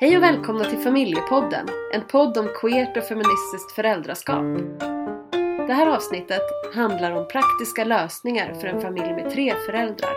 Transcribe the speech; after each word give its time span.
Hej 0.00 0.16
och 0.16 0.22
välkomna 0.22 0.64
till 0.64 0.78
Familjepodden, 0.78 1.66
en 1.94 2.02
podd 2.12 2.38
om 2.38 2.48
queert 2.60 2.96
och 2.96 3.04
feministiskt 3.04 3.72
föräldraskap. 3.74 4.44
Det 5.66 5.72
här 5.72 5.86
avsnittet 5.86 6.42
handlar 6.74 7.12
om 7.12 7.28
praktiska 7.28 7.84
lösningar 7.84 8.54
för 8.60 8.66
en 8.66 8.80
familj 8.80 9.12
med 9.12 9.30
tre 9.32 9.54
föräldrar. 9.66 10.10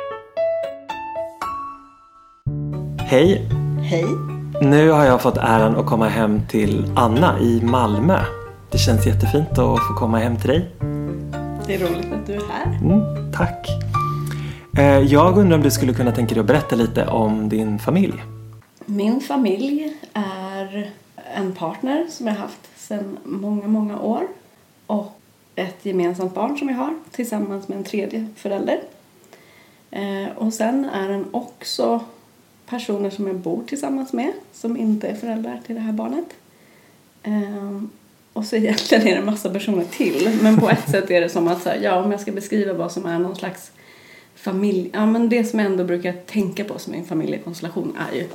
Hej! 2.99 3.49
Hej. 3.89 4.05
Nu 4.61 4.89
har 4.91 5.05
jag 5.05 5.21
fått 5.21 5.37
äran 5.37 5.75
att 5.75 5.85
komma 5.85 6.07
hem 6.07 6.41
till 6.49 6.91
Anna 6.95 7.39
i 7.39 7.61
Malmö. 7.63 8.19
Det 8.71 8.77
känns 8.77 9.07
jättefint 9.07 9.51
att 9.51 9.57
få 9.87 9.93
komma 9.97 10.17
hem 10.17 10.37
till 10.37 10.49
dig. 10.49 10.71
Det 11.67 11.75
är 11.75 11.79
roligt 11.79 12.13
att 12.13 12.27
du 12.27 12.33
är 12.33 12.41
här. 12.51 12.79
Mm, 12.81 13.31
tack! 13.33 13.67
Eh, 14.77 14.99
Jag 14.99 15.37
undrar 15.37 15.57
om 15.57 15.63
du 15.63 15.71
skulle 15.71 15.93
kunna 15.93 16.11
tänka 16.11 16.35
dig 16.35 16.39
att 16.41 16.47
berätta 16.47 16.75
lite 16.75 17.05
om 17.05 17.49
din 17.49 17.79
familj? 17.79 18.23
Min 18.85 19.21
familj 19.21 19.97
är 20.13 20.91
en 21.35 21.55
partner 21.55 22.07
som 22.09 22.27
jag 22.27 22.33
haft 22.33 22.69
sedan 22.77 23.17
många, 23.23 23.67
många 23.67 23.99
år 23.99 24.27
och 24.87 25.19
ett 25.55 25.85
gemensamt 25.85 26.33
barn 26.33 26.57
som 26.57 26.69
jag 26.69 26.75
har 26.75 26.95
tillsammans 27.11 27.67
med 27.67 27.77
en 27.77 27.83
tredje 27.83 28.27
förälder. 28.35 28.81
Eh, 29.91 30.27
och 30.35 30.53
sen 30.53 30.85
är 30.85 31.09
den 31.09 31.25
också 31.31 32.03
personer 32.65 33.09
som 33.09 33.27
jag 33.27 33.35
bor 33.35 33.63
tillsammans 33.67 34.13
med 34.13 34.33
som 34.53 34.77
inte 34.77 35.07
är 35.07 35.15
föräldrar 35.15 35.61
till 35.65 35.75
det 35.75 35.81
här 35.81 35.93
barnet. 35.93 36.25
Ehm, 37.23 37.89
och 38.33 38.45
så 38.45 38.55
egentligen 38.55 39.07
är 39.07 39.11
det 39.11 39.17
en 39.17 39.25
massa 39.25 39.49
personer 39.49 39.83
till 39.83 40.39
men 40.41 40.59
på 40.59 40.69
ett 40.69 40.89
sätt 40.89 41.11
är 41.11 41.21
det 41.21 41.29
som 41.29 41.47
att 41.47 41.63
så 41.63 41.69
här, 41.69 41.79
ja, 41.81 42.03
om 42.03 42.11
jag 42.11 42.21
ska 42.21 42.31
beskriva 42.31 42.73
vad 42.73 42.91
som 42.91 43.05
är 43.05 43.19
någon 43.19 43.35
slags 43.35 43.71
familj, 44.35 44.89
ja 44.93 45.05
men 45.05 45.29
det 45.29 45.43
som 45.43 45.59
jag 45.59 45.65
ändå 45.65 45.83
brukar 45.83 46.13
tänka 46.13 46.63
på 46.63 46.79
som 46.79 46.93
en 46.93 47.05
familjekonstellation 47.05 47.97
är 48.11 48.15
ju 48.15 48.27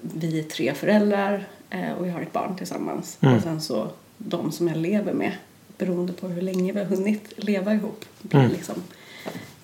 vi 0.00 0.38
är 0.38 0.42
tre 0.42 0.74
föräldrar 0.74 1.46
eh, 1.70 1.92
och 1.98 2.06
vi 2.06 2.10
har 2.10 2.20
ett 2.20 2.32
barn 2.32 2.56
tillsammans 2.56 3.18
Mm. 3.20 3.36
och 3.36 3.42
sen 3.42 3.60
så 3.60 3.88
de 4.18 4.52
som 4.52 4.68
jag 4.68 4.76
lever 4.76 5.12
med 5.12 5.32
beroende 5.78 6.12
på 6.12 6.28
hur 6.28 6.42
länge 6.42 6.72
vi 6.72 6.78
har 6.78 6.86
hunnit 6.86 7.32
leva 7.36 7.74
ihop 7.74 8.04
blir 8.22 8.40
Mm. 8.40 8.52
liksom 8.52 8.74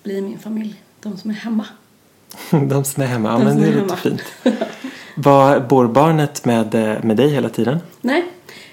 blir 0.03 0.21
min 0.21 0.39
familj, 0.39 0.81
de 1.01 1.17
som 1.17 1.29
är 1.29 1.35
hemma. 1.35 1.65
De 2.51 2.83
som 2.83 3.03
är 3.03 3.07
hemma, 3.07 3.29
ja 3.31 3.37
De 3.37 3.43
men 3.43 3.61
det 3.61 3.67
är 3.67 3.71
är 3.77 3.81
lite 3.81 3.95
fint. 3.95 4.21
Var, 5.15 5.59
bor 5.59 5.87
barnet 5.87 6.45
med, 6.45 6.75
eh, 6.75 7.03
med 7.03 7.17
dig 7.17 7.29
hela 7.29 7.49
tiden? 7.49 7.79
Nej, 8.01 8.25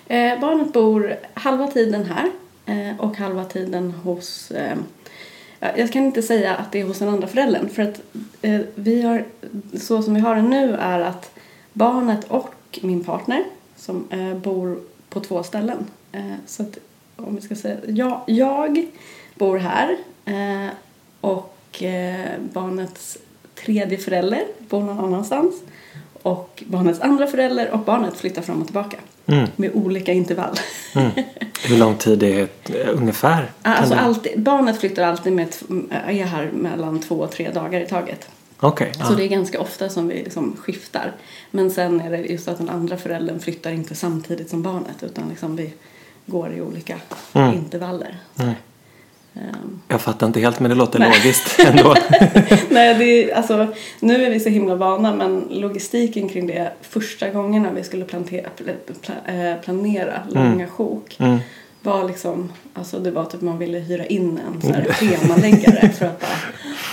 eh, 0.07 0.41
barnet 0.41 0.73
bor 0.73 1.17
halva 1.35 1.67
tiden 1.67 2.05
här 2.05 2.31
eh, 2.67 3.01
och 3.01 3.17
halva 3.17 3.45
tiden 3.45 3.91
hos... 3.91 4.51
Eh, 4.51 4.77
Eh, 5.61 5.71
jag 5.77 5.93
kan 5.93 6.05
inte 6.05 6.23
säga 6.23 6.55
att 6.55 6.73
det 6.73 6.81
är 6.81 6.85
hos 6.85 6.99
den 6.99 7.09
andra 7.09 7.29
föräldern 7.29 7.69
för 7.69 7.83
att 7.83 8.01
eh, 8.43 8.61
vi 8.75 9.03
har, 9.03 9.25
så 9.75 10.03
som 10.03 10.15
vi 10.15 10.21
har 10.21 10.37
det 10.37 10.43
nu 10.43 10.75
är 10.75 11.01
att 11.01 11.31
barnet 11.73 12.25
och 12.25 12.79
min 12.83 13.05
partner 13.05 13.45
som 13.77 14.09
eh, 14.11 14.35
bor 14.35 14.81
på 15.09 15.21
två 15.21 15.43
ställen. 15.43 15.87
Eh, 16.13 16.35
så 16.47 16.63
att 16.63 16.79
om 17.17 17.35
vi 17.37 17.41
ska 17.41 17.55
säga, 17.55 17.77
jag, 17.87 18.21
jag 18.27 18.87
bor 19.35 19.59
här 19.59 19.97
eh, 20.25 20.73
och 21.21 21.83
eh, 21.83 22.39
barnets 22.53 23.19
tredje 23.55 23.99
förälder 23.99 24.45
bor 24.59 24.81
någon 24.81 24.99
annanstans 24.99 25.55
och 26.23 26.63
barnets 26.67 27.01
andra 27.01 27.27
förälder 27.27 27.71
och 27.71 27.79
barnet 27.79 28.17
flyttar 28.17 28.43
fram 28.43 28.61
och 28.61 28.67
tillbaka 28.67 28.97
Mm. 29.27 29.49
med 29.57 29.71
olika 29.75 30.13
intervall. 30.13 30.57
Mm. 30.95 31.11
Hur 31.65 31.77
lång 31.79 31.97
tid 31.97 32.23
är 32.23 32.49
det 32.67 32.81
eh, 32.83 32.89
ungefär? 32.97 33.51
Kan 33.63 33.73
Alltså 33.73 33.95
alltid, 33.95 34.41
barnet 34.43 34.81
flyttar 34.81 35.03
alltid 35.03 35.33
med, 35.33 35.49
är 36.07 36.25
här 36.25 36.51
mellan 36.55 37.01
två 37.01 37.15
och 37.15 37.31
tre 37.31 37.51
dagar 37.51 37.81
i 37.81 37.87
taget. 37.87 38.29
Okej, 38.61 38.93
Så 38.95 39.01
ja. 39.13 39.17
det 39.17 39.25
är 39.25 39.29
ganska 39.29 39.61
ofta 39.61 39.89
som 39.89 40.09
vi 40.09 40.15
liksom 40.15 40.57
skiftar. 40.61 41.13
Men 41.51 41.71
sen 41.71 42.01
är 42.01 42.11
det 42.11 42.19
just 42.19 42.49
att 42.49 42.59
den 42.59 42.69
andra 42.69 42.97
föräldern 42.97 43.41
flyttar 43.41 43.71
inte 43.71 43.95
samtidigt 43.95 44.51
som 44.51 44.63
barnet 44.63 45.03
utan 45.03 45.29
liksom 45.29 45.57
vi 45.57 45.73
går 46.27 46.53
i 46.55 46.61
olika 46.61 46.97
Mm. 47.33 47.55
intervaller. 47.55 48.19
Mm. 49.35 49.81
Jag 49.89 50.01
fattar 50.01 50.27
inte 50.27 50.41
helt 50.41 50.61
men 50.61 50.71
det 50.71 50.77
låter 50.77 50.99
Nej. 50.99 51.09
logiskt 51.19 51.59
ändå. 51.67 51.95
Nej, 52.71 52.95
det 52.95 53.05
är, 53.31 53.37
alltså, 53.37 53.67
nu 54.01 54.25
är 54.27 54.31
vi 54.31 54.41
så 54.41 54.49
himla 54.49 54.75
vana 54.75 55.15
men 55.15 55.47
logistiken 55.51 56.29
kring 56.29 56.47
det 56.47 56.73
första 56.83 57.29
gångerna 57.31 57.71
vi 57.73 57.85
skulle 57.85 58.05
plantera, 58.05 58.47
pl- 58.59 58.75
pla- 59.07 59.53
eh, 59.55 59.61
planera 59.61 60.21
långa 60.29 60.67
sjok 60.67 61.17
Mm. 61.21 61.39
var 61.83 62.05
liksom, 62.09 62.53
alltså 62.75 62.99
det 62.99 63.11
var 63.11 63.25
typ 63.25 63.41
man 63.41 63.59
ville 63.59 63.79
hyra 63.79 64.07
in 64.07 64.41
en 64.47 64.63
så 64.63 64.73
här 64.73 64.85
schemaläggare 64.93 65.89
för 65.99 66.07
att 66.07 66.21
bara, 66.21 66.31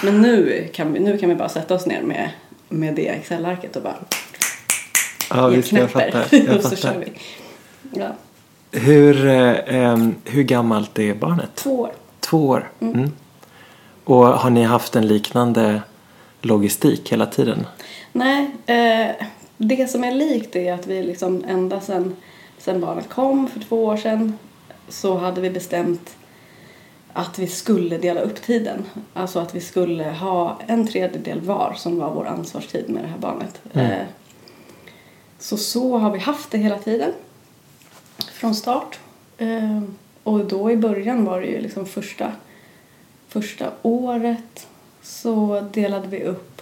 men 0.04 0.22
nu 0.22 0.68
kan 0.74 0.94
vi, 0.94 1.00
nu 1.00 1.18
kan 1.18 1.30
vi 1.30 1.36
bara 1.36 1.50
sätta 1.50 1.76
oss 1.76 1.86
ner 1.86 2.02
med, 2.02 2.30
med 2.70 2.96
det 2.96 3.08
Excel-arket 3.08 3.76
och 3.76 3.82
bara 3.84 3.96
Ja, 5.30 5.48
visst, 5.48 5.72
jag 5.72 5.90
fattar. 5.92 6.26
Jag 6.48 6.56
och 6.56 6.64
så 6.64 6.76
kör 6.76 6.88
fattar. 6.90 7.00
vi. 7.00 7.12
Ja, 8.00 8.08
Hur, 8.72 9.28
eh, 9.28 9.98
hur 10.26 10.44
gammalt 10.44 11.00
är 11.00 11.14
barnet? 11.14 11.50
två 11.56 11.80
år. 11.80 11.92
Två 12.30 12.48
år. 12.48 12.72
Mm. 12.80 13.12
Och 14.04 14.26
har 14.26 14.50
ni 14.50 14.64
haft 14.64 14.96
en 14.96 15.08
liknande 15.08 15.82
logistik 16.42 17.12
hela 17.12 17.26
tiden? 17.26 17.68
Nej, 18.12 18.52
eh, 18.66 19.26
det 19.58 19.92
som 19.92 20.04
är 20.04 20.12
likt 20.12 20.56
är 20.56 20.74
att 20.74 20.88
vi 20.88 21.04
liksom 21.04 21.44
ända 21.48 21.82
sedan 21.82 22.16
sen 22.58 22.82
barnet 22.82 23.10
kom 23.10 23.48
för 23.48 23.60
två 23.60 23.86
år 23.86 23.98
sedan 23.98 24.38
så 24.90 25.18
hade 25.18 25.42
vi 25.42 25.50
bestämt 25.50 26.16
att 27.14 27.40
vi 27.40 27.48
skulle 27.48 27.98
dela 27.98 28.22
upp 28.22 28.42
tiden. 28.42 28.86
Alltså 29.14 29.40
att 29.40 29.56
vi 29.56 29.62
skulle 29.62 30.04
ha 30.04 30.60
en 30.68 30.88
tredjedel 30.88 31.42
var 31.42 31.74
som 31.78 32.00
var 32.00 32.12
vår 32.14 32.26
ansvarstid 32.26 32.90
med 32.90 33.04
det 33.04 33.08
här 33.08 33.18
barnet. 33.18 33.62
Mm. 33.74 33.92
Eh, 33.92 34.06
så 35.40 35.58
så 35.58 35.98
har 35.98 36.12
vi 36.12 36.20
haft 36.20 36.52
det 36.52 36.58
hela 36.58 36.78
tiden. 36.78 37.12
Från 38.32 38.56
start. 38.56 39.00
Eh, 39.38 39.82
och 40.28 40.46
då 40.46 40.72
i 40.72 40.78
början 40.78 41.26
var 41.26 41.42
det 41.42 41.48
ju 41.48 41.62
liksom 41.62 41.86
första, 41.86 42.32
första 43.28 43.66
året 43.82 44.68
så 45.02 45.62
delade 45.74 46.08
vi 46.08 46.24
upp 46.24 46.62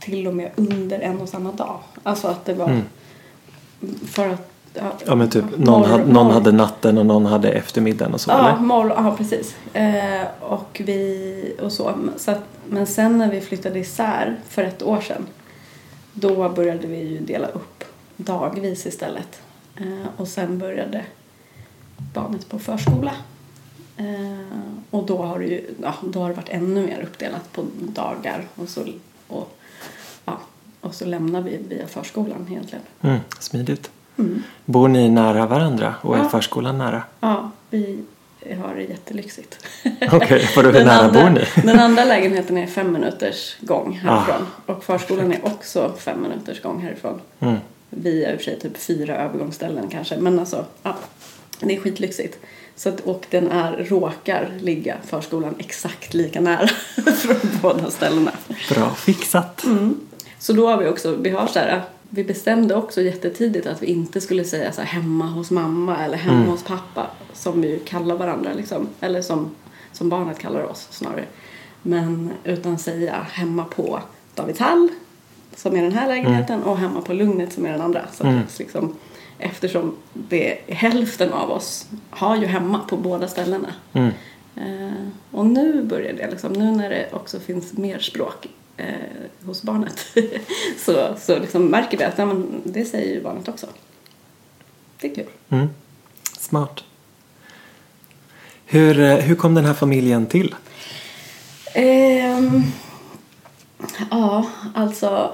till 0.00 0.26
och 0.26 0.34
med 0.34 0.50
under 0.56 0.98
en 1.00 1.20
och 1.20 1.28
samma 1.28 1.52
dag. 1.52 1.78
Alltså 2.02 2.28
att 2.28 2.44
det 2.44 2.54
var 2.54 2.66
Mm. 2.66 2.82
för 4.06 4.28
att 4.28 4.50
ja, 4.74 4.92
Ja 5.06 5.14
men 5.14 5.30
typ 5.30 5.44
någon, 5.56 5.80
morgon- 5.80 5.90
hade, 5.90 6.12
någon 6.12 6.30
hade 6.30 6.52
natten 6.52 6.98
och 6.98 7.06
någon 7.06 7.26
hade 7.26 7.50
eftermiddagen 7.50 8.14
och 8.14 8.20
så 8.20 8.30
Ja, 8.30 8.48
eller? 8.48 8.60
morgon, 8.60 9.04
ja 9.04 9.14
precis. 9.16 9.56
Eh, 9.72 10.26
och 10.40 10.80
vi 10.84 11.56
och 11.62 11.72
så. 11.72 11.94
så 12.16 12.30
att, 12.30 12.42
men 12.68 12.86
sen 12.86 13.18
när 13.18 13.30
vi 13.30 13.40
flyttade 13.40 13.78
isär 13.78 14.36
för 14.48 14.62
ett 14.62 14.82
år 14.82 15.00
sedan 15.00 15.26
då 16.12 16.48
började 16.48 16.86
vi 16.86 16.98
ju 17.00 17.18
dela 17.20 17.46
upp 17.48 17.84
dagvis 18.16 18.86
istället. 18.86 19.40
Eh, 19.76 20.06
och 20.16 20.28
sen 20.28 20.58
började 20.58 21.04
barnet 22.12 22.48
på 22.48 22.58
förskola. 22.58 23.12
Eh, 23.96 24.04
och 24.90 25.06
då 25.06 25.22
har, 25.22 25.38
det 25.38 25.44
ju, 25.46 25.64
ja, 25.82 25.94
då 26.02 26.20
har 26.20 26.28
det 26.28 26.34
varit 26.34 26.48
ännu 26.48 26.86
mer 26.86 27.02
uppdelat 27.02 27.52
på 27.52 27.64
dagar 27.80 28.44
och 28.54 28.68
så, 28.68 28.84
och, 29.28 29.56
ja, 30.24 30.38
och 30.80 30.94
så 30.94 31.04
lämnar 31.04 31.40
vi 31.42 31.56
via 31.68 31.86
förskolan 31.86 32.46
egentligen. 32.50 32.84
Mm, 33.00 33.18
smidigt. 33.38 33.90
Mm. 34.18 34.42
Bor 34.64 34.88
ni 34.88 35.08
nära 35.08 35.46
varandra 35.46 35.94
och 36.00 36.16
är 36.16 36.22
Ja. 36.22 36.28
förskolan 36.28 36.78
nära? 36.78 37.02
Ja, 37.20 37.50
vi 37.70 38.04
har 38.64 38.74
det 38.74 38.82
jättelyxigt. 38.82 39.66
Okej, 40.12 40.48
vadå 40.56 40.70
hur 40.70 40.84
nära 40.84 40.92
andra- 41.00 41.22
bor 41.22 41.30
ni? 41.30 41.44
Den 41.62 41.80
andra 41.80 42.04
lägenheten 42.04 42.58
är 42.58 42.66
fem 42.66 42.92
minuters 42.92 43.56
gång 43.60 43.92
härifrån. 43.92 44.46
och 44.66 44.84
förskolan 44.84 45.32
är 45.32 45.44
också 45.46 45.92
fem 45.98 46.22
minuters 46.22 46.62
gång 46.62 46.82
härifrån. 46.82 47.20
Mm. 47.40 47.56
Vi 47.90 48.24
är 48.24 48.32
i 48.32 48.34
och 48.36 48.38
för 48.38 48.44
sig 48.44 48.58
typ 48.60 48.76
fyra 48.76 49.16
övergångsställen 49.16 49.88
kanske. 49.88 50.16
Men 50.16 50.38
alltså, 50.38 50.64
ja. 50.82 50.96
Det 51.68 51.76
är 51.76 51.80
skitlyxigt. 51.80 52.38
Så 52.76 52.88
att, 52.88 53.00
och 53.00 53.26
den 53.30 53.50
är, 53.50 53.76
råkar 53.88 54.50
ligga 54.60 54.96
förskolan 55.06 55.54
exakt 55.58 56.14
lika 56.14 56.40
nära 56.40 56.66
från 57.16 57.36
båda 57.62 57.90
ställena. 57.90 58.32
Bra 58.74 58.90
fixat. 58.94 59.64
Mm. 59.64 60.00
Så 60.38 60.52
då 60.52 60.68
har 60.68 60.76
vi 60.78 60.88
också, 60.88 61.16
vi 61.16 61.30
har 61.30 61.46
så 61.46 61.58
här, 61.58 61.82
vi 62.08 62.24
bestämde 62.24 62.74
också 62.74 63.00
jättetidigt 63.02 63.66
att 63.66 63.82
vi 63.82 63.86
inte 63.86 64.20
skulle 64.20 64.44
säga 64.44 64.72
så 64.72 64.80
här 64.80 64.88
hemma 64.88 65.26
hos 65.26 65.50
mamma 65.50 66.04
eller 66.04 66.16
hemma 66.16 66.36
Mm. 66.36 66.48
hos 66.48 66.62
pappa 66.62 67.06
som 67.32 67.60
vi 67.62 67.68
ju 67.68 67.78
kallar 67.78 68.14
varandra 68.16 68.50
liksom. 68.56 68.88
Eller 69.00 69.22
som, 69.22 69.50
som 69.92 70.08
barnet 70.08 70.38
kallar 70.38 70.62
oss 70.62 70.86
snarare. 70.90 71.24
Men 71.82 72.30
utan 72.44 72.78
säga 72.78 73.26
hemma 73.32 73.64
på 73.64 74.00
Davidshall 74.34 74.88
som 75.56 75.76
är 75.76 75.82
den 75.82 75.92
här 75.92 76.08
lägenheten 76.08 76.62
och 76.62 76.78
hemma 76.78 77.00
på 77.00 77.12
Lugnet 77.12 77.52
som 77.52 77.66
är 77.66 77.72
den 77.72 77.80
andra. 77.80 78.02
Så 78.12 78.24
Mm. 78.24 78.38
att 78.40 78.58
liksom, 78.58 78.94
eftersom 79.44 79.96
det, 80.12 80.58
hälften 80.68 81.32
av 81.32 81.50
oss 81.50 81.86
har 82.10 82.36
ju 82.36 82.46
hemma 82.46 82.78
på 82.78 82.96
båda 82.96 83.28
ställena. 83.28 83.74
Mm. 83.92 84.12
Eh, 84.56 85.06
och 85.30 85.46
nu 85.46 85.82
börjar 85.82 86.12
det, 86.12 86.30
liksom, 86.30 86.52
nu 86.52 86.70
när 86.70 86.90
det 86.90 87.08
också 87.12 87.40
finns 87.40 87.72
mer 87.72 87.98
språk 87.98 88.46
eh, 88.76 88.86
hos 89.46 89.62
barnet 89.62 90.06
så, 90.78 91.14
så 91.18 91.38
liksom 91.38 91.66
märker 91.66 91.98
vi 91.98 92.04
att 92.04 92.18
ja, 92.18 92.26
men 92.26 92.62
det 92.64 92.84
säger 92.84 93.14
ju 93.14 93.22
barnet 93.22 93.48
också. 93.48 93.66
Det 95.00 95.10
är 95.10 95.14
kul. 95.14 95.26
Mm. 95.48 95.68
Smart. 96.38 96.84
Hur, 98.66 99.00
eh, 99.00 99.16
hur 99.16 99.34
kom 99.34 99.54
den 99.54 99.64
här 99.64 99.74
familjen 99.74 100.26
till? 100.26 100.54
Ehm, 101.74 102.62
ja, 104.10 104.46
alltså 104.74 105.32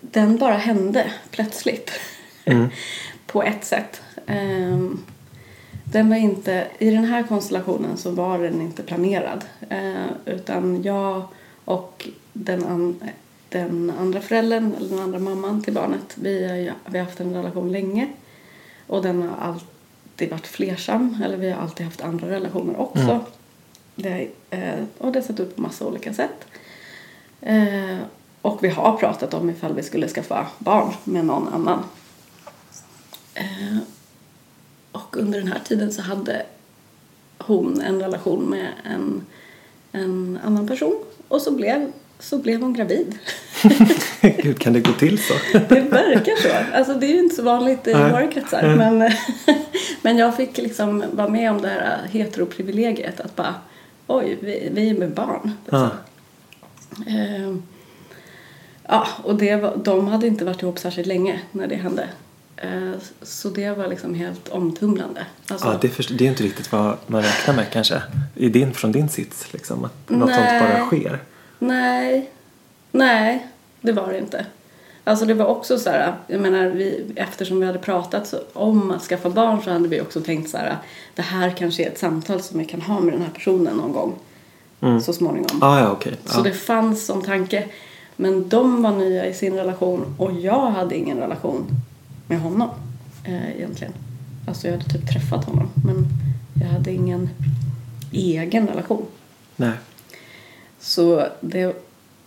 den 0.00 0.36
bara 0.36 0.56
hände 0.56 1.12
plötsligt. 1.30 1.90
Mm. 2.52 2.68
på 3.26 3.42
ett 3.42 3.64
sätt. 3.64 4.02
Ehm, 4.26 5.00
den 5.84 6.08
var 6.08 6.16
inte, 6.16 6.66
I 6.78 6.90
den 6.90 7.04
här 7.04 7.22
konstellationen 7.22 7.96
så 7.96 8.10
var 8.10 8.38
den 8.38 8.60
inte 8.60 8.82
planerad. 8.82 9.44
Eh, 9.68 10.06
utan 10.24 10.82
jag 10.82 11.22
och 11.64 12.08
den, 12.32 12.66
an, 12.66 13.00
den 13.48 13.92
andra 13.98 14.20
föräldern, 14.20 14.74
eller 14.78 14.88
den 14.88 14.98
andra 14.98 15.18
mamman 15.18 15.62
till 15.62 15.74
barnet, 15.74 16.14
vi 16.14 16.48
har, 16.48 16.74
vi 16.90 16.98
har 16.98 17.06
haft 17.06 17.20
en 17.20 17.34
relation 17.34 17.72
länge. 17.72 18.08
Och 18.86 19.02
den 19.02 19.22
har 19.22 19.36
alltid 19.36 20.30
varit 20.30 20.46
flersam, 20.46 21.22
eller 21.24 21.36
vi 21.36 21.50
har 21.50 21.62
alltid 21.62 21.86
haft 21.86 22.00
andra 22.00 22.28
relationer 22.28 22.80
också. 22.80 23.20
Det, 23.94 24.28
eh, 24.50 24.84
och 24.98 25.12
det 25.12 25.18
har 25.18 25.26
sett 25.26 25.40
ut 25.40 25.56
på 25.56 25.62
massa 25.62 25.86
olika 25.86 26.14
sätt. 26.14 26.46
Eh, 27.40 27.98
och 28.42 28.64
vi 28.64 28.68
har 28.68 28.96
pratat 28.96 29.34
om 29.34 29.50
ifall 29.50 29.74
vi 29.74 29.82
skulle 29.82 30.08
skaffa 30.08 30.46
barn 30.58 30.92
med 31.04 31.24
någon 31.24 31.48
annan. 31.48 31.84
Eh, 33.34 33.78
och 34.92 35.16
under 35.16 35.38
den 35.38 35.48
här 35.48 35.60
tiden 35.64 35.92
så 35.92 36.02
hade 36.02 36.42
hon 37.38 37.80
en 37.80 38.00
relation 38.00 38.44
med 38.50 38.68
en, 38.84 39.26
en 39.92 40.38
annan 40.44 40.68
person. 40.68 41.04
Och 41.28 41.42
så 41.42 41.50
blev, 41.50 41.92
så 42.18 42.38
blev 42.38 42.60
hon 42.60 42.74
gravid. 42.74 43.18
Gud, 44.42 44.58
kan 44.58 44.72
det 44.72 44.80
gå 44.80 44.92
till 44.92 45.22
så? 45.22 45.34
Det 45.68 45.80
verkar 45.80 46.42
så. 46.42 46.76
Alltså 46.76 46.94
det 46.94 47.06
är 47.06 47.12
ju 47.12 47.18
inte 47.18 47.34
så 47.34 47.42
vanligt 47.42 47.86
i 47.86 47.92
Nej. 47.92 48.12
våra 48.12 48.26
kretsar. 48.26 48.76
Men, 48.76 49.10
men 50.02 50.18
jag 50.18 50.36
fick 50.36 50.58
liksom 50.58 51.04
vara 51.12 51.28
med 51.28 51.50
om 51.50 51.62
det 51.62 51.68
här 51.68 51.98
heteroprivilegiet. 52.10 53.20
Att 53.20 53.36
bara, 53.36 53.54
oj, 54.06 54.38
vi, 54.40 54.68
vi 54.72 54.90
är 54.90 54.94
med 54.94 55.10
barn. 55.10 55.52
Ja. 55.70 55.90
Ehm, 57.06 57.62
ja, 58.88 59.06
och 59.22 59.34
det 59.34 59.56
de 59.84 60.08
hade 60.08 60.26
inte 60.26 60.44
varit 60.44 60.62
ihop 60.62 60.78
särskilt 60.78 61.08
länge 61.08 61.40
när 61.52 61.66
det 61.66 61.76
hände. 61.76 62.08
Ehm, 62.60 62.94
så 63.22 63.48
det 63.48 63.70
var 63.70 63.86
liksom 63.86 64.14
helt 64.14 64.48
omtumlande. 64.48 65.26
Alltså, 65.48 65.66
Ja, 65.68 65.78
det, 65.80 65.86
är 65.86 65.90
först- 65.92 66.10
det 66.18 66.24
är 66.24 66.28
inte 66.28 66.42
riktigt 66.42 66.72
vad 66.72 66.96
man 67.06 67.22
räknar 67.22 67.54
med 67.54 67.70
kanske. 67.72 68.02
I 68.34 68.48
din, 68.48 68.72
från 68.74 68.92
din 68.92 69.08
sits, 69.08 69.52
liksom. 69.52 69.84
Att 69.84 70.10
något 70.10 70.34
sånt 70.34 70.40
Nej. 70.50 70.60
bara 70.60 70.86
sker. 70.86 71.18
Nej, 71.58 72.30
nej, 72.92 73.46
det 73.80 73.92
var 73.92 74.08
det 74.12 74.18
inte. 74.18 74.46
Alltså 75.04 75.24
det 75.26 75.34
var 75.34 75.46
också 75.46 75.78
så 75.78 75.90
här, 75.90 76.14
jag 76.26 76.40
menar 76.40 76.66
vi, 76.66 77.04
eftersom 77.16 77.60
vi 77.60 77.66
hade 77.66 77.78
pratat 77.78 78.34
om 78.52 78.90
att 78.90 79.02
skaffa 79.02 79.30
barn 79.30 79.62
så 79.64 79.70
hade 79.70 79.88
vi 79.88 80.00
också 80.00 80.20
tänkt 80.20 80.50
så 80.50 80.56
här, 80.56 80.76
det 81.14 81.22
här 81.22 81.50
kanske 81.50 81.82
är 81.84 81.88
ett 81.90 81.98
samtal 81.98 82.42
som 82.42 82.58
vi 82.58 82.64
kan 82.64 82.80
ha 82.82 83.00
med 83.00 83.12
den 83.14 83.22
här 83.22 83.30
personen 83.34 83.76
någon 83.76 83.92
gång. 83.92 84.12
Mm. 84.80 85.00
Så 85.00 85.12
småningom. 85.12 85.62
Ah, 85.62 85.80
ja, 85.80 85.90
okej. 85.90 86.14
Så 86.24 86.38
Ja. 86.38 86.42
det 86.42 86.52
fanns 86.52 87.06
som 87.06 87.22
tanke. 87.22 87.64
Men 88.16 88.48
de 88.48 88.82
var 88.82 88.90
nya 88.92 89.26
i 89.26 89.34
sin 89.34 89.54
relation 89.54 90.14
och 90.18 90.32
jag 90.32 90.70
hade 90.70 90.96
ingen 90.96 91.18
relation 91.18 91.66
med 92.30 92.40
honom 92.40 92.70
eh, 93.24 93.56
egentligen. 93.56 93.92
Alltså 94.46 94.66
jag 94.66 94.76
hade 94.76 94.90
typ 94.90 95.10
träffat 95.12 95.44
honom 95.44 95.70
men 95.84 96.06
jag 96.60 96.68
hade 96.68 96.92
ingen 96.92 97.30
egen 98.12 98.66
relation. 98.66 99.06
Nej. 99.56 99.72
Så 100.78 101.26
det 101.40 101.76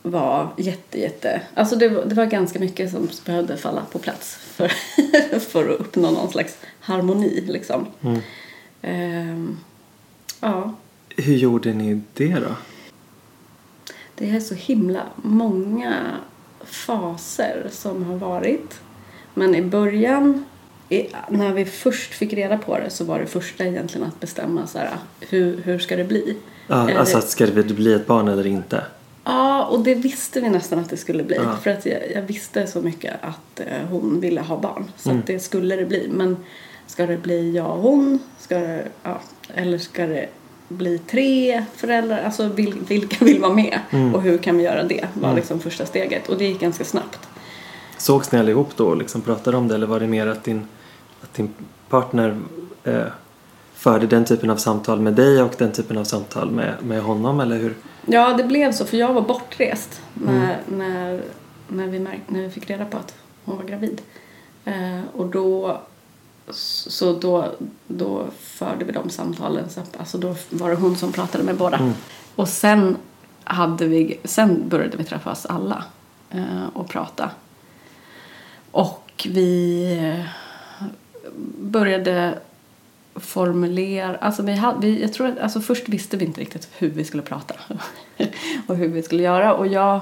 var 0.01 0.49
jätte, 0.57 0.99
jätte... 0.99 1.41
Alltså 1.53 1.75
det 1.75 1.89
var, 1.89 2.05
det 2.05 2.15
var 2.15 2.25
ganska 2.25 2.59
mycket 2.59 2.91
som 2.91 3.09
behövde 3.25 3.57
falla 3.57 3.81
på 3.91 3.99
plats 3.99 4.35
för, 4.35 4.67
för 5.39 5.69
att 5.69 5.79
uppnå 5.79 6.11
någon 6.11 6.31
slags 6.31 6.57
harmoni 6.79 7.43
liksom. 7.47 7.85
Mm. 8.01 8.21
Ehm, 8.81 9.57
ja, 10.39 10.75
Hur 11.17 11.35
gjorde 11.35 11.73
ni 11.73 12.01
det 12.13 12.33
då? 12.33 12.55
det 14.15 14.29
är 14.29 14.39
så 14.39 14.55
himla 14.55 15.03
många 15.15 16.17
faser 16.63 17.67
som 17.71 18.03
har 18.03 18.15
varit. 18.15 18.79
Men 19.33 19.55
i 19.55 19.61
början, 19.61 20.45
i, 20.89 21.07
när 21.29 21.53
vi 21.53 21.65
först 21.65 22.13
fick 22.13 22.33
reda 22.33 22.57
på 22.57 22.79
det 22.79 22.89
så 22.89 23.03
var 23.05 23.19
det 23.19 23.25
första 23.25 23.65
egentligen 23.65 24.07
att 24.07 24.19
bestämma 24.19 24.67
så 24.67 24.77
här, 24.77 24.89
hur, 25.29 25.61
hur 25.63 25.79
ska 25.79 25.95
det 25.95 26.03
bli? 26.03 26.37
Ja, 26.67 26.89
Är 26.89 26.95
alltså, 26.95 27.17
det- 27.17 27.23
ska 27.27 27.45
det 27.45 27.63
bli 27.63 27.93
ett 27.93 28.07
barn 28.07 28.27
eller 28.27 28.47
inte? 28.47 28.83
Ja, 29.23 29.65
och 29.65 29.79
det 29.83 29.95
visste 29.95 30.41
vi 30.41 30.49
nästan 30.49 30.79
att 30.79 30.89
det 30.89 30.97
skulle 30.97 31.23
bli. 31.23 31.35
Ja. 31.35 31.55
För 31.63 31.69
att 31.71 31.85
jag, 31.85 32.11
jag 32.15 32.21
visste 32.21 32.67
så 32.67 32.81
mycket 32.81 33.13
att 33.21 33.59
eh, 33.59 33.87
hon 33.89 34.19
ville 34.19 34.41
ha 34.41 34.57
barn. 34.59 34.85
Så 34.97 35.09
Mm. 35.09 35.19
att 35.19 35.27
det 35.27 35.39
skulle 35.39 35.75
det 35.75 35.85
bli. 35.85 36.09
Men 36.11 36.37
ska 36.87 37.05
det 37.05 37.17
bli 37.17 37.51
jag 37.55 37.71
och 37.71 37.81
hon? 37.81 38.19
Ska 38.39 38.57
det, 38.59 38.83
ja, 39.03 39.21
eller 39.53 39.77
ska 39.77 40.05
det 40.07 40.27
bli 40.67 40.97
tre 40.97 41.63
föräldrar? 41.75 42.21
Alltså 42.25 42.47
vil, 42.47 42.73
vilka 42.87 43.25
vill 43.25 43.39
vara 43.41 43.53
med? 43.53 43.79
Mm. 43.91 44.15
Och 44.15 44.21
hur 44.21 44.37
kan 44.37 44.57
vi 44.57 44.63
göra 44.63 44.83
det? 44.83 45.05
var 45.13 45.23
Mm. 45.29 45.35
liksom 45.35 45.59
första 45.59 45.85
steget. 45.85 46.29
Och 46.29 46.37
det 46.37 46.45
gick 46.45 46.59
ganska 46.59 46.83
snabbt. 46.83 47.19
Sågs 48.03 48.31
ni 48.31 48.39
allihop 48.39 48.69
då 48.75 48.87
och 48.87 48.97
liksom 48.97 49.21
pratade 49.21 49.57
om 49.57 49.67
det 49.67 49.75
eller 49.75 49.87
var 49.87 49.99
det 49.99 50.07
mer 50.07 50.27
att 50.27 50.43
din, 50.43 50.67
att 51.21 51.33
din 51.33 51.53
partner 51.89 52.37
eh, 52.83 53.05
förde 53.73 54.07
den 54.07 54.25
typen 54.25 54.49
av 54.49 54.57
samtal 54.57 54.99
med 55.01 55.13
dig 55.13 55.41
och 55.41 55.53
den 55.57 55.71
typen 55.71 55.97
av 55.97 56.03
samtal 56.03 56.51
med, 56.51 56.73
med 56.81 57.01
honom 57.03 57.39
eller 57.39 57.57
hur? 57.57 57.75
Ja, 58.05 58.33
det 58.33 58.43
blev 58.43 58.71
så. 58.71 58.85
För 58.85 58.97
jag 58.97 59.13
var 59.13 59.21
bortrest 59.21 60.01
när, 60.13 60.57
Mm. 60.67 60.89
när, 60.89 61.21
när, 61.67 61.87
vi, 61.87 61.99
märk, 61.99 62.21
när 62.27 62.41
vi 62.41 62.49
fick 62.49 62.69
reda 62.69 62.85
på 62.85 62.97
att 62.97 63.15
hon 63.45 63.57
var 63.57 63.63
gravid. 63.63 64.01
Eh, 64.65 65.01
och 65.15 65.25
då, 65.27 65.81
så 66.49 67.13
då, 67.13 67.45
då 67.87 68.25
förde 68.39 68.85
vi 68.85 68.91
de 68.91 69.09
samtalen. 69.09 69.69
Så, 69.69 69.81
alltså 69.97 70.17
då 70.17 70.35
var 70.49 70.69
det 70.69 70.75
hon 70.75 70.95
som 70.95 71.11
pratade 71.11 71.43
med 71.43 71.57
båda. 71.57 71.77
Mm. 71.77 71.93
Och 72.35 72.47
sen, 72.47 72.97
hade 73.43 73.87
vi, 73.87 74.19
sen 74.23 74.69
började 74.69 74.97
vi 74.97 75.03
träffas 75.03 75.45
alla 75.45 75.83
eh, 76.29 76.65
och 76.73 76.89
prata. 76.89 77.29
Och 78.73 79.27
vi 79.29 79.85
eh, 79.99 80.25
började 81.59 82.37
formulera, 83.15 84.17
alltså 84.17 84.43
vi 84.43 84.53
hade, 84.53 84.87
vi, 84.87 85.01
jag 85.01 85.13
tror 85.13 85.27
att, 85.27 85.39
alltså 85.39 85.61
först 85.61 85.89
visste 85.89 86.17
vi 86.17 86.25
inte 86.25 86.41
riktigt 86.41 86.69
hur 86.77 86.89
vi 86.89 87.05
skulle 87.05 87.23
prata 87.23 87.55
och 88.67 88.75
hur 88.75 88.87
vi 88.87 89.03
skulle 89.03 89.23
göra 89.23 89.53
och 89.53 89.67
jag 89.67 90.01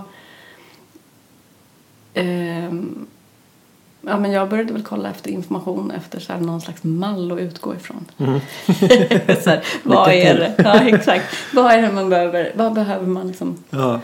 ehm, 2.13 3.07
ja 4.01 4.19
men 4.19 4.31
jag 4.31 4.50
började 4.50 4.73
väl 4.73 4.83
kolla 4.83 5.09
efter 5.09 5.31
information 5.31 5.91
efter 5.91 6.19
så 6.19 6.33
här 6.33 6.39
någon 6.39 6.62
slags 6.62 6.83
mall 6.83 7.31
att 7.31 7.39
utgå 7.39 7.75
ifrån. 7.75 8.06
Mm. 8.18 8.39
så 9.44 9.50
här, 9.50 9.63
vad 9.83 10.12
är 10.12 10.35
det? 10.35 10.56
Ja 10.57 10.88
exakt. 10.88 11.25
Vad 11.53 11.71
är 11.71 11.81
det 11.81 11.91
man 11.91 12.09
behöver, 12.09 12.51
vad 12.56 12.73
behöver 12.73 13.07
man 13.07 13.27
liksom 13.27 13.63
Ja, 13.69 14.00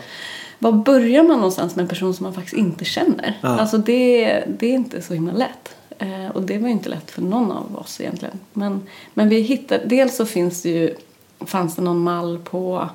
var 0.58 0.72
börjar 0.72 1.22
man 1.22 1.36
någonstans 1.36 1.76
med 1.76 1.82
en 1.82 1.88
person 1.88 2.14
som 2.14 2.24
man 2.24 2.34
faktiskt 2.34 2.56
inte 2.56 2.84
känner? 2.84 3.38
Ja. 3.40 3.48
Alltså 3.48 3.78
det, 3.78 4.44
det 4.58 4.66
är 4.66 4.74
inte 4.74 5.02
så 5.02 5.14
himla 5.14 5.32
lätt. 5.32 5.76
Eh, 5.98 6.28
och 6.34 6.42
det 6.42 6.58
var 6.58 6.68
ju 6.68 6.72
inte 6.72 6.88
lätt 6.88 7.10
för 7.10 7.22
någon 7.22 7.52
av 7.52 7.76
oss 7.76 8.00
egentligen. 8.00 8.40
Men, 8.52 8.82
men 9.14 9.28
vi 9.28 9.40
hittade, 9.40 9.84
dels 9.86 10.16
så 10.16 10.26
finns 10.26 10.62
det 10.62 10.68
ju, 10.68 10.94
fanns 11.40 11.76
det 11.76 11.82
någon 11.82 12.00
mall 12.00 12.38
på 12.44 12.88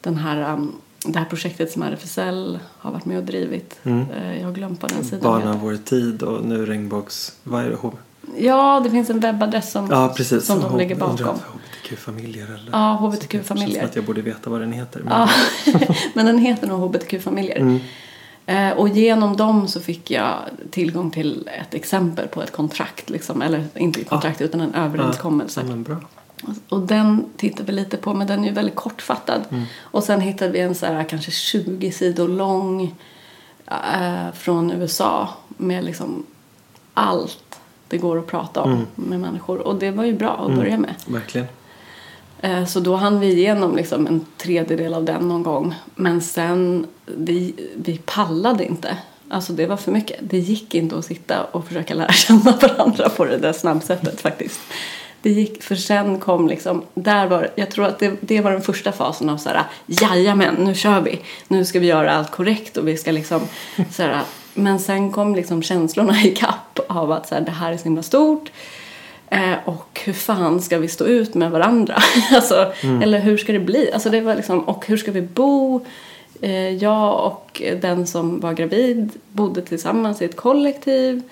den 0.00 0.16
här, 0.16 0.52
um, 0.54 0.72
det 1.06 1.18
här 1.18 1.26
projektet 1.26 1.72
som 1.72 1.82
RFSL 1.82 2.58
har 2.78 2.92
varit 2.92 3.04
med 3.04 3.18
och 3.18 3.24
drivit. 3.24 3.78
Mm. 3.82 4.06
Eh, 4.10 4.38
jag 4.38 4.46
har 4.46 4.52
glömt 4.52 4.82
vad 4.82 4.92
den 4.92 5.04
sidan 5.04 5.20
Barn 5.22 5.40
heter. 5.40 5.52
av 5.52 5.60
vår 5.60 5.76
tid 5.76 6.22
och 6.22 6.44
nu 6.44 6.66
regnbågs... 6.66 7.36
Vad 7.42 7.64
är 7.64 7.70
det? 7.70 7.76
Ja, 8.36 8.80
det 8.84 8.90
finns 8.90 9.10
en 9.10 9.20
webbadress 9.20 9.70
som, 9.72 9.90
Ja, 9.90 10.14
precis. 10.16 10.46
som 10.46 10.60
de 10.60 10.70
H- 10.70 10.78
ligger 10.78 10.94
bakom. 10.94 11.38
HBTQ-familjer 11.38 12.44
eller? 12.46 12.68
Ja, 12.72 12.98
Det 13.02 13.06
hbtq-familjer. 13.16 13.68
känns 13.68 13.78
som 13.80 13.88
att 13.90 13.96
jag 13.96 14.04
borde 14.04 14.22
veta 14.22 14.50
vad 14.50 14.60
den 14.60 14.72
heter. 14.72 15.00
Men... 15.00 15.12
Ja, 15.18 15.28
men 16.14 16.26
den 16.26 16.38
heter 16.38 16.66
nog 16.66 16.80
hbtq-familjer. 16.80 17.56
Mm. 17.56 17.80
Eh, 18.46 18.70
och 18.78 18.88
genom 18.88 19.36
dem 19.36 19.68
så 19.68 19.80
fick 19.80 20.10
jag 20.10 20.34
tillgång 20.70 21.10
till 21.10 21.48
ett 21.60 21.74
exempel 21.74 22.28
på 22.28 22.42
ett 22.42 22.52
kontrakt. 22.52 23.10
Liksom, 23.10 23.42
eller 23.42 23.64
inte 23.74 24.00
ett 24.00 24.08
kontrakt 24.08 24.40
utan 24.40 24.60
en 24.60 24.74
överenskommelse. 24.74 25.60
Ja, 25.60 25.66
men 25.66 25.82
bra. 25.82 25.96
Och 26.68 26.80
den 26.80 27.24
tittade 27.36 27.64
vi 27.64 27.72
lite 27.72 27.96
på 27.96 28.14
men 28.14 28.26
den 28.26 28.40
är 28.44 28.48
ju 28.48 28.54
väldigt 28.54 28.74
kortfattad. 28.74 29.42
Mm. 29.50 29.64
Och 29.80 30.04
sen 30.04 30.20
hittade 30.20 30.50
vi 30.52 30.60
en 30.60 30.74
så 30.74 30.86
här, 30.86 31.04
kanske 31.04 31.30
20 31.30 31.92
sidor 31.92 32.28
lång 32.28 32.94
eh, 33.66 34.32
från 34.34 34.70
USA 34.70 35.28
med 35.48 35.84
liksom 35.84 36.26
allt 36.94 37.47
det 37.88 37.98
går 37.98 38.18
att 38.18 38.26
prata 38.26 38.62
om 38.62 38.72
Mm. 38.72 38.86
med 38.94 39.20
människor. 39.20 39.58
Och 39.58 39.76
det 39.76 39.90
var 39.90 40.04
ju 40.04 40.12
bra 40.12 40.46
att 40.48 40.56
börja 40.56 40.78
med. 40.78 40.94
Verkligen. 41.06 41.46
Eh, 42.40 42.64
Så 42.64 42.80
då 42.80 42.96
hann 42.96 43.20
vi 43.20 43.26
igenom 43.32 43.76
liksom 43.76 44.06
en 44.06 44.26
tredjedel 44.36 44.94
av 44.94 45.04
den 45.04 45.28
någon 45.28 45.42
gång. 45.42 45.74
Men 45.94 46.20
sen, 46.20 46.86
vi, 47.06 47.54
vi 47.74 47.98
pallade 48.04 48.64
inte. 48.66 48.96
Alltså 49.28 49.52
det 49.52 49.66
var 49.66 49.76
för 49.76 49.92
mycket. 49.92 50.16
Det 50.20 50.38
gick 50.38 50.74
inte 50.74 50.98
att 50.98 51.04
sitta 51.04 51.44
och 51.44 51.66
försöka 51.66 51.94
lära 51.94 52.12
känna 52.12 52.40
varandra 52.62 53.08
på 53.08 53.24
det 53.24 53.36
där 53.38 53.52
snabbsättet 53.52 54.20
faktiskt. 54.20 54.60
Det 55.22 55.30
gick, 55.30 55.62
för 55.62 55.74
sen 55.74 56.18
kom 56.18 56.48
liksom, 56.48 56.82
där 56.94 57.26
var, 57.26 57.50
jag 57.54 57.70
tror 57.70 57.86
att 57.86 57.98
det, 57.98 58.16
det 58.20 58.40
var 58.40 58.50
den 58.52 58.60
första 58.62 58.92
fasen 58.92 59.28
av 59.30 59.36
så 59.36 59.48
här, 59.48 59.62
jajamän, 59.86 60.54
nu 60.54 60.74
kör 60.74 61.00
vi. 61.00 61.20
Nu 61.48 61.64
ska 61.64 61.80
vi 61.80 61.86
göra 61.86 62.12
allt 62.12 62.30
korrekt 62.30 62.76
och 62.76 62.88
vi 62.88 62.96
ska 62.96 63.12
liksom 63.12 63.40
så 63.90 64.02
här, 64.02 64.22
men 64.58 64.78
sen 64.78 65.12
kom 65.12 65.34
liksom 65.34 65.62
känslorna 65.62 66.22
i 66.22 66.34
kapp 66.34 66.80
av 66.88 67.12
att 67.12 67.28
så 67.28 67.34
här, 67.34 67.42
det 67.42 67.50
här 67.50 67.72
är 67.72 67.76
så 67.76 67.84
himla 67.84 68.02
stort. 68.02 68.50
Eh, 69.30 69.54
och 69.64 70.00
hur 70.04 70.12
fan 70.12 70.60
ska 70.62 70.78
vi 70.78 70.88
stå 70.88 71.04
ut 71.04 71.34
med 71.34 71.50
varandra? 71.50 71.94
alltså, 72.32 72.72
Eller 73.02 73.20
hur 73.20 73.36
ska 73.36 73.52
det 73.52 73.58
bli? 73.58 73.92
Alltså, 73.92 74.10
det 74.10 74.20
var 74.20 74.34
liksom, 74.34 74.60
och 74.60 74.86
hur 74.86 74.96
ska 74.96 75.12
vi 75.12 75.22
bo? 75.22 75.84
Eh, 76.40 76.70
jag 76.74 77.26
och 77.26 77.62
den 77.80 78.06
som 78.06 78.40
var 78.40 78.52
gravid 78.52 79.10
bodde 79.32 79.62
tillsammans 79.62 80.22
i 80.22 80.24
ett 80.24 80.36
kollektiv 80.36 81.22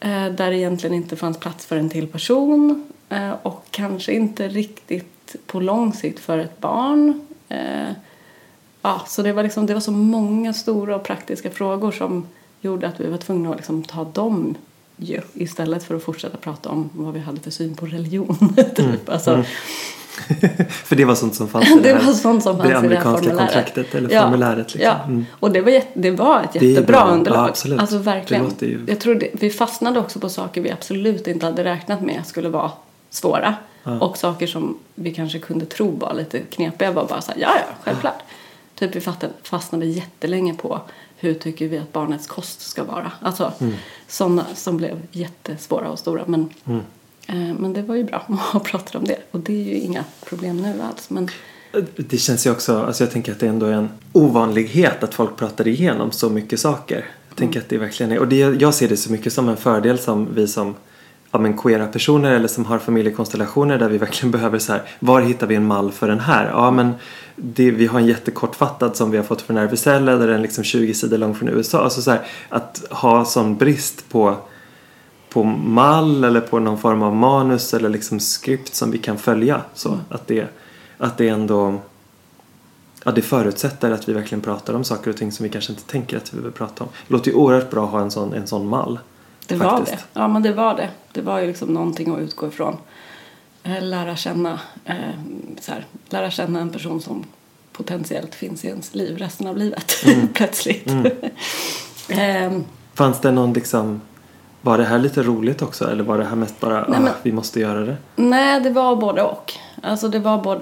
eh, 0.00 0.26
där 0.26 0.50
det 0.50 0.56
egentligen 0.56 0.96
inte 0.96 1.16
fanns 1.16 1.38
plats 1.38 1.66
för 1.66 1.76
en 1.76 1.90
till 1.90 2.06
person 2.06 2.92
eh, 3.08 3.32
och 3.42 3.64
kanske 3.70 4.12
inte 4.12 4.48
riktigt 4.48 5.36
på 5.46 5.60
lång 5.60 5.92
sikt 5.92 6.18
för 6.18 6.38
ett 6.38 6.60
barn. 6.60 7.20
Ja, 8.82 9.00
så 9.06 9.22
det 9.22 9.32
var, 9.32 9.42
liksom, 9.42 9.66
det 9.66 9.74
var 9.74 9.80
så 9.80 9.92
många 9.92 10.52
stora 10.52 10.96
och 10.96 11.02
praktiska 11.04 11.50
frågor 11.50 11.92
som 11.92 12.26
gjorde 12.60 12.88
att 12.88 13.00
vi 13.00 13.06
var 13.06 13.18
tvungna 13.18 13.50
att 13.50 13.56
liksom 13.56 13.82
ta 13.82 14.04
dem 14.04 14.54
ju, 14.96 15.20
istället 15.34 15.84
för 15.84 15.94
att 15.94 16.02
fortsätta 16.02 16.36
prata 16.36 16.68
om 16.68 16.90
vad 16.92 17.14
vi 17.14 17.20
hade 17.20 17.40
för 17.40 17.50
syn 17.50 17.74
på 17.76 17.86
religion. 17.86 18.54
typ. 18.74 19.08
Alltså, 19.08 19.30
mm. 19.30 19.44
för 20.68 20.96
det 20.96 21.04
var 21.04 21.14
sånt 21.14 21.34
som 21.34 21.48
fanns 21.48 21.70
i 21.70 21.78
det, 21.82 22.00
sånt 22.14 22.42
som 22.42 22.56
fanns 22.58 22.68
det 22.70 22.78
amerikanska 22.78 23.24
det 23.34 23.40
här 23.40 23.46
kontraktet 23.46 23.94
eller 23.94 24.10
Ja, 24.14 24.22
formuläret. 24.22 24.74
Liksom. 24.74 24.80
Ja, 24.80 25.04
Mm. 25.04 25.26
och 25.32 25.50
det 25.52 25.60
var, 25.60 25.70
jätte, 25.70 25.88
det 26.00 26.10
var 26.10 26.40
ett 26.42 26.52
Det 26.52 26.66
jättebra 26.66 27.04
bra. 27.04 27.14
underlag. 27.14 27.44
Ja, 27.44 27.48
absolut. 27.48 27.80
Alltså 27.80 27.98
verkligen. 27.98 28.52
Det 28.58 28.66
ju- 28.66 28.84
Jag 28.88 29.00
tror 29.00 29.14
det, 29.14 29.28
vi 29.32 29.50
fastnade 29.50 30.00
också 30.00 30.20
på 30.20 30.28
saker 30.28 30.60
vi 30.60 30.70
absolut 30.70 31.26
inte 31.26 31.46
hade 31.46 31.64
räknat 31.64 32.00
med 32.00 32.22
skulle 32.26 32.48
vara 32.48 32.70
svåra. 33.10 33.54
Ja. 33.84 34.00
Och 34.00 34.16
saker 34.18 34.46
som 34.46 34.78
vi 34.94 35.14
kanske 35.14 35.38
kunde 35.38 35.66
tro 35.66 35.90
var 35.96 36.14
lite 36.14 36.38
knepiga 36.40 36.92
var 36.92 37.06
bara 37.06 37.20
så 37.20 37.30
här, 37.32 37.40
ja 37.40 37.48
ja, 37.54 37.74
självklart. 37.84 38.18
Typ 38.78 38.96
vi 38.96 39.00
fastnade 39.42 39.86
jättelänge 39.86 40.54
på 40.54 40.80
hur 41.16 41.34
tycker 41.34 41.68
vi 41.68 41.78
att 41.78 41.92
barnets 41.92 42.26
kost 42.26 42.60
ska 42.60 42.84
vara. 42.84 43.12
Alltså 43.20 43.52
Mm. 43.60 43.74
sådana 44.08 44.44
som 44.54 44.76
blev 44.76 45.02
jättesvåra 45.12 45.90
och 45.90 45.98
stora. 45.98 46.22
Men, 46.26 46.50
Mm. 46.64 46.80
eh, 47.26 47.58
men 47.58 47.72
det 47.72 47.82
var 47.82 47.94
ju 47.94 48.04
bra 48.04 48.26
att 48.52 48.64
prata 48.64 48.98
om 48.98 49.04
det. 49.04 49.18
Och 49.30 49.40
det 49.40 49.52
är 49.52 49.64
ju 49.64 49.74
inga 49.74 50.04
problem 50.28 50.56
nu 50.56 50.74
alls. 50.82 51.10
Men 51.10 51.28
Det 51.96 52.18
känns 52.18 52.46
ju 52.46 52.50
också, 52.50 52.82
alltså 52.82 53.04
jag 53.04 53.10
tänker 53.12 53.32
att 53.32 53.40
det 53.40 53.46
ändå 53.48 53.66
är 53.66 53.72
en 53.72 53.88
ovanlighet 54.12 55.02
att 55.02 55.14
folk 55.14 55.36
pratar 55.36 55.68
igenom 55.68 56.10
så 56.12 56.30
mycket 56.30 56.60
saker. 56.60 57.04
Jag 57.28 57.36
tänker 57.36 57.60
att 57.60 57.68
det 57.68 57.78
verkligen 57.78 58.12
är, 58.12 58.18
och 58.18 58.28
det, 58.28 58.36
jag 58.36 58.74
ser 58.74 58.88
det 58.88 58.96
så 58.96 59.12
mycket 59.12 59.32
som 59.32 59.48
en 59.48 59.56
fördel 59.56 59.98
som 59.98 60.34
vi 60.34 60.48
som 60.48 60.74
ja, 61.30 61.38
men 61.38 61.58
queera 61.58 61.86
personer 61.86 62.30
eller 62.32 62.48
som 62.48 62.64
har 62.64 62.78
familjekonstellationer 62.78 63.78
där 63.78 63.88
vi 63.88 63.98
verkligen 63.98 64.30
behöver 64.30 64.58
så 64.58 64.72
här, 64.72 64.82
var 64.98 65.20
hittar 65.20 65.46
vi 65.46 65.54
en 65.54 65.66
mall 65.66 65.92
för 65.92 66.08
den 66.08 66.20
här? 66.20 66.46
Ja 66.48 66.70
men 66.70 66.94
det, 67.40 67.70
vi 67.70 67.86
har 67.86 68.00
en 68.00 68.06
jättekortfattad 68.06 68.96
som 68.96 69.10
vi 69.10 69.16
har 69.16 69.24
fått 69.24 69.42
från 69.42 69.56
RFSL 69.56 70.04
där 70.04 70.18
den 70.18 70.30
är 70.30 70.38
liksom 70.38 70.64
20 70.64 70.94
sidor 70.94 71.18
lång 71.18 71.34
från 71.34 71.48
USA. 71.48 71.84
Alltså 71.84 72.02
så 72.02 72.10
här, 72.10 72.26
att 72.48 72.84
ha 72.90 73.24
sån 73.24 73.56
brist 73.56 74.08
på 74.08 74.36
på 75.30 75.44
mall 75.44 76.24
eller 76.24 76.40
på 76.40 76.58
någon 76.58 76.78
form 76.78 77.02
av 77.02 77.16
manus 77.16 77.74
eller 77.74 77.88
liksom 77.88 78.20
skript 78.20 78.74
som 78.74 78.90
vi 78.90 78.98
kan 78.98 79.18
följa. 79.18 79.60
Så 79.74 79.98
att, 80.08 80.26
det, 80.26 80.46
att 80.98 81.18
det 81.18 81.28
ändå 81.28 81.80
ja, 83.04 83.10
det 83.10 83.22
förutsätter 83.22 83.90
att 83.90 84.08
vi 84.08 84.12
verkligen 84.12 84.42
pratar 84.42 84.74
om 84.74 84.84
saker 84.84 85.10
och 85.10 85.16
ting 85.16 85.32
som 85.32 85.44
vi 85.44 85.50
kanske 85.50 85.72
inte 85.72 85.84
tänker 85.84 86.16
att 86.16 86.32
vi 86.34 86.36
behöver 86.36 86.56
prata 86.56 86.84
om. 86.84 86.90
Det 87.08 87.14
låter 87.14 87.30
ju 87.30 87.36
oerhört 87.36 87.70
bra 87.70 87.84
att 87.84 87.90
ha 87.90 88.00
en 88.00 88.10
sån, 88.10 88.32
en 88.32 88.46
sån 88.46 88.68
mall. 88.68 88.98
Det 89.46 89.56
var 89.56 89.70
faktiskt. 89.70 90.06
det. 90.12 90.20
Ja, 90.20 90.28
men 90.28 90.42
det 90.42 90.52
var 90.52 90.74
det. 90.74 90.90
Det 91.12 91.20
var 91.20 91.40
ju 91.40 91.46
liksom 91.46 91.68
någonting 91.68 92.14
att 92.14 92.20
utgå 92.20 92.46
ifrån. 92.46 92.76
Eh, 93.62 93.82
Lära 93.82 94.16
känna, 94.16 94.60
eh, 94.84 94.94
så 95.60 95.72
här, 95.72 95.86
lära 96.08 96.30
känna 96.30 96.60
en 96.60 96.70
person 96.70 97.00
som 97.00 97.24
potentiellt 97.72 98.34
finns 98.34 98.64
i 98.64 98.68
ens 98.68 98.94
liv 98.94 99.18
resten 99.18 99.46
av 99.46 99.56
livet. 99.56 99.92
Mm. 100.06 100.28
Plötsligt. 100.28 100.90
Ehm, 102.08 102.64
Fanns 102.94 103.20
det 103.20 103.30
någon 103.30 103.52
liksom 103.52 104.00
var 104.62 104.78
det 104.78 104.84
här 104.84 104.98
lite 104.98 105.22
roligt 105.22 105.62
också 105.62 105.90
eller 105.90 106.04
var 106.04 106.18
det 106.18 106.24
här 106.24 106.36
mest 106.36 106.60
bara 106.60 106.74
Nej, 106.88 106.98
ah, 106.98 107.02
men- 107.02 107.12
vi 107.22 107.32
måste 107.32 107.60
göra 107.60 107.80
det? 107.80 107.96
nej, 108.16 108.60
det 108.60 108.70
var 108.70 108.96
både 108.96 109.22
och. 109.22 109.52
Alltså 109.82 110.08
det 110.08 110.18
var 110.18 110.38
både, 110.42 110.60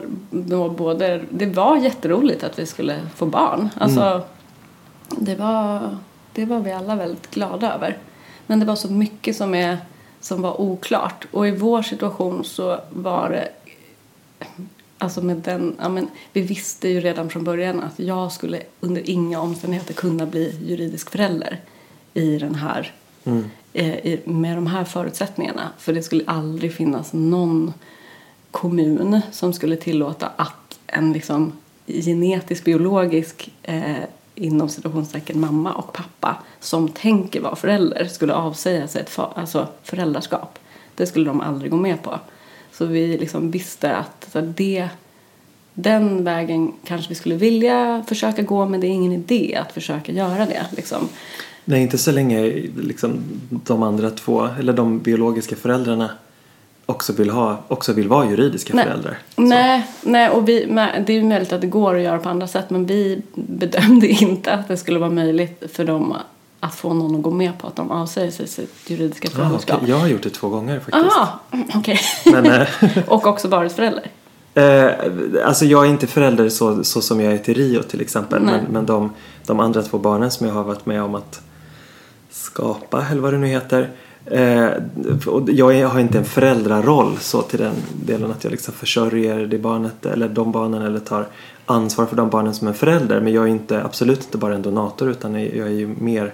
både, 0.76 1.20
det 1.30 1.46
var 1.46 1.76
jätteroligt 1.76 2.44
att 2.44 2.58
vi 2.58 2.66
skulle 2.66 3.00
få 3.14 3.26
barn. 3.26 3.68
Alltså, 3.78 4.00
Mm. 4.02 4.22
det, 5.24 5.34
var, 5.34 5.96
det 6.32 6.44
var 6.44 6.60
vi 6.60 6.72
alla 6.72 6.96
väldigt 6.96 7.30
glada 7.30 7.74
över. 7.74 7.98
Men 8.46 8.60
det 8.60 8.66
var 8.66 8.76
så 8.76 8.92
mycket 8.92 9.36
som, 9.36 9.54
är, 9.54 9.78
som 10.20 10.42
var 10.42 10.60
oklart. 10.60 11.26
Och 11.30 11.48
i 11.48 11.50
vår 11.50 11.82
situation 11.82 12.44
så 12.44 12.80
var 12.90 13.30
det 13.30 13.48
Alltså 14.98 15.22
med 15.22 15.36
den, 15.36 15.76
ja 15.80 15.88
men, 15.88 16.08
vi 16.32 16.40
visste 16.40 16.88
ju 16.88 17.00
redan 17.00 17.30
från 17.30 17.44
början 17.44 17.80
att 17.80 17.98
jag 17.98 18.32
skulle 18.32 18.62
under 18.80 19.10
inga 19.10 19.40
omständigheter 19.40 19.94
kunna 19.94 20.26
bli 20.26 20.58
juridisk 20.66 21.10
förälder 21.10 21.60
i 22.14 22.38
den 22.38 22.54
här, 22.54 22.92
Mm. 23.24 23.44
eh, 23.72 24.18
med 24.24 24.56
de 24.56 24.66
här 24.66 24.84
förutsättningarna. 24.84 25.70
För 25.78 25.92
det 25.92 26.02
skulle 26.02 26.24
aldrig 26.26 26.74
finnas 26.74 27.12
någon 27.12 27.72
kommun 28.50 29.20
som 29.32 29.52
skulle 29.52 29.76
tillåta 29.76 30.30
att 30.36 30.78
en 30.86 31.12
liksom 31.12 31.52
genetisk, 31.86 32.64
biologisk 32.64 33.52
eh, 33.62 33.96
inom 34.36 34.68
situationstecken 34.68 35.40
mamma 35.40 35.72
och 35.72 35.92
pappa 35.92 36.36
som 36.60 36.88
tänker 36.88 37.40
vara 37.40 37.56
förälder 37.56 38.04
skulle 38.04 38.34
avsäga 38.34 38.88
sig 38.88 39.00
ett 39.00 39.10
fa- 39.10 39.32
alltså 39.34 39.68
föräldraskap. 39.82 40.58
Det 40.94 41.06
skulle 41.06 41.26
de 41.26 41.40
aldrig 41.40 41.70
gå 41.70 41.76
med 41.76 42.02
på. 42.02 42.20
Så 42.72 42.86
vi 42.86 43.18
liksom 43.18 43.50
visste 43.50 43.96
att 43.96 44.28
så 44.32 44.40
det, 44.40 44.88
den 45.74 46.24
vägen 46.24 46.72
kanske 46.84 47.08
vi 47.08 47.14
skulle 47.14 47.34
vilja 47.34 48.04
försöka 48.08 48.42
gå 48.42 48.66
men 48.66 48.80
det 48.80 48.86
är 48.86 48.90
ingen 48.90 49.12
idé 49.12 49.58
att 49.62 49.72
försöka 49.72 50.12
göra 50.12 50.46
det. 50.46 50.66
Liksom. 50.76 51.08
Nej, 51.64 51.82
inte 51.82 51.98
så 51.98 52.12
länge 52.12 52.42
liksom, 52.76 53.18
de 53.48 53.82
andra 53.82 54.10
två, 54.10 54.48
eller 54.58 54.72
de 54.72 54.98
biologiska 54.98 55.56
föräldrarna 55.56 56.10
också 56.86 57.12
vill, 57.12 57.30
ha, 57.30 57.64
också 57.68 57.92
vill 57.92 58.08
vara 58.08 58.30
juridiska 58.30 58.74
Nej. 58.74 58.84
föräldrar. 58.84 59.18
Så. 59.34 59.42
Nej, 59.42 59.86
nej 60.02 60.30
och 60.30 60.48
vi, 60.48 60.66
men 60.68 61.04
det 61.04 61.12
är 61.12 61.22
möjligt 61.22 61.52
att 61.52 61.60
det 61.60 61.66
går 61.66 61.96
att 61.96 62.02
göra 62.02 62.18
på 62.18 62.28
andra 62.28 62.46
sätt 62.46 62.70
men 62.70 62.86
vi 62.86 63.22
bedömde 63.34 64.06
inte 64.22 64.52
att 64.52 64.68
det 64.68 64.76
skulle 64.76 64.98
vara 64.98 65.10
möjligt 65.10 65.62
för 65.72 65.84
dem 65.84 66.16
att 66.60 66.74
få 66.74 66.94
någon 66.94 67.16
att 67.16 67.22
gå 67.22 67.30
med 67.30 67.58
på 67.58 67.66
att 67.66 67.76
de 67.76 67.90
avsäger 67.90 68.30
sig 68.30 68.48
sitt 68.48 68.90
juridiska 68.90 69.28
Ah, 69.28 69.36
föräldraskap. 69.36 69.76
okej. 69.76 69.90
Jag 69.90 69.98
har 69.98 70.08
gjort 70.08 70.22
det 70.22 70.30
två 70.30 70.48
gånger 70.48 70.80
faktiskt. 70.80 71.16
Aha, 71.16 71.40
okej. 71.74 72.00
Men, 72.24 72.46
eh, 72.46 72.68
och 73.06 73.26
också 73.26 73.48
varit 73.48 73.72
förälder. 73.72 74.10
Eh, 74.54 74.90
alltså 75.44 75.64
jag 75.64 75.84
är 75.84 75.90
inte 75.90 76.06
förälder 76.06 76.48
så, 76.48 76.84
så 76.84 77.00
som 77.00 77.20
jag 77.20 77.32
är 77.32 77.38
till 77.38 77.54
Rio 77.54 77.82
till 77.82 78.00
exempel. 78.00 78.42
Nej. 78.42 78.54
Men, 78.62 78.72
men 78.72 78.86
de, 78.86 79.12
de 79.46 79.60
andra 79.60 79.82
två 79.82 79.98
barnen 79.98 80.30
som 80.30 80.46
jag 80.46 80.54
har 80.54 80.64
varit 80.64 80.86
med 80.86 81.02
om 81.02 81.14
att 81.14 81.40
skapa, 82.30 83.06
eller 83.10 83.22
vad 83.22 83.32
det 83.32 83.38
nu 83.38 83.46
heter. 83.46 83.90
Eh, 84.26 84.70
jag 85.48 85.88
har 85.88 86.00
inte 86.00 86.18
en 86.18 86.24
föräldraroll 86.24 87.16
så 87.18 87.42
till 87.42 87.58
den 87.58 87.74
delen 88.04 88.30
att 88.30 88.44
jag 88.44 88.50
liksom 88.50 88.74
försörjer 88.74 89.46
det 89.46 89.58
barnet 89.58 90.06
eller 90.06 90.28
de 90.28 90.52
barnen 90.52 90.82
eller 90.82 90.98
tar 90.98 91.26
ansvar 91.66 92.06
för 92.06 92.16
de 92.16 92.30
barnen 92.30 92.54
som 92.54 92.68
en 92.68 92.74
förälder. 92.74 93.20
Men 93.20 93.32
jag 93.32 93.44
är 93.44 93.48
inte, 93.48 93.84
absolut 93.84 94.24
inte 94.24 94.38
bara 94.38 94.54
en 94.54 94.62
donator 94.62 95.10
utan 95.10 95.34
jag 95.34 95.66
är 95.66 95.70
ju 95.70 95.86
mer, 95.98 96.32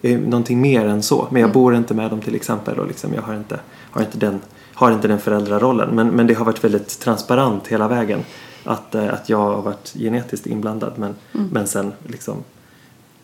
jag 0.00 0.12
är 0.12 0.18
någonting 0.18 0.60
mer 0.60 0.86
än 0.86 1.02
så. 1.02 1.28
Men 1.30 1.42
jag 1.42 1.52
bor 1.52 1.74
inte 1.74 1.94
med 1.94 2.10
dem 2.10 2.20
till 2.20 2.34
exempel 2.34 2.78
och 2.78 2.86
liksom 2.86 3.14
jag 3.14 3.22
har 3.22 3.34
inte, 3.34 3.60
har 3.90 4.02
inte 4.02 4.18
den 4.18 4.40
har 4.74 4.92
inte 4.92 5.08
den 5.08 5.20
föräldrarollen. 5.20 5.94
Men, 5.94 6.08
men 6.08 6.26
det 6.26 6.34
har 6.34 6.44
varit 6.44 6.64
väldigt 6.64 7.00
transparent 7.00 7.68
hela 7.68 7.88
vägen. 7.88 8.24
Att, 8.64 8.94
eh, 8.94 9.14
att 9.14 9.28
jag 9.28 9.38
har 9.38 9.62
varit 9.62 9.94
genetiskt 9.98 10.46
inblandad 10.46 10.92
men, 10.96 11.14
men 11.32 11.66
sen 11.66 11.92
liksom 12.06 12.34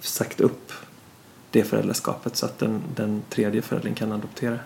sagt 0.01 0.41
upp 0.41 0.66
det 1.51 1.65
föräldraskapet 1.65 2.37
så 2.37 2.47
att 2.47 2.59
den, 2.59 2.83
den 2.97 3.23
tredje 3.31 3.63
föräldern 3.63 3.95
kan 3.95 4.13
adoptera. 4.13 4.59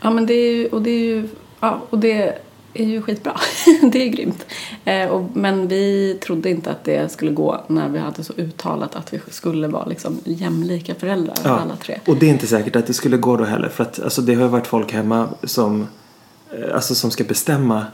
Ja 0.00 0.10
men 0.10 0.26
det 0.26 0.34
är 0.34 0.54
ju, 0.54 0.68
och 0.68 0.82
det 0.82 0.90
är 0.90 1.04
ju, 1.04 1.28
ja, 1.60 1.82
och 1.90 1.98
det 1.98 2.38
är 2.74 2.84
ju 2.84 3.02
skitbra. 3.02 3.36
det 3.92 4.02
är 4.02 4.08
grymt. 4.08 4.46
Eh, 4.84 5.08
och, 5.08 5.36
men 5.36 5.68
vi 5.68 6.18
trodde 6.22 6.50
inte 6.50 6.70
att 6.70 6.84
det 6.84 7.12
skulle 7.12 7.30
gå 7.30 7.64
när 7.66 7.88
vi 7.88 7.98
hade 7.98 8.24
så 8.24 8.32
uttalat 8.32 8.96
att 8.96 9.12
vi 9.14 9.20
skulle 9.30 9.68
vara 9.68 9.84
liksom 9.84 10.18
jämlika 10.24 10.94
föräldrar 10.94 11.36
alla 11.44 11.76
tre. 11.76 12.00
Och 12.06 12.16
det 12.16 12.26
är 12.26 12.30
inte 12.30 12.46
säkert 12.46 12.76
att 12.76 12.86
det 12.86 12.94
skulle 12.94 13.16
gå 13.16 13.36
då 13.36 13.44
heller. 13.44 13.68
För 13.68 13.84
att 13.84 14.02
alltså, 14.02 14.22
det 14.22 14.34
har 14.34 14.42
ju 14.42 14.48
varit 14.48 14.66
folk 14.66 14.92
hemma 14.92 15.28
som, 15.42 15.86
eh, 16.50 16.74
alltså, 16.74 16.94
som 16.94 17.10
ska 17.10 17.24
bestämma 17.24 17.86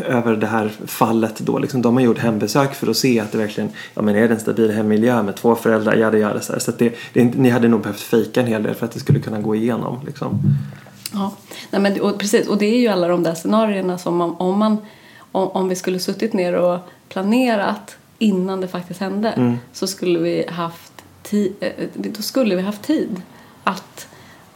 över 0.00 0.36
det 0.36 0.46
här 0.46 0.72
fallet 0.86 1.38
då. 1.38 1.58
Liksom, 1.58 1.82
de 1.82 1.94
har 1.94 2.00
gjort 2.02 2.18
hembesök 2.18 2.74
för 2.74 2.90
att 2.90 2.96
se 2.96 3.20
att 3.20 3.32
det 3.32 3.38
verkligen 3.38 3.70
ja, 3.94 4.02
men 4.02 4.16
är 4.16 4.28
det 4.28 4.34
en 4.34 4.40
stabil 4.40 4.70
hemmiljö 4.70 5.22
med 5.22 5.36
två 5.36 5.54
föräldrar, 5.54 5.94
jada 5.96 6.18
jada. 6.18 6.40
Så, 6.40 6.60
så 6.60 6.70
att 6.70 6.78
det, 6.78 6.94
det 7.12 7.24
ni 7.24 7.50
hade 7.50 7.68
nog 7.68 7.80
behövt 7.80 8.00
fejka 8.00 8.40
en 8.40 8.46
hel 8.46 8.62
del 8.62 8.74
för 8.74 8.86
att 8.86 8.92
det 8.92 9.00
skulle 9.00 9.20
kunna 9.20 9.40
gå 9.40 9.54
igenom. 9.54 10.00
Liksom. 10.06 10.40
Ja, 11.12 11.32
Nej, 11.70 11.82
men, 11.82 12.00
och, 12.00 12.18
precis. 12.18 12.48
Och 12.48 12.58
det 12.58 12.66
är 12.66 12.78
ju 12.78 12.88
alla 12.88 13.08
de 13.08 13.22
där 13.22 13.34
scenarierna 13.34 13.98
som 13.98 14.20
om, 14.20 14.34
om, 14.40 14.58
man, 14.58 14.76
om, 15.32 15.48
om 15.48 15.68
vi 15.68 15.74
skulle 15.74 15.98
suttit 15.98 16.32
ner 16.32 16.54
och 16.54 16.78
planerat 17.08 17.96
innan 18.18 18.60
det 18.60 18.68
faktiskt 18.68 19.00
hände 19.00 19.28
Mm. 19.28 19.58
så 19.72 19.86
skulle 19.86 20.18
vi 20.18 20.46
haft 20.48 20.92
tid, 21.22 21.52
då 21.94 22.22
skulle 22.22 22.56
vi 22.56 22.62
haft 22.62 22.82
tid 22.82 23.22
att 23.64 24.06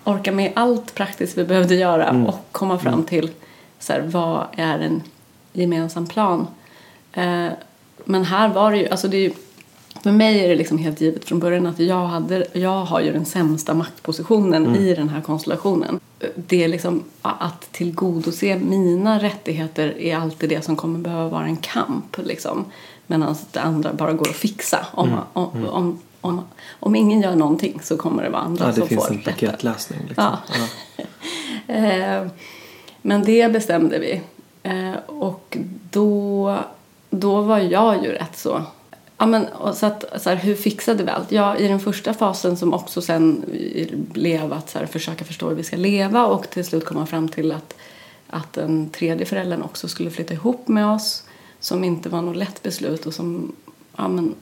orka 0.04 0.32
med 0.32 0.52
allt 0.54 0.94
praktiskt 0.94 1.38
vi 1.38 1.44
behövde 1.44 1.74
göra 1.74 2.08
Mm. 2.08 2.26
och 2.26 2.46
komma 2.52 2.78
fram 2.78 3.04
till 3.04 3.30
så 3.78 3.92
här, 3.92 4.00
vad 4.06 4.46
är 4.56 4.78
en 4.78 5.02
gemensam 5.52 6.06
plan. 6.06 6.46
Eh, 7.12 7.48
men 8.04 8.24
här 8.24 8.48
var 8.48 8.70
det 8.72 8.78
ju, 8.78 8.88
alltså 8.88 9.08
det 9.08 9.16
är 9.16 9.20
ju 9.20 9.32
för 10.02 10.12
mig 10.12 10.44
är 10.44 10.48
det 10.48 10.54
liksom 10.56 10.78
helt 10.78 11.00
givet 11.00 11.24
från 11.24 11.38
början 11.38 11.66
att 11.66 11.78
jag, 11.78 12.06
hade, 12.06 12.46
jag 12.52 12.84
har 12.84 13.00
ju 13.00 13.12
den 13.12 13.24
sämsta 13.24 13.74
maktpositionen 13.74 14.76
i 14.76 14.94
den 14.94 15.08
här 15.08 15.20
konstellationen. 15.20 16.00
Det 16.34 16.64
är 16.64 16.68
liksom 16.68 17.04
att 17.22 17.72
tillgodose 17.72 18.56
mina 18.58 19.18
rättigheter 19.22 19.98
är 20.00 20.16
alltid 20.16 20.48
det 20.48 20.64
som 20.64 20.76
kommer 20.76 20.98
behöva 20.98 21.28
vara 21.28 21.44
en 21.44 21.56
kamp. 21.56 22.16
Liksom. 22.24 22.64
Medan 23.06 23.36
det 23.52 23.60
andra 23.60 23.92
bara 23.92 24.12
går 24.12 24.28
att 24.28 24.36
fixa. 24.36 24.86
Om, 24.92 25.08
Mm, 25.08 25.20
om, 25.32 25.66
om, 25.68 25.98
om, 26.20 26.44
om 26.80 26.94
ingen 26.94 27.20
gör 27.22 27.34
någonting 27.36 27.80
så 27.82 27.96
kommer 27.96 28.22
det 28.22 28.30
vara 28.30 28.42
andra 28.42 28.64
Ja, 28.64 28.68
det 28.68 28.74
som 28.78 28.88
finns 28.88 29.06
får 29.06 29.12
en 29.14 29.18
rätta. 29.18 29.30
paketlösning. 29.30 30.00
Liksom. 30.08 30.24
Ja. 30.24 30.38
Ja. 30.96 31.04
Eh, 31.74 32.26
men 33.02 33.24
det 33.24 33.52
bestämde 33.52 33.98
vi. 33.98 34.20
Eh, 34.68 34.98
och 35.06 35.56
då, 35.90 36.56
då 37.10 37.40
var 37.40 37.58
jag 37.58 38.04
ju 38.04 38.12
rätt 38.12 38.36
så... 38.36 38.62
Ja, 39.18 39.26
men, 39.26 39.46
och 39.46 39.74
så 39.74 39.86
att, 39.86 40.22
så 40.22 40.30
här, 40.30 40.36
hur 40.36 40.54
fixade 40.54 41.04
vi 41.04 41.10
allt? 41.10 41.32
Ja, 41.32 41.56
I 41.56 41.68
den 41.68 41.80
första 41.80 42.14
fasen 42.14 42.56
som 42.56 42.74
också 42.74 43.02
sen 43.02 43.44
blev 43.90 44.52
att 44.52 44.70
så 44.70 44.78
här, 44.78 44.86
försöka 44.86 45.24
förstå 45.24 45.48
hur 45.48 45.56
vi 45.56 45.64
ska 45.64 45.76
leva 45.76 46.26
och 46.26 46.50
till 46.50 46.64
slut 46.64 46.84
komma 46.84 47.06
fram 47.06 47.28
till 47.28 47.52
att, 47.52 47.74
att 48.26 48.52
den 48.52 48.90
tredje 48.90 49.26
föräldern 49.26 49.62
också 49.62 49.88
skulle 49.88 50.10
flytta 50.10 50.34
ihop 50.34 50.68
med 50.68 50.86
oss 50.86 51.24
som 51.60 51.84
inte 51.84 52.08
var 52.08 52.22
något 52.22 52.36
lätt 52.36 52.62
beslut 52.62 53.06
och 53.06 53.14
som 53.14 53.52
ja, 53.96 54.08
men, 54.08 54.34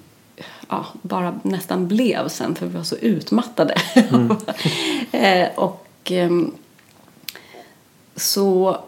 ja, 0.69 0.87
bara 1.03 1.41
nästan 1.43 1.89
blev 1.89 2.29
sen 2.29 2.55
för 2.55 2.67
vi 2.67 2.77
var 2.77 2.85
så 2.85 2.97
utmattade. 2.97 3.75
eh, 5.13 5.49
och 5.55 5.89
ehm, 6.05 6.55
så 8.17 8.79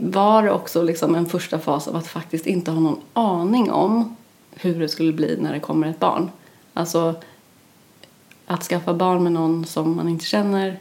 var 0.00 0.42
det 0.42 0.50
också 0.50 0.82
liksom 0.82 1.14
en 1.14 1.26
första 1.26 1.58
fas 1.58 1.88
av 1.88 1.96
att 1.96 2.06
faktiskt 2.06 2.46
inte 2.46 2.70
ha 2.70 2.80
någon 2.80 3.00
aning 3.12 3.70
om 3.70 4.16
hur 4.50 4.80
det 4.80 4.88
skulle 4.88 5.12
bli 5.12 5.38
när 5.40 5.52
det 5.52 5.60
kommer 5.60 5.86
ett 5.86 6.00
barn. 6.00 6.30
Alltså 6.74 7.14
att 8.46 8.62
skaffa 8.62 8.94
barn 8.94 9.22
med 9.22 9.32
någon 9.32 9.64
som 9.64 9.96
man 9.96 10.08
inte 10.08 10.24
känner 10.24 10.78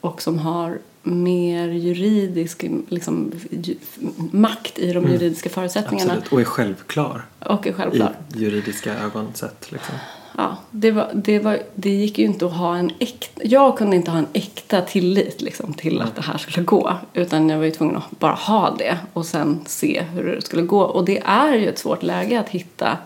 och 0.00 0.22
som 0.22 0.38
har 0.38 0.78
mer 1.02 1.68
juridisk 1.68 2.64
liksom, 2.88 3.32
ju, 3.50 3.76
makt 4.32 4.78
i 4.78 4.92
de 4.92 5.08
juridiska 5.08 5.48
förutsättningarna 5.48 6.12
Absolut. 6.12 6.32
Och 6.32 6.40
är 6.40 6.44
självklar 6.44 7.26
och 7.38 7.66
är 7.66 7.70
i 7.70 7.72
självklar. 7.72 8.16
juridiska 8.34 8.98
ögon 8.98 9.34
sett. 9.34 9.72
Liksom. 9.72 9.94
Ja, 10.36 10.56
det, 10.70 10.90
var, 10.90 11.10
det, 11.14 11.38
var, 11.38 11.58
det 11.74 11.90
gick 11.90 12.18
ju 12.18 12.24
inte 12.24 12.46
att 12.46 12.52
ha 12.52 12.76
en 12.76 12.90
äkta... 12.98 13.40
Jag 13.44 13.78
kunde 13.78 13.96
inte 13.96 14.10
ha 14.10 14.18
en 14.18 14.26
äkta 14.32 14.80
tillit 14.80 15.42
liksom, 15.42 15.74
till 15.74 16.00
att 16.00 16.16
det 16.16 16.22
här 16.22 16.38
skulle 16.38 16.64
gå. 16.66 16.96
Utan 17.12 17.48
jag 17.48 17.58
var 17.58 17.64
ju 17.64 17.70
tvungen 17.70 17.96
att 17.96 18.18
bara 18.18 18.34
ha 18.34 18.70
det 18.78 18.98
och 19.12 19.26
sen 19.26 19.60
se 19.66 20.02
hur 20.02 20.24
det 20.24 20.42
skulle 20.42 20.62
gå. 20.62 20.80
Och 20.80 21.04
det 21.04 21.18
är 21.18 21.54
ju 21.54 21.68
ett 21.68 21.78
svårt 21.78 22.02
läge 22.02 22.40
att 22.40 22.48
hitta, 22.48 22.98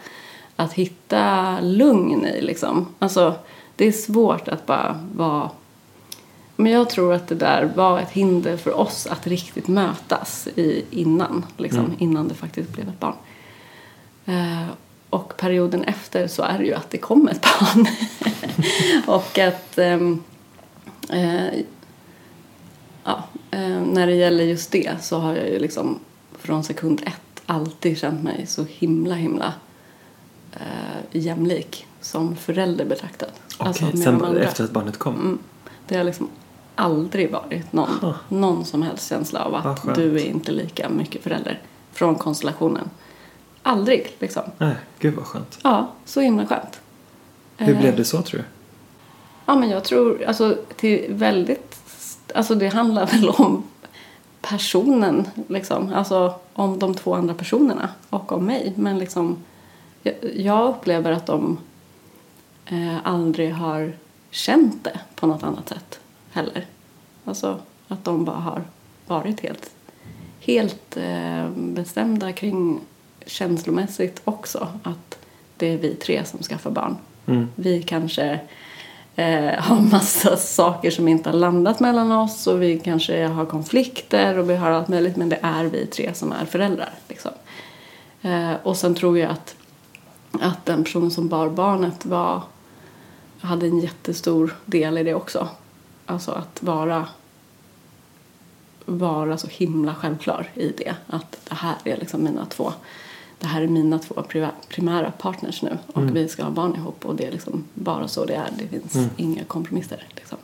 att 0.57 0.73
hitta 0.73 1.57
lugn 1.61 2.27
i. 2.27 2.41
Liksom. 2.41 2.87
Alltså, 2.99 3.35
det 3.77 3.85
är 3.85 3.93
svårt 3.93 4.49
att 4.49 4.67
bara 4.67 5.01
vara... 5.15 5.51
Men 6.57 6.73
jag 6.73 6.91
tror 6.91 7.15
att 7.15 7.29
det 7.29 7.35
där 7.35 7.71
var 7.77 8.01
ett 8.01 8.11
hinder 8.11 8.57
för 8.57 8.79
oss 8.79 9.07
att 9.07 9.27
riktigt 9.27 9.69
mötas 9.69 10.49
i, 10.57 10.85
innan. 10.91 11.47
Liksom, 11.57 11.93
Innan 11.99 12.29
det 12.29 12.35
faktiskt 12.35 12.73
blev 12.73 12.89
ett 12.89 13.01
barn. 13.01 13.15
Eh, 14.27 14.69
och 15.11 15.37
perioden 15.37 15.85
efter 15.85 16.27
så 16.29 16.43
är 16.43 16.59
det 16.59 16.65
ju 16.65 16.75
att 16.75 16.91
det 16.91 16.99
kommer 16.99 17.31
ett 17.33 17.43
barn. 17.43 17.87
och 19.07 19.39
att 19.39 19.79
ehm, 19.79 20.23
eh, 21.11 21.61
ja, 23.05 23.25
eh, 23.51 23.81
när 23.81 24.07
det 24.07 24.15
gäller 24.15 24.45
just 24.45 24.71
det 24.73 24.91
så 25.03 25.19
har 25.19 25.35
jag 25.35 25.49
ju 25.49 25.59
liksom 25.59 25.99
från 26.39 26.65
sekund 26.65 27.03
ett 27.07 27.43
alltid 27.47 27.99
känt 27.99 28.23
mig 28.23 28.47
så 28.47 28.65
himla 28.69 29.15
himla 29.15 29.53
eh, 30.53 30.61
jämlik 31.13 31.87
som 32.01 32.37
förälder 32.37 32.85
betraktad. 32.85 33.29
Alltså 33.59 33.85
Okej, 33.87 34.01
sen 34.01 34.19
de 34.19 34.25
andra. 34.25 34.43
efter 34.45 34.65
att 34.65 34.71
barnet 34.71 34.97
kom. 34.99 35.15
Mm. 35.15 35.39
Det 35.87 35.97
har 35.97 36.05
liksom 36.05 36.29
aldrig 36.75 37.31
varit 37.33 37.73
någon, 37.73 37.99
Huh. 38.01 38.15
någon 38.29 38.65
som 38.65 38.83
helst 38.83 39.09
känsla 39.09 39.45
av 39.45 39.55
att 39.55 39.79
skönt. 39.79 39.97
du 39.97 40.17
är 40.21 40.27
inte 40.27 40.53
lika 40.53 40.89
mycket 40.89 41.23
förälder 41.23 41.61
från 41.93 42.15
konstellationen. 42.15 42.91
Aldrig 43.69 44.17
liksom. 44.19 44.43
Nej, 44.59 44.75
gud 44.99 45.15
vad 45.15 45.25
skönt. 45.27 45.59
Ja, 45.63 45.89
så 46.05 46.21
himla 46.21 46.47
skönt. 46.47 46.81
Hur 47.57 47.75
Eh, 47.75 47.81
blev 47.81 47.97
det 47.97 48.05
så 48.05 48.23
tror 48.23 48.39
du? 48.41 48.45
Ja, 49.47 49.55
men 49.55 49.71
jag 49.71 49.85
tror 49.85 50.25
alltså 50.25 50.57
till 50.77 51.07
väldigt... 51.09 51.77
Alltså 52.35 52.55
det 52.55 52.69
handlar 52.69 53.07
väl 53.07 53.29
om 53.29 53.63
personen 54.41 55.29
liksom. 55.49 55.93
Alltså 55.95 56.35
om 56.53 56.79
de 56.79 56.95
två 56.95 57.15
andra 57.15 57.35
personerna 57.35 57.89
och 58.11 58.33
om 58.33 58.45
mig. 58.47 58.73
Men 58.77 58.99
liksom 58.99 59.37
jag, 60.03 60.15
jag 60.37 60.69
upplever 60.69 61.13
att 61.13 61.27
de 61.27 61.59
eh, 62.67 62.97
aldrig 63.05 63.53
har 63.53 63.93
känt 64.31 64.85
det 64.85 65.01
på 65.15 65.27
något 65.27 65.43
annat 65.43 65.69
sätt 65.69 66.01
heller. 66.33 66.67
Alltså 67.25 67.59
att 67.89 68.05
de 68.05 68.25
bara 68.25 68.37
har 68.37 68.63
varit 69.07 69.41
helt, 69.41 69.71
helt 70.41 70.97
eh, 70.97 71.49
bestämda 71.51 72.33
kring 72.33 72.81
känslomässigt 73.29 74.21
också 74.25 74.69
att 74.83 75.19
det 75.57 75.67
är 75.67 75.79
vi 75.79 75.95
tre 75.95 76.25
som 76.25 76.43
skaffar 76.43 76.71
barn. 76.71 76.97
Mm. 77.27 77.49
Vi 77.55 77.83
kanske 77.83 78.41
eh, 79.17 79.55
har 79.59 79.81
massa 79.91 80.37
saker 80.37 80.91
som 80.91 81.09
inte 81.09 81.31
har 81.31 81.37
landat 81.37 81.81
mellan 81.81 82.13
oss 82.13 82.47
och 82.47 82.63
vi 82.63 82.79
kanske 82.79 83.27
har 83.27 83.47
konflikter 83.47 84.39
och 84.39 84.51
vi 84.51 84.57
har 84.57 84.71
allt 84.71 84.89
möjligt 84.89 85.17
men 85.17 85.29
det 85.29 85.39
är 85.43 85.65
vi 85.65 85.87
tre 85.87 86.15
som 86.15 86.33
är 86.33 86.45
föräldrar. 86.45 86.95
Liksom. 87.09 87.31
Eh, 88.23 88.53
och 88.63 88.77
sen 88.77 88.95
tror 88.95 89.19
jag 89.19 89.31
att, 89.31 89.57
att 90.33 90.67
den 90.67 90.85
personen 90.85 91.11
som 91.11 91.29
bar 91.29 91.49
barnet 91.49 92.07
var, 92.07 92.43
hade 93.41 93.67
en 93.67 93.79
jättestor 93.79 94.57
del 94.65 94.99
i 94.99 95.03
det 95.03 95.15
också. 95.15 95.49
Alltså 96.07 96.31
att 96.31 96.63
vara 96.63 97.07
vara 98.89 99.39
så 99.39 99.47
himla 99.47 99.95
självklar 99.95 100.51
i 100.55 100.73
det. 100.79 100.95
Att 101.07 101.39
det 101.49 101.55
här 101.55 101.77
är 101.85 101.97
liksom 101.97 102.25
mina 102.25 102.45
två 102.45 102.73
det 103.41 103.47
här 103.47 103.63
är 103.63 103.67
mina 103.67 103.99
två 103.99 104.23
primära 104.69 105.11
partners 105.11 105.63
nu 105.63 105.79
och 105.87 106.03
Mm. 106.03 106.15
vi 106.15 106.29
ska 106.29 106.43
ha 106.45 106.51
barn 106.51 106.75
ihop 106.77 107.07
och 107.07 107.17
det 107.17 107.27
är 107.27 107.33
liksom 107.33 107.65
bara 107.75 108.09
så 108.09 108.25
det 108.25 108.35
är. 108.35 108.51
Det 108.59 108.69
finns 108.69 108.95
Mm. 108.95 109.09
inga 109.17 109.45
kompromisser. 109.45 110.07
Liksom. 110.17 110.39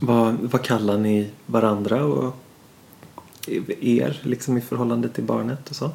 Vad, 0.00 0.34
vad 0.34 0.62
kallar 0.62 0.98
ni 0.98 1.30
varandra 1.46 2.04
och 2.04 2.34
er 3.80 4.20
liksom 4.22 4.58
i 4.58 4.60
förhållande 4.60 5.08
till 5.08 5.24
barnet 5.24 5.70
och 5.70 5.76
så? 5.76 5.90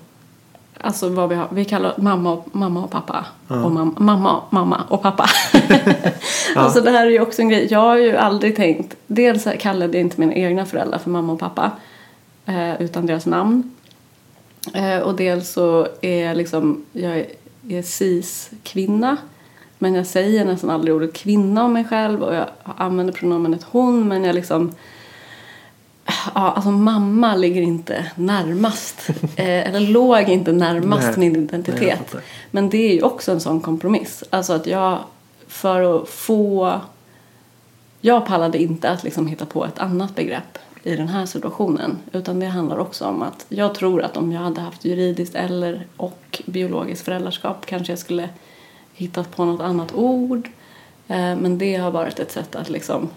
Alltså 0.82 1.10
vad 1.10 1.30
vi 1.30 1.36
har, 1.36 1.48
vi 1.52 1.66
kallar 1.66 1.94
mamma 1.98 2.34
och, 2.34 2.48
mamma 2.52 2.84
och 2.84 2.92
pappa. 2.92 3.26
Ja. 3.48 3.64
Och 3.64 3.72
mam, 3.72 3.96
mamma, 4.00 4.42
mamma 4.50 4.84
och 4.90 5.02
pappa. 5.02 5.30
Alltså 6.56 6.82
det 6.82 6.92
här 6.92 7.06
är 7.06 7.12
ju 7.12 7.22
också 7.22 7.42
en 7.42 7.50
grej. 7.50 7.68
Jag 7.72 7.80
har 7.80 7.98
ju 7.98 8.18
aldrig 8.18 8.56
tänkt, 8.56 8.96
dels 9.08 9.48
kallade 9.60 9.98
jag 9.98 10.06
inte 10.06 10.20
mina 10.20 10.34
egna 10.34 10.66
föräldrar 10.66 10.98
för 10.98 11.10
mamma 11.10 11.34
och 11.34 11.40
pappa. 11.40 11.72
Eh, 12.46 12.82
utan 12.82 13.06
deras 13.06 13.26
namn. 13.26 13.72
Eh, 14.74 15.00
och 15.00 15.16
dels 15.16 15.50
så 15.50 15.88
är 16.02 16.26
jag 16.26 16.38
liksom, 16.38 16.86
jag 16.92 17.18
är, 17.18 17.26
är 17.70 17.82
cis-kvinna. 17.82 19.18
Men 19.80 19.94
jag 19.94 20.06
säger 20.06 20.46
nästan 20.46 20.70
aldrig 20.70 20.96
ordet 20.96 21.14
kvinna 21.14 21.64
om 21.64 21.74
mig 21.74 21.86
själv 21.86 22.24
och 22.24 22.36
jag 22.36 22.46
använder 22.64 23.14
pronomenet 23.14 23.64
hon 23.64 24.08
men 24.08 24.24
jag 24.24 24.36
liksom 24.36 24.72
Ja, 26.36 26.52
alltså 26.52 26.72
mamma 26.72 27.36
ligger 27.36 27.62
inte 27.62 28.12
närmast, 28.16 29.10
eh, 29.36 29.68
eller 29.68 29.80
låg 29.80 30.30
inte 30.30 30.52
närmast 30.52 31.08
Nej. 31.08 31.18
min 31.18 31.34
Nej, 31.34 31.42
identitet. 31.44 31.98
fattar. 31.98 32.22
Men 32.52 32.70
det 32.70 32.78
är 32.78 32.94
ju 32.94 33.02
också 33.02 33.32
en 33.32 33.40
sån 33.40 33.62
kompromiss. 33.62 34.24
Alltså 34.30 34.54
att 34.54 34.68
jag, 34.68 35.00
för 35.48 35.98
att 35.98 36.10
få... 36.10 36.80
Jag 38.02 38.26
pallade 38.26 38.58
inte 38.62 38.90
att 38.90 39.04
liksom 39.04 39.28
hitta 39.28 39.46
på 39.46 39.66
ett 39.66 39.80
annat 39.80 40.16
begrepp 40.16 40.58
i 40.84 40.96
den 40.96 41.08
här 41.08 41.26
situationen. 41.26 41.98
Utan 42.12 42.40
det 42.40 42.46
handlar 42.46 42.78
också 42.78 43.06
om 43.06 43.22
att 43.22 43.46
jag 43.50 43.76
tror 43.76 44.02
att 44.02 44.18
om 44.18 44.32
jag 44.32 44.42
hade 44.42 44.62
haft 44.62 44.86
juridiskt 44.86 45.36
eller 45.36 45.88
och 45.98 46.42
biologiskt 46.46 47.06
föräldraskap 47.06 47.66
kanske 47.66 47.92
jag 47.92 48.00
skulle 48.00 48.30
hittat 48.94 49.36
på 49.36 49.46
något 49.46 49.62
annat 49.62 49.94
ord. 49.96 50.50
Eh, 51.08 51.16
Men 51.36 51.58
det 51.58 51.76
har 51.76 51.92
varit 51.92 52.20
ett 52.20 52.32
sätt 52.32 52.56
att 52.56 52.70
liksom 52.70 53.10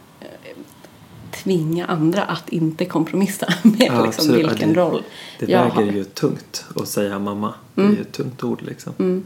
tvinga 1.33 1.87
andra 1.87 2.23
att 2.23 2.49
inte 2.49 2.85
kompromissa 2.85 3.47
med 3.63 3.81
Ja, 3.89 4.05
liksom. 4.05 4.27
Ja, 4.31 4.49
vilken 4.49 4.73
det- 4.73 4.81
roll 4.81 5.03
Det 5.39 5.47
jag 5.49 5.63
väger 5.63 5.75
har. 5.75 5.83
ju 5.83 6.05
tungt 6.05 6.65
att 6.77 6.89
säga 6.89 7.19
mamma. 7.19 7.55
Det 7.75 7.81
Mm. 7.81 7.93
är 7.93 7.97
ju 7.97 8.03
ett 8.03 8.13
tungt 8.13 8.45
ord 8.45 8.63
liksom. 8.63 8.93
Mm. 8.99 9.25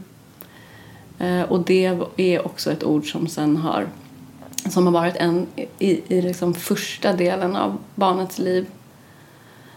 Eh, 1.19 1.41
och 1.51 1.65
det 1.65 1.85
är 2.17 2.45
också 2.45 2.71
ett 2.71 2.83
ord 2.83 3.11
som 3.11 3.27
sen 3.27 3.57
har 3.57 3.87
som 4.69 4.85
har 4.85 4.93
varit 4.93 5.15
en 5.15 5.47
i, 5.79 6.01
i 6.17 6.21
liksom 6.21 6.53
första 6.53 7.13
delen 7.13 7.55
av 7.55 7.77
barnets 7.95 8.39
liv 8.39 8.65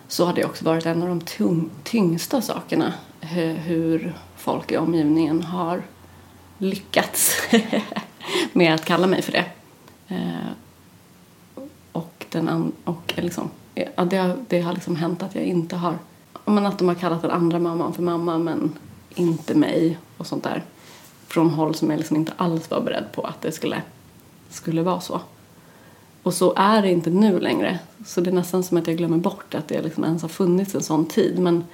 så 0.09 0.25
har 0.27 0.33
det 0.33 0.45
också 0.45 0.65
varit 0.65 0.87
en 0.87 1.03
av 1.03 1.09
de 1.09 1.21
tung, 1.21 1.71
tyngsta 1.85 2.43
sakerna 2.43 2.93
hur, 3.21 3.55
hur 3.55 4.15
folk 4.37 4.73
i 4.73 4.77
omgivningen 4.77 5.43
har 5.43 5.83
lyckats 6.59 7.33
med 8.53 8.75
att 8.75 8.85
kalla 8.85 9.07
mig 9.07 9.23
för 9.23 9.33
det. 9.33 9.45
Eh, 10.09 10.49
den 12.41 12.73
och 12.85 13.15
liksom, 13.17 13.51
ja, 13.75 14.05
det, 14.05 14.17
har, 14.17 14.37
det 14.49 14.61
har 14.61 14.73
liksom 14.73 14.97
hänt 14.97 15.23
att 15.23 15.35
jag 15.35 15.45
inte 15.45 15.77
har 15.77 15.99
men 16.45 16.67
att 16.67 16.79
de 16.79 16.89
har 16.89 16.95
kallat 16.95 17.23
den 17.23 17.31
andra 17.31 17.59
mamman 17.59 17.93
för 17.93 18.03
mamma 18.03 18.39
men 18.39 18.73
inte 19.15 19.55
mig 19.55 19.99
och 20.17 20.27
sånt 20.27 20.45
där. 20.45 20.63
Från 21.27 21.51
håll 21.51 21.75
som 21.75 21.91
jag 21.91 21.99
liksom 21.99 22.17
inte 22.17 22.33
alls 22.37 22.71
var 22.71 22.81
beredd 22.81 23.05
på 23.13 23.23
att 23.23 23.43
det 23.43 23.53
skulle, 23.53 23.83
skulle 24.51 24.83
vara 24.83 25.01
så. 25.01 25.21
Och 26.23 26.35
så 26.35 26.55
är 26.57 26.83
det 26.83 26.91
inte 26.91 27.11
nu 27.11 27.41
längre. 27.41 27.79
Så 28.07 28.21
det 28.21 28.31
är 28.31 28.35
nästan 28.35 28.63
som 28.63 28.77
att 28.79 28.87
jag 28.87 28.97
glömmer 28.97 29.17
bort 29.19 29.55
att 29.55 29.69
det 29.69 29.83
liksom 29.83 30.05
ens 30.05 30.23
har 30.23 30.29
funnits 30.29 30.75
en 30.75 30.83
sån 30.83 31.07
tid. 31.07 31.39
Men 31.39 31.65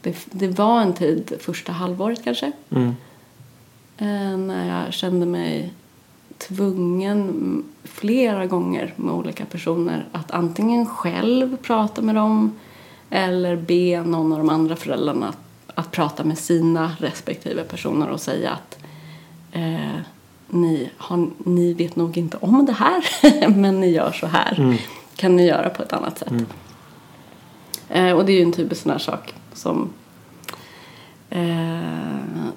det, 0.00 0.16
det 0.30 0.48
var 0.48 0.80
en 0.82 0.92
tid, 0.92 1.32
första 1.40 1.72
halvåret 1.72 2.24
kanske, 2.24 2.52
Mm. 2.70 2.88
eh, 3.96 4.38
när 4.38 4.84
jag 4.84 4.92
kände 4.92 5.26
mig 5.26 5.72
tvungen 6.38 7.22
mm, 7.22 7.64
flera 7.84 8.46
gånger 8.46 8.94
med 8.96 9.14
olika 9.14 9.44
personer 9.44 10.06
att 10.12 10.30
antingen 10.30 10.86
själv 10.86 11.56
prata 11.56 12.02
med 12.02 12.14
dem 12.14 12.58
eller 13.10 13.56
be 13.56 14.02
någon 14.02 14.32
av 14.32 14.38
de 14.38 14.48
andra 14.48 14.76
föräldrarna 14.76 15.28
att, 15.28 15.38
att 15.74 15.90
prata 15.90 16.24
med 16.24 16.38
sina 16.38 16.92
respektive 16.98 17.64
personer 17.64 18.08
och 18.08 18.20
säga 18.20 18.50
att 18.50 18.78
eh, 19.52 20.00
ni, 20.48 20.90
har, 20.96 21.28
ni 21.38 21.72
vet 21.72 21.96
nog 21.96 22.16
inte 22.16 22.36
om 22.40 22.66
det 22.66 22.72
här 22.72 23.04
men 23.48 23.80
ni 23.80 23.90
gör 23.90 24.12
så 24.12 24.26
här. 24.26 24.78
Kan 25.16 25.36
ni 25.36 25.46
göra 25.46 25.68
på 25.70 25.82
ett 25.82 25.92
annat 25.92 26.18
sätt? 26.18 26.32
Eh, 27.88 28.12
och 28.12 28.24
det 28.24 28.32
är 28.32 28.36
ju 28.36 28.42
en 28.42 28.52
typisk 28.52 28.82
sån 28.82 28.92
här 28.92 28.98
sak 28.98 29.34
som 29.52 29.90
eh, 31.30 31.78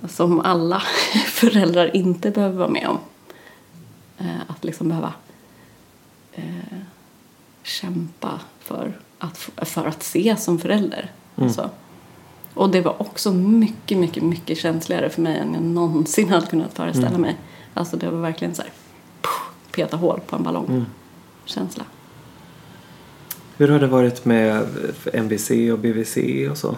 som 0.07 0.39
alla 0.39 0.79
föräldrar 1.25 1.95
inte 1.95 2.31
behöver 2.31 2.57
vara 2.57 2.69
med 2.69 2.87
om. 2.87 2.97
Eh, 4.21 4.41
att 4.47 4.63
liksom 4.63 4.89
behöva 4.89 5.13
eh, 6.33 6.43
kämpa 7.63 8.39
för 8.59 8.99
att, 9.19 9.37
för 9.55 9.85
att 9.85 10.01
ses 10.01 10.43
som 10.43 10.59
förälder. 10.59 11.11
Alltså. 11.35 11.69
Och 12.53 12.69
det 12.69 12.81
var 12.81 13.01
också 13.01 13.31
mycket, 13.31 13.97
mycket, 13.97 14.23
mycket 14.23 14.57
känsligare 14.57 15.09
för 15.09 15.21
mig 15.21 15.37
än 15.37 15.53
jag 15.53 15.63
någonsin 15.63 16.29
hade 16.29 16.45
kunnat 16.45 16.73
föreställa 16.73 17.17
mig. 17.17 17.37
Alltså 17.73 17.97
det 17.97 18.09
var 18.09 18.21
verkligen 18.21 18.55
så 18.55 18.61
här, 18.61 18.71
puh, 19.21 19.71
peta 19.71 19.97
hål 19.97 20.19
på 20.27 20.35
en 20.35 20.43
ballong. 20.43 20.85
Känsla. 21.45 21.83
Hur 23.57 23.67
har 23.67 23.79
det 23.79 23.87
varit 23.87 24.25
med 24.25 24.67
MVC 25.13 25.51
och 25.71 25.79
BVC 25.79 26.17
och 26.51 26.57
så? 26.57 26.75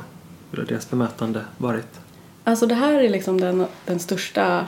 Hur 0.52 0.58
har 0.58 0.66
deras 0.66 0.90
bemötande 0.90 1.46
varit? 1.58 2.00
Alltså 2.44 2.68
det 2.68 2.76
här 2.76 2.94
är 2.94 3.10
liksom 3.10 3.42
den, 3.42 3.66
den 3.86 4.00
största... 4.00 4.68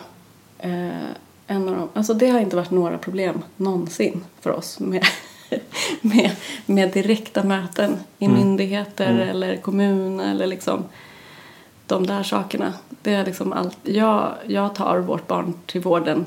Eh, 0.59 0.89
en 1.47 1.69
av 1.69 1.75
de, 1.75 1.89
alltså 1.93 2.13
det 2.13 2.29
har 2.29 2.39
inte 2.39 2.55
varit 2.55 2.71
några 2.71 2.97
problem 2.97 3.41
någonsin 3.57 4.23
för 4.41 4.49
oss 4.49 4.79
med, 4.79 5.05
med, 6.01 6.31
med 6.65 6.91
direkta 6.91 7.43
möten 7.43 7.97
i 8.19 8.27
myndigheter 8.27 9.19
eller 9.19 9.57
kommun 9.57 10.19
eller 10.19 10.47
liksom 10.47 10.83
de 11.87 12.07
där 12.07 12.23
sakerna. 12.23 12.73
Det 13.01 13.13
är 13.13 13.25
liksom 13.25 13.53
allt. 13.53 13.77
Jag, 13.83 14.33
jag 14.47 14.75
tar 14.75 14.99
vårt 14.99 15.27
barn 15.27 15.53
till 15.65 15.81
vården 15.81 16.25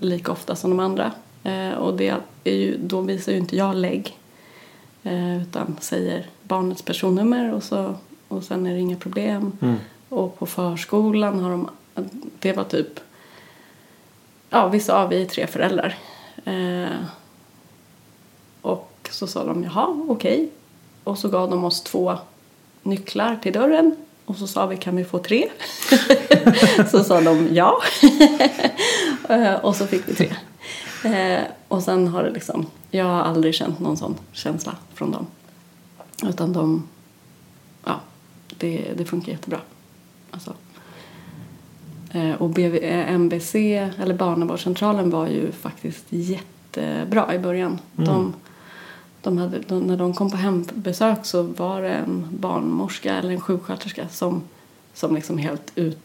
lika 0.00 0.32
ofta 0.32 0.56
som 0.56 0.70
de 0.70 0.80
andra. 0.80 1.12
Eh, 1.42 1.70
och 1.70 1.96
det 1.96 2.14
är 2.44 2.54
ju, 2.54 2.76
då 2.78 3.00
visar 3.00 3.32
ju 3.32 3.38
inte 3.38 3.56
jag 3.56 3.76
lägg 3.76 4.18
eh, 5.02 5.42
utan 5.42 5.76
säger 5.80 6.26
barnets 6.42 6.82
personnummer 6.82 7.54
och, 7.54 7.62
så, 7.62 7.94
och 8.28 8.44
sen 8.44 8.66
är 8.66 8.72
det 8.74 8.80
inga 8.80 8.96
problem. 8.96 9.58
Och 10.08 10.38
på 10.38 10.46
förskolan 10.46 11.40
har 11.40 11.50
de, 11.50 11.68
det 12.38 12.52
var 12.52 12.64
typ, 12.64 13.00
ja 14.54 14.68
vi 14.68 14.80
sa 14.80 15.06
vi 15.06 15.22
är 15.22 15.26
tre 15.26 15.46
föräldrar. 15.46 15.98
Eh, 16.44 16.98
och 18.62 19.08
så 19.10 19.26
sa 19.26 19.44
de 19.44 19.64
jaha 19.64 20.04
okej. 20.08 20.50
Och 21.04 21.18
så 21.18 21.28
gav 21.28 21.50
de 21.50 21.64
oss 21.64 21.82
två 21.82 22.18
nycklar 22.82 23.36
till 23.36 23.52
dörren 23.52 23.96
och 24.24 24.36
så 24.36 24.46
sa 24.46 24.66
vi 24.66 24.76
kan 24.76 24.96
vi 24.96 25.04
få 25.04 25.18
tre? 25.18 25.48
så 26.90 27.04
sa 27.04 27.20
de 27.20 27.48
ja. 27.52 27.78
Eh, 29.28 29.54
och 29.54 29.76
så 29.76 29.86
fick 29.86 30.08
vi 30.08 30.14
tre. 30.14 30.36
Eh, 31.10 31.44
och 31.68 31.82
sen 31.82 32.08
har 32.08 32.22
det 32.22 32.30
liksom, 32.30 32.66
jag 32.90 33.04
har 33.04 33.22
aldrig 33.22 33.54
känt 33.54 33.80
någon 33.80 33.96
sån 33.96 34.14
känsla 34.32 34.76
från 34.94 35.10
dem. 35.10 35.26
Utan 36.28 36.52
de, 36.52 36.88
ja, 37.84 38.00
det, 38.58 38.92
det 38.96 39.04
funkar 39.04 39.32
jättebra. 39.32 39.60
Alltså. 40.30 40.54
Eh, 42.14 42.34
och 42.34 42.50
BV, 42.50 42.76
eh, 42.76 44.00
eller 44.00 44.14
barnavårdscentralen, 44.14 45.10
var 45.10 45.26
ju 45.26 45.52
faktiskt 45.52 46.04
jättebra 46.08 47.34
i 47.34 47.38
början. 47.38 47.78
De, 47.92 48.34
de 49.22 49.38
hade, 49.38 49.58
de, 49.58 49.80
när 49.80 49.96
de 49.96 50.14
kom 50.14 50.30
på 50.30 50.36
hembesök 50.36 51.26
så 51.26 51.42
var 51.42 51.82
det 51.82 51.92
en 51.92 52.26
barnmorska 52.30 53.14
eller 53.14 53.30
en 53.30 53.40
sjuksköterska 53.40 54.08
som, 54.08 54.42
som 54.94 55.14
liksom 55.14 55.38
helt 55.38 55.72
ut, 55.74 55.98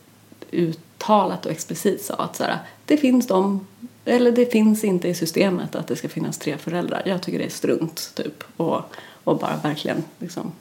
uttalat 0.51 1.45
och 1.45 1.51
explicit 1.51 2.05
sa 2.05 2.13
att 2.13 2.35
så 2.35 2.43
här, 2.43 2.57
det 2.85 2.97
finns 2.97 3.27
de, 3.27 3.67
eller 4.05 4.31
det 4.31 4.51
finns 4.51 4.83
inte 4.83 5.07
i 5.07 5.13
systemet 5.13 5.75
att 5.75 5.87
det 5.87 5.95
ska 5.95 6.09
finnas 6.09 6.37
tre 6.37 6.57
föräldrar. 6.57 7.03
Jag 7.05 7.21
tycker 7.21 7.39
det 7.39 7.45
är 7.45 7.49
strunt, 7.49 8.11
typ. 8.15 8.43
Och, 8.57 8.81
och 9.23 9.37
bara 9.37 9.57
verkligen 9.63 10.03
liksom 10.19 10.51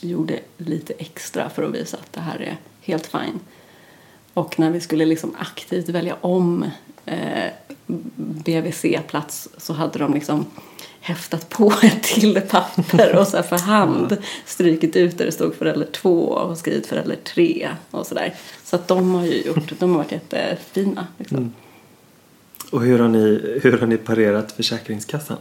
gjorde 0.00 0.38
lite 0.56 0.92
extra 0.92 1.50
för 1.50 1.62
att 1.62 1.74
visa 1.74 1.96
att 1.96 2.12
det 2.12 2.20
här 2.20 2.42
är 2.42 2.56
helt 2.80 3.06
fine. 3.06 3.40
Och 4.34 4.58
när 4.58 4.70
vi 4.70 4.80
skulle 4.80 5.04
liksom 5.04 5.36
aktivt 5.38 5.88
välja 5.88 6.16
om 6.20 6.70
eh, 7.06 7.50
BVC-plats 8.16 9.48
så 9.56 9.72
hade 9.72 9.98
de 9.98 10.14
liksom 10.14 10.46
häftat 11.00 11.48
på 11.48 11.72
ett 11.82 12.02
till 12.02 12.40
papper 12.40 13.16
och 13.16 13.26
så 13.26 13.42
för 13.42 13.58
hand 13.58 14.16
strykit 14.44 14.96
ut 14.96 15.18
där 15.18 15.24
det 15.24 15.32
stod 15.32 15.54
förälder 15.54 15.86
två 15.86 16.28
och 16.28 16.58
skrivit 16.58 16.86
förälder 16.86 17.16
tre 17.16 17.68
och 17.90 18.06
sådär. 18.06 18.34
Så 18.64 18.76
att 18.76 18.88
de 18.88 19.14
har 19.14 19.24
ju 19.24 19.42
gjort, 19.42 19.72
de 19.78 19.90
har 19.90 19.98
varit 19.98 20.12
jättefina. 20.12 21.06
Liksom. 21.18 21.52
Och 22.70 22.82
hur 22.82 22.98
har 22.98 23.08
ni, 23.08 23.58
hur 23.62 23.78
har 23.78 23.86
ni 23.86 23.96
parerat 23.96 24.52
Försäkringskassan? 24.52 25.38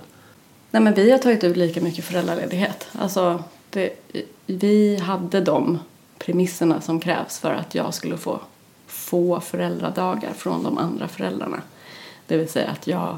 Nej 0.72 0.82
men 0.82 0.94
vi 0.94 1.12
har 1.12 1.18
tagit 1.18 1.44
ut 1.44 1.58
lika 1.58 1.82
mycket 1.82 2.06
föräldraledighet. 2.06 2.88
Alltså, 2.92 3.44
det, 3.70 3.90
vi 4.46 4.98
hade 4.98 5.42
de 5.42 5.80
premisserna 6.18 6.82
som 6.82 7.00
krävs 7.00 7.40
för 7.40 7.54
att 7.54 7.76
jag 7.76 7.94
skulle 7.94 8.18
få 8.18 8.40
få 9.08 9.40
föräldradagar 9.40 10.34
från 10.34 10.64
de 10.64 10.78
andra 10.78 11.08
föräldrarna. 11.08 11.62
Det 12.28 12.38
vill 12.38 12.50
säga 12.50 12.70
att 12.70 12.88
jag 12.88 13.18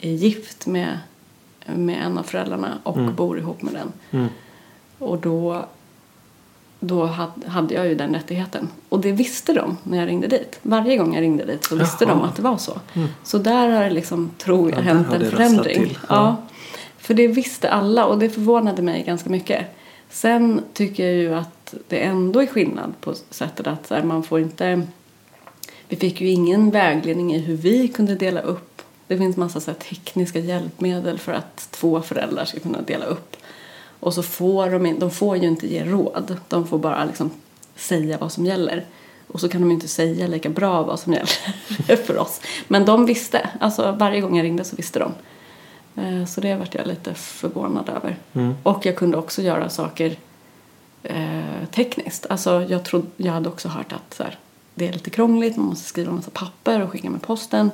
är 0.00 0.10
gift 0.10 0.66
med, 0.66 0.98
med 1.66 2.06
en 2.06 2.18
av 2.18 2.22
föräldrarna 2.22 2.78
och 2.82 2.98
bor 2.98 3.38
ihop 3.38 3.62
med 3.62 3.74
den. 3.74 3.92
Mm. 4.10 4.28
Och 4.98 5.18
då, 5.18 5.64
då 6.80 7.06
hade, 7.46 7.74
jag 7.74 7.88
ju 7.88 7.94
den 7.94 8.14
rättigheten. 8.14 8.68
Och 8.88 9.00
det 9.00 9.12
visste 9.12 9.52
de 9.52 9.76
när 9.82 9.98
jag 9.98 10.08
ringde 10.08 10.26
dit. 10.26 10.58
Varje 10.62 10.96
gång 10.96 11.14
jag 11.14 11.22
ringde 11.22 11.44
dit 11.44 11.64
så 11.64 11.76
visste 11.76 12.04
Jaha. 12.04 12.14
de 12.14 12.22
att 12.22 12.36
det 12.36 12.42
var 12.42 12.56
så. 12.56 12.80
Så 13.24 13.38
där 13.38 13.68
har 13.68 13.84
det 13.84 13.90
liksom, 13.90 14.30
tror 14.38 14.70
jag, 14.70 14.78
Ja, 14.78 14.82
hänt 14.82 15.12
en 15.12 15.30
förändring. 15.30 15.98
Ja. 16.00 16.06
Ja. 16.08 16.36
För 16.98 17.14
det 17.14 17.26
visste 17.26 17.70
alla 17.70 18.06
och 18.06 18.18
det 18.18 18.30
förvånade 18.30 18.82
mig 18.82 19.02
ganska 19.02 19.30
mycket. 19.30 19.66
Sen 20.10 20.62
tycker 20.72 21.04
jag 21.04 21.14
ju 21.14 21.34
att 21.34 21.74
det 21.88 22.04
ändå 22.04 22.42
är 22.42 22.46
skillnad 22.46 22.92
på 23.00 23.14
sättet 23.30 23.66
att 23.66 23.90
här, 23.90 24.02
man 24.02 24.22
får 24.22 24.40
inte... 24.40 24.86
Vi 25.88 25.96
fick 25.96 26.20
ju 26.20 26.28
ingen 26.28 26.70
vägledning 26.70 27.34
i 27.34 27.38
hur 27.38 27.56
vi 27.56 27.88
kunde 27.88 28.14
dela 28.14 28.40
upp. 28.40 28.82
Det 29.06 29.18
finns 29.18 29.36
massa 29.36 29.60
så 29.60 29.74
tekniska 29.74 30.38
hjälpmedel 30.38 31.18
för 31.18 31.32
att 31.32 31.68
två 31.70 32.02
föräldrar 32.02 32.44
ska 32.44 32.60
kunna 32.60 32.80
dela 32.82 33.04
upp. 33.04 33.36
Och 34.00 34.14
så 34.14 34.22
får 34.22 34.70
de, 34.70 34.98
de 34.98 35.10
får 35.10 35.36
ju 35.36 35.48
inte 35.48 35.66
ge 35.66 35.84
råd. 35.84 36.36
De 36.48 36.66
får 36.66 36.78
bara 36.78 37.04
liksom 37.04 37.30
säga 37.76 38.18
vad 38.18 38.32
som 38.32 38.46
gäller. 38.46 38.84
Och 39.26 39.40
så 39.40 39.48
kan 39.48 39.60
de 39.60 39.70
inte 39.70 39.88
säga 39.88 40.26
lika 40.26 40.48
bra 40.48 40.82
vad 40.82 41.00
som 41.00 41.12
gäller 41.12 41.96
för 42.06 42.18
oss. 42.18 42.40
Men 42.68 42.84
de 42.84 43.06
visste. 43.06 43.50
Alltså 43.60 43.92
varje 43.98 44.20
gång 44.20 44.36
jag 44.36 44.44
ringde 44.44 44.64
så 44.64 44.76
visste 44.76 44.98
de. 44.98 45.12
Eh, 46.02 46.24
Så 46.26 46.40
det 46.40 46.54
vart 46.56 46.74
jag 46.74 46.86
lite 46.86 47.14
förvånad 47.14 47.88
över. 47.88 48.16
Och 48.62 48.86
jag 48.86 48.96
kunde 48.96 49.16
också 49.16 49.42
göra 49.42 49.68
saker 49.68 50.16
eh, 51.02 51.64
tekniskt. 51.74 52.26
Alltså 52.30 52.62
jag, 52.68 52.84
trodde, 52.84 53.06
jag 53.16 53.32
hade 53.32 53.48
också 53.48 53.68
hört 53.68 53.92
att 53.92 54.14
så 54.14 54.22
här, 54.22 54.38
det 54.74 54.88
är 54.88 54.92
lite 54.92 55.10
krångligt, 55.10 55.56
man 55.56 55.66
måste 55.66 55.88
skriva 55.88 56.10
en 56.10 56.16
massa 56.16 56.30
papper 56.30 56.82
och 56.82 56.90
skicka 56.90 57.10
med 57.10 57.22
posten. 57.22 57.70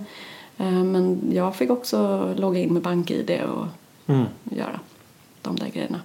Eh, 0.58 0.84
men 0.84 1.20
jag 1.32 1.56
fick 1.56 1.70
också 1.70 2.28
logga 2.36 2.60
in 2.60 2.72
med 2.72 2.82
BankID 2.82 3.30
och 3.30 3.66
Mm. 4.06 4.26
göra 4.44 4.80
de 5.42 5.56
där 5.56 5.68
grejerna. 5.68 6.00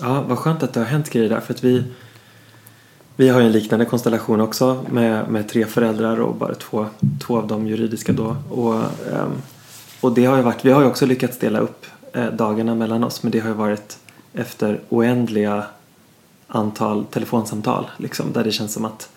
Ja, 0.00 0.24
vad 0.28 0.38
skönt 0.38 0.62
att 0.62 0.72
det 0.72 0.80
har 0.80 0.86
hänt 0.86 1.10
grejer 1.10 1.28
där 1.28 1.40
för 1.40 1.54
att 1.54 1.64
vi 1.64 1.84
vi 3.16 3.28
har 3.28 3.40
ju 3.40 3.46
en 3.46 3.52
liknande 3.52 3.84
konstellation 3.84 4.40
också 4.40 4.84
med, 4.90 5.28
med 5.28 5.48
tre 5.48 5.66
föräldrar 5.66 6.20
och 6.20 6.34
bara 6.34 6.54
två, 6.54 6.86
två 7.26 7.36
av 7.36 7.46
dem 7.46 7.66
juridiska 7.66 8.12
då. 8.12 8.36
Och, 8.50 8.74
ehm, 8.74 9.42
och 10.00 10.12
det 10.12 10.24
har 10.24 10.36
ju 10.36 10.42
varit, 10.42 10.64
vi 10.64 10.70
har 10.70 10.80
ju 10.80 10.86
också 10.86 11.06
lyckats 11.06 11.38
dela 11.38 11.58
upp 11.58 11.86
eh, 12.12 12.26
dagarna 12.26 12.74
mellan 12.74 13.04
oss 13.04 13.22
men 13.22 13.32
det 13.32 13.38
har 13.38 13.48
ju 13.48 13.54
varit 13.54 13.98
efter 14.34 14.80
oändliga 14.88 15.64
antal 16.48 17.04
telefonsamtal 17.04 17.90
liksom, 17.96 18.32
där 18.32 18.44
det 18.44 18.52
känns 18.52 18.72
som 18.72 18.84
att 18.84 19.08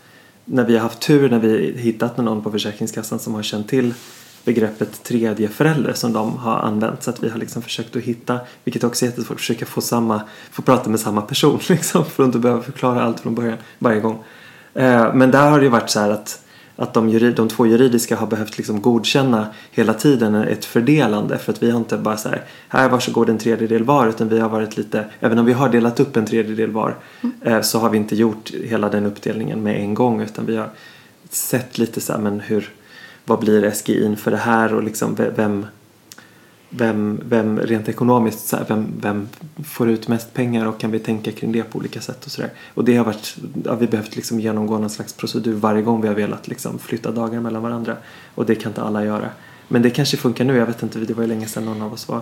när 0.45 0.65
vi 0.65 0.73
har 0.73 0.81
haft 0.81 0.99
tur 0.99 1.29
när 1.29 1.39
vi 1.39 1.73
hittat 1.77 2.17
någon 2.17 2.43
på 2.43 2.51
Försäkringskassan 2.51 3.19
som 3.19 3.35
har 3.35 3.43
känt 3.43 3.67
till 3.69 3.93
begreppet 4.43 5.03
tredje 5.03 5.47
förälder 5.47 5.93
som 5.93 6.13
de 6.13 6.37
har 6.37 6.57
använt 6.57 7.03
så 7.03 7.09
att 7.09 7.23
vi 7.23 7.29
har 7.29 7.37
liksom 7.37 7.61
försökt 7.61 7.95
att 7.95 8.01
hitta, 8.01 8.39
vilket 8.63 8.83
också 8.83 9.05
är 9.05 9.09
jättesvårt, 9.09 9.39
försöka 9.39 9.65
få 9.65 9.81
samma, 9.81 10.21
få 10.51 10.61
prata 10.61 10.89
med 10.89 10.99
samma 10.99 11.21
person 11.21 11.59
liksom 11.67 12.05
för 12.05 12.23
att 12.23 12.27
inte 12.27 12.39
behöva 12.39 12.61
förklara 12.61 13.03
allt 13.03 13.19
från 13.19 13.35
början 13.35 13.57
varje 13.79 13.99
gång. 13.99 14.23
Eh, 14.73 15.13
men 15.13 15.31
där 15.31 15.49
har 15.49 15.59
det 15.59 15.63
ju 15.63 15.69
varit 15.69 15.89
så 15.89 15.99
här 15.99 16.09
att 16.09 16.41
att 16.79 16.93
de, 16.93 17.33
de 17.35 17.49
två 17.49 17.65
juridiska 17.65 18.15
har 18.15 18.27
behövt 18.27 18.57
liksom 18.57 18.81
godkänna 18.81 19.47
hela 19.71 19.93
tiden 19.93 20.35
ett 20.35 20.65
fördelande 20.65 21.37
för 21.37 21.51
att 21.51 21.63
vi 21.63 21.71
har 21.71 21.79
inte 21.79 21.97
bara 21.97 22.17
så 22.17 22.29
här, 22.29 22.43
här 22.67 22.89
varsågod 22.89 23.29
en 23.29 23.37
tredjedel 23.37 23.83
var 23.83 24.07
utan 24.07 24.29
vi 24.29 24.39
har 24.39 24.49
varit 24.49 24.77
lite, 24.77 25.05
även 25.19 25.39
om 25.39 25.45
vi 25.45 25.53
har 25.53 25.69
delat 25.69 25.99
upp 25.99 26.17
en 26.17 26.25
tredjedel 26.25 26.71
var 26.71 26.95
mm. 27.21 27.63
så 27.63 27.79
har 27.79 27.89
vi 27.89 27.97
inte 27.97 28.15
gjort 28.15 28.51
hela 28.63 28.89
den 28.89 29.05
uppdelningen 29.05 29.63
med 29.63 29.75
en 29.81 29.93
gång 29.93 30.21
utan 30.21 30.45
vi 30.45 30.57
har 30.57 30.69
sett 31.29 31.77
lite 31.77 32.01
så 32.01 32.13
här, 32.13 32.19
men 32.19 32.39
hur, 32.39 32.69
vad 33.25 33.39
blir 33.39 33.71
SGI 33.71 34.15
för 34.15 34.31
det 34.31 34.37
här 34.37 34.73
och 34.73 34.83
liksom 34.83 35.17
vem 35.35 35.65
vem, 36.69 37.21
vem 37.25 37.60
rent 37.60 37.89
ekonomiskt, 37.89 38.47
så 38.47 38.58
här, 38.58 38.65
vem, 38.69 38.88
vem 39.01 39.29
får 39.63 39.89
ut 39.89 40.08
mest 40.08 40.34
pengar 40.34 40.65
och 40.65 40.79
kan 40.79 40.91
vi 40.91 40.99
tänka 40.99 41.32
kring 41.32 41.51
det 41.51 41.63
på 41.63 41.77
olika 41.77 42.01
sätt 42.01 42.25
och 42.25 42.32
sådär. 42.32 42.51
Och 42.73 42.86
det 42.86 42.97
har 42.97 43.05
varit, 43.05 43.38
ja, 43.65 43.75
vi 43.75 43.88
behövt 43.88 44.15
liksom 44.15 44.39
genomgå 44.39 44.77
någon 44.77 44.89
slags 44.89 45.13
procedur 45.13 45.53
varje 45.53 45.82
gång 45.82 46.01
vi 46.01 46.08
har 46.08 46.15
velat 46.15 46.47
liksom 46.47 46.79
flytta 46.79 47.12
dagar 47.12 47.39
mellan 47.39 47.62
varandra. 47.62 47.97
Och 48.36 48.45
det 48.45 48.55
kan 48.55 48.71
inte 48.71 48.82
alla 48.82 49.05
göra. 49.05 49.29
Men 49.67 49.82
det 49.82 49.89
kanske 49.89 50.17
funkar 50.17 50.45
nu, 50.45 50.58
jag 50.58 50.65
vet 50.65 50.84
inte, 50.84 50.99
det 50.99 51.13
var 51.13 51.23
ju 51.23 51.29
länge 51.29 51.47
sedan 51.47 51.65
någon 51.65 51.82
av 51.82 51.93
oss 51.93 52.08
var 52.08 52.21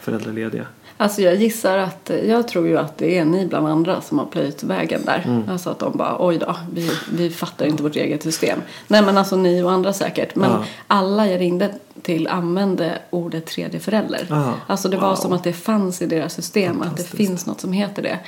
föräldralediga. 0.00 0.66
Alltså 1.00 1.22
jag 1.22 1.34
gissar 1.34 1.78
att, 1.78 2.10
jag 2.26 2.48
tror 2.48 2.66
ju 2.66 2.78
att 2.78 2.98
det 2.98 3.18
är 3.18 3.24
ni 3.24 3.46
bland 3.46 3.68
andra 3.68 4.00
som 4.00 4.18
har 4.18 4.26
plöjt 4.26 4.62
vägen 4.62 5.00
där. 5.04 5.22
Mm. 5.26 5.48
Alltså 5.48 5.70
att 5.70 5.78
de 5.78 5.96
bara, 5.96 6.16
oj 6.18 6.38
då, 6.38 6.56
vi, 6.72 6.90
vi 7.12 7.30
fattar 7.30 7.66
inte 7.66 7.82
vårt 7.82 7.96
eget 7.96 8.22
system. 8.22 8.62
Nej 8.86 9.02
men 9.02 9.18
alltså 9.18 9.36
ni 9.36 9.62
och 9.62 9.72
andra 9.72 9.92
säkert. 9.92 10.34
Men 10.34 10.50
ja. 10.50 10.64
alla 10.86 11.26
jag 11.26 11.40
ringde 11.40 11.74
till 12.02 12.28
använde 12.28 12.98
ordet 13.10 13.46
tredje 13.46 13.80
förälder. 13.80 14.26
Ja. 14.30 14.54
Alltså 14.66 14.88
det 14.88 14.96
var 14.96 15.08
wow. 15.08 15.16
som 15.16 15.32
att 15.32 15.44
det 15.44 15.52
fanns 15.52 16.02
i 16.02 16.06
deras 16.06 16.34
system, 16.34 16.82
att 16.82 16.96
det 16.96 17.04
finns 17.04 17.46
något 17.46 17.60
som 17.60 17.72
heter 17.72 18.02
det. 18.02 18.18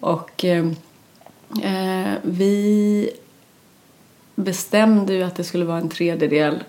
Och 0.00 0.44
eh, 0.44 0.66
eh, 1.62 2.12
vi 2.22 3.10
bestämde 4.34 5.14
ju 5.14 5.22
att 5.22 5.34
det 5.36 5.44
skulle 5.44 5.64
vara 5.64 5.78
en 5.78 5.88
tredjedel 5.88 6.62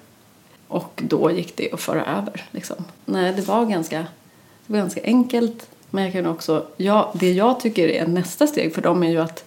och 0.68 1.02
då 1.04 1.32
gick 1.32 1.58
det 1.58 1.72
att 1.72 1.82
föra 1.82 2.06
över. 2.06 2.46
Liksom. 2.52 2.76
Nej, 3.06 3.34
det 3.34 3.48
var 3.48 3.66
ganska 3.66 4.06
ganska 4.78 5.02
enkelt. 5.04 5.68
Men 5.90 6.04
jag 6.04 6.14
kan 6.14 6.26
också, 6.26 6.66
ja, 6.78 7.14
det 7.16 7.32
jag 7.32 7.60
tycker 7.60 7.88
är 7.88 8.08
nästa 8.08 8.48
steg 8.48 8.76
för 8.76 8.82
dem 8.82 9.04
är 9.04 9.10
ju 9.10 9.22
att 9.22 9.44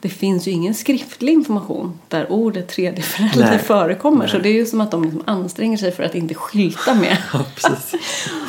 det 0.00 0.08
finns 0.08 0.48
ju 0.48 0.50
ingen 0.50 0.74
skriftlig 0.74 1.32
information 1.32 1.98
där 2.08 2.32
ordet 2.32 2.68
tredje 2.68 3.02
förälder 3.02 3.50
Nej. 3.50 3.58
förekommer. 3.58 4.18
Nej. 4.18 4.28
Så 4.28 4.38
det 4.38 4.48
är 4.48 4.52
ju 4.52 4.66
som 4.66 4.80
att 4.80 4.90
de 4.90 5.04
liksom 5.04 5.22
anstränger 5.26 5.76
sig 5.76 5.92
för 5.92 6.02
att 6.02 6.14
inte 6.14 6.34
skylta 6.34 6.94
med. 6.94 7.16
Ja, 7.32 7.44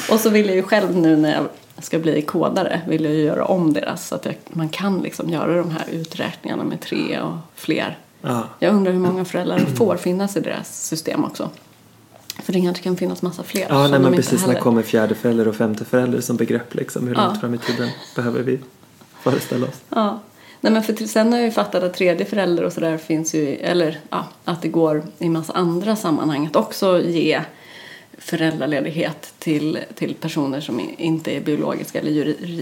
och 0.14 0.20
så 0.20 0.30
vill 0.30 0.48
jag 0.48 0.56
ju 0.56 0.64
själv 0.64 0.98
nu 0.98 1.18
när 1.18 1.34
jag 1.36 1.48
ska 1.84 2.00
bli 2.00 2.22
kodare 2.22 2.82
vill 2.88 3.04
jag 3.04 3.14
ju 3.14 3.24
göra 3.24 3.46
om 3.46 3.74
deras 3.74 4.08
så 4.08 4.16
att 4.16 4.26
jag, 4.26 4.36
man 4.50 4.70
kan 4.70 5.00
liksom 5.00 5.30
göra 5.30 5.58
de 5.58 5.72
här 5.72 5.86
uträkningarna 5.92 6.64
med 6.64 6.82
tre 6.82 7.20
och 7.20 7.38
fler. 7.56 7.98
Ja. 8.22 8.44
Jag 8.60 8.74
undrar 8.74 8.92
hur 8.92 9.00
många 9.00 9.26
föräldrar 9.26 9.60
får 9.76 9.98
finnas 9.98 10.38
i 10.38 10.40
deras 10.40 10.88
system 10.88 11.24
också. 11.24 11.50
För 12.44 12.54
det 12.54 12.62
kanske 12.62 12.84
kan 12.84 12.98
finnas 12.98 13.22
massa 13.22 13.44
fler. 13.44 13.66
Ja, 13.70 13.88
nej, 13.88 14.00
men 14.00 14.14
precis. 14.14 14.48
När 14.48 14.60
kommer 14.60 14.82
fjärde 14.82 15.16
förälder 15.16 15.48
och 15.48 15.56
femte 15.56 15.86
förälder 15.86 16.22
som 16.22 16.36
begrepp? 16.36 16.76
Liksom. 16.76 17.08
Hur 17.08 17.16
långt 17.16 17.40
fram 17.40 17.54
i 17.54 17.58
tiden 17.58 17.90
behöver 18.16 18.44
vi 18.44 18.60
föreställa 19.22 19.68
oss? 19.68 19.82
Ja. 19.90 20.20
Nej, 20.62 20.74
men 20.74 20.84
för 20.84 20.94
sen 20.94 21.32
har 21.32 21.40
jag 21.40 21.46
ju 21.46 21.52
fattat 21.52 21.84
att 21.84 21.94
tredje 21.94 22.26
förälder 22.26 22.64
och 22.64 22.74
sådär 22.74 22.98
finns 22.98 23.36
ju, 23.36 23.56
eller 23.56 24.00
ja, 24.10 24.26
att 24.44 24.62
det 24.62 24.68
går 24.68 25.04
i 25.20 25.30
massa 25.30 25.54
andra 25.54 25.96
sammanhang 25.96 26.46
att 26.46 26.56
också 26.56 27.02
ge 27.02 27.42
föräldraledighet 28.18 29.34
till, 29.40 29.80
till 29.96 30.16
personer 30.16 30.62
som 30.62 30.82
inte 30.98 31.32
är 31.32 31.42
biologiska 31.42 32.00
eller 32.00 32.12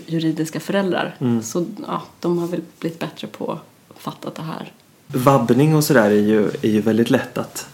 juridiska 0.07 0.59
föräldrar. 0.59 1.15
Mm. 1.19 1.43
Så 1.43 1.65
ja, 1.87 2.03
de 2.19 2.37
har 2.37 2.47
väl 2.47 2.61
blivit 2.79 2.99
bättre 2.99 3.27
på 3.27 3.51
att 3.51 3.99
fatta 3.99 4.29
det 4.35 4.41
här. 4.41 4.71
Vabbning 5.07 5.75
och 5.75 5.83
sådär 5.83 6.11
är 6.11 6.21
ju, 6.21 6.47
är 6.47 6.69
ju 6.69 6.81
väldigt 6.81 7.09
lätt 7.09 7.37
att 7.37 7.67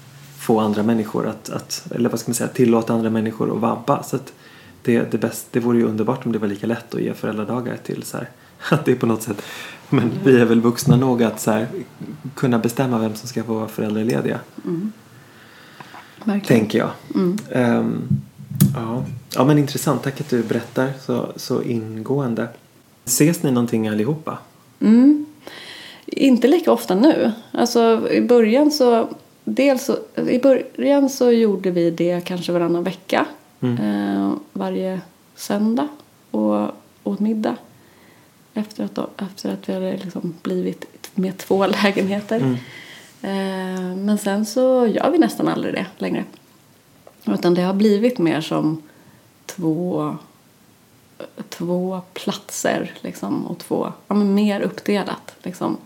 få 0.44 0.60
andra 0.60 0.84
människor 0.84 1.28
att, 1.28 1.50
att 1.50 1.86
eller 1.96 2.10
vad 2.10 2.20
ska 2.20 2.30
man 2.30 2.36
säga, 2.36 2.50
tillåta 2.50 2.94
andra 2.94 3.10
människor 3.10 3.56
att 3.56 3.62
vabba. 3.62 4.04
Så 4.04 4.16
att 4.16 4.34
det, 4.82 5.12
det, 5.12 5.18
bäst, 5.18 5.48
det 5.52 5.60
vore 5.60 5.78
ju 5.78 5.86
underbart 5.86 6.26
om 6.26 6.32
det 6.32 6.40
var 6.40 6.48
lika 6.48 6.68
lätt 6.68 6.96
att 6.96 7.02
ge 7.02 7.14
föräldradagar 7.14 7.78
till 7.84 8.04
så 8.04 8.18
här, 8.18 8.30
att 8.72 8.86
det 8.86 8.92
är 8.92 8.96
på 8.96 9.06
något 9.06 9.24
sätt, 9.24 9.42
men 9.90 10.12
vi 10.24 10.40
är 10.40 10.46
väl 10.46 10.62
vuxna 10.62 10.96
nog 10.96 11.24
att 11.24 11.40
så 11.40 11.52
här, 11.52 11.68
kunna 12.36 12.60
bestämma 12.60 13.00
vem 13.00 13.16
som 13.16 13.30
ska 13.30 13.44
vara 13.44 13.68
föräldralediga. 13.68 14.40
Mm. 14.66 14.92
Tänker 16.46 16.80
jag. 16.80 16.90
Mm. 17.16 17.38
Um, 17.80 18.08
ja. 18.76 19.06
ja 19.36 19.44
men 19.44 19.58
intressant, 19.58 20.04
tack 20.04 20.22
att 20.22 20.30
du 20.30 20.44
berättar 20.44 20.92
så, 21.06 21.34
så 21.36 21.62
ingående. 21.62 22.48
Ses 23.06 23.44
ni 23.44 23.52
någonting 23.52 23.88
allihopa? 23.88 24.38
Mm. 24.80 25.26
Inte 26.06 26.48
lika 26.48 26.72
ofta 26.72 26.96
nu. 26.96 27.32
Alltså 27.52 28.10
i 28.12 28.22
början 28.22 28.72
så 28.72 29.10
dels 29.44 29.86
så, 29.86 29.98
i 30.30 30.40
början 30.40 31.10
så 31.10 31.32
gjorde 31.32 31.72
vi 31.72 31.92
det 31.92 32.22
kanske 32.26 32.52
varannan 32.52 32.84
vecka. 32.84 33.26
Mm. 33.62 33.78
Eh, 33.78 34.34
varje 34.54 35.02
söndag 35.36 35.88
och 36.32 36.68
åt 37.04 37.20
middag. 37.20 37.56
Efter 38.54 38.84
att, 38.84 39.22
efter 39.22 39.54
att 39.54 39.70
vi 39.70 39.74
hade 39.74 39.98
liksom 39.98 40.34
blivit 40.42 40.86
med 41.16 41.38
två 41.38 41.68
lägenheter. 41.68 42.36
Mm. 42.36 42.54
Eh, 43.22 43.98
men 43.98 44.18
sen 44.18 44.46
så 44.46 44.88
gör 44.88 45.12
vi 45.12 45.18
nästan 45.18 45.48
aldrig 45.48 45.74
det 45.74 45.86
längre. 45.98 46.24
Utan 47.26 47.54
det 47.54 47.62
har 47.62 47.74
blivit 47.74 48.18
mer 48.18 48.42
som 48.42 48.82
två, 49.46 50.16
två 51.50 52.02
platser 52.14 52.92
liksom, 53.02 53.48
och 53.48 53.58
två, 53.58 53.92
ja, 54.08 54.16
men 54.16 54.34
mer 54.34 54.62
uppdelat. 54.62 55.36
Liksom. 55.44 55.78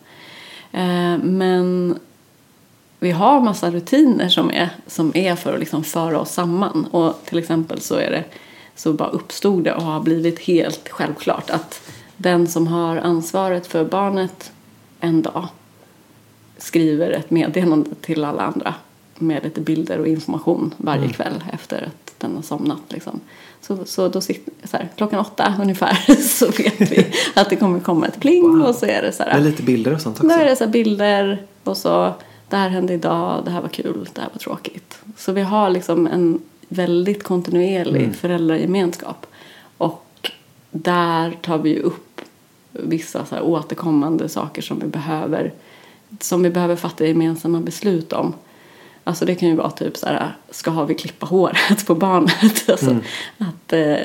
Eh, 0.71 1.17
men 1.17 1.99
vi 2.99 3.11
har 3.11 3.41
massa 3.41 3.71
rutiner 3.71 4.29
som 4.29 4.51
är, 4.51 4.69
som 4.87 5.11
är 5.15 5.35
för 5.35 5.53
att 5.53 5.59
liksom 5.59 5.83
föra 5.83 6.19
oss 6.19 6.31
samman. 6.31 6.85
Och 6.85 7.25
till 7.25 7.37
exempel 7.37 7.81
så 7.81 7.95
är 7.95 8.11
det 8.11 8.23
så 8.75 8.93
bara 8.93 9.09
uppstod 9.09 9.63
det 9.63 9.73
och 9.73 9.83
har 9.83 9.99
blivit 9.99 10.39
helt 10.39 10.89
självklart 10.89 11.49
att 11.49 11.81
den 12.17 12.47
som 12.47 12.67
har 12.67 12.97
ansvaret 12.97 13.67
för 13.67 13.85
barnet 13.85 14.51
en 14.99 15.21
dag 15.21 15.47
skriver 16.57 17.09
ett 17.09 17.31
meddelande 17.31 17.89
till 18.01 18.23
alla 18.23 18.41
andra 18.41 18.73
med 19.15 19.43
lite 19.43 19.61
bilder 19.61 19.99
och 19.99 20.07
information 20.07 20.73
varje 20.77 21.01
mm. 21.01 21.13
kväll 21.13 21.43
efter 21.53 21.81
att 21.81 22.13
den 22.17 22.35
har 22.35 22.41
somnat. 22.41 22.81
Liksom. 22.89 23.19
Så, 23.61 23.85
så 23.85 24.07
då 24.07 24.21
sitter 24.21 24.53
så 24.67 24.77
här, 24.77 24.89
klockan 24.95 25.19
åtta 25.19 25.53
ungefär 25.61 26.15
så 26.21 26.45
vet 26.45 26.91
vi 26.91 27.07
att 27.35 27.49
det 27.49 27.55
kommer 27.55 27.79
komma 27.79 28.07
ett 28.07 28.19
pling 28.19 28.43
wow. 28.43 28.61
och 28.61 28.75
så 28.75 28.85
är 28.85 29.01
det 29.01 29.11
så 29.11 29.23
här. 29.23 29.33
Med 29.33 29.43
lite 29.43 29.63
bilder 29.63 29.93
och 29.93 30.01
sånt 30.01 30.17
också? 30.17 30.27
Då 30.27 30.33
är 30.33 30.45
det 30.45 30.55
så 30.55 30.67
bilder 30.67 31.43
och 31.63 31.77
så 31.77 32.13
det 32.49 32.55
här 32.55 32.69
hände 32.69 32.93
idag, 32.93 33.45
det 33.45 33.51
här 33.51 33.61
var 33.61 33.69
kul, 33.69 34.09
det 34.13 34.21
här 34.21 34.29
var 34.33 34.39
tråkigt. 34.39 34.99
Så 35.17 35.31
vi 35.31 35.41
har 35.41 35.69
liksom 35.69 36.07
en 36.07 36.41
väldigt 36.67 37.23
kontinuerlig 37.23 38.03
mm. 38.03 38.13
föräldragemenskap. 38.13 39.25
Och 39.77 40.31
där 40.71 41.31
tar 41.41 41.57
vi 41.57 41.79
upp 41.79 42.21
vissa 42.71 43.25
så 43.25 43.35
här 43.35 43.43
återkommande 43.43 44.29
saker 44.29 44.61
som 44.61 44.79
vi 44.79 44.87
behöver 44.87 45.53
som 46.19 46.43
vi 46.43 46.49
behöver 46.49 46.75
fatta 46.75 47.05
gemensamma 47.05 47.59
beslut 47.59 48.13
om. 48.13 48.33
Alltså 49.03 49.25
det 49.25 49.35
kan 49.35 49.49
ju 49.49 49.55
vara 49.55 49.71
typ 49.71 49.97
så 49.97 50.05
här, 50.05 50.35
ska 50.49 50.83
vi 50.83 50.95
klippa 50.95 51.25
håret 51.25 51.85
på 51.87 51.95
barnet? 51.95 52.69
Alltså 52.69 52.89
mm. 52.89 53.03
att, 53.37 53.73
eh, 53.73 53.97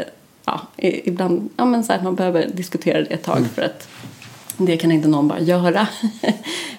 ja, 0.44 0.61
ibland, 0.76 1.48
ja 1.57 1.64
men 1.64 1.85
så 1.85 1.92
här, 1.92 2.02
man 2.02 2.14
behöver 2.14 2.48
diskutera 2.48 2.98
det 2.98 3.07
ett 3.07 3.22
tag 3.22 3.37
mm. 3.37 3.48
för 3.48 3.62
att 3.62 3.88
det 4.57 4.77
kan 4.77 4.93
inte 4.93 5.09
någon 5.09 5.29
bara 5.29 5.41
göra. 5.41 5.88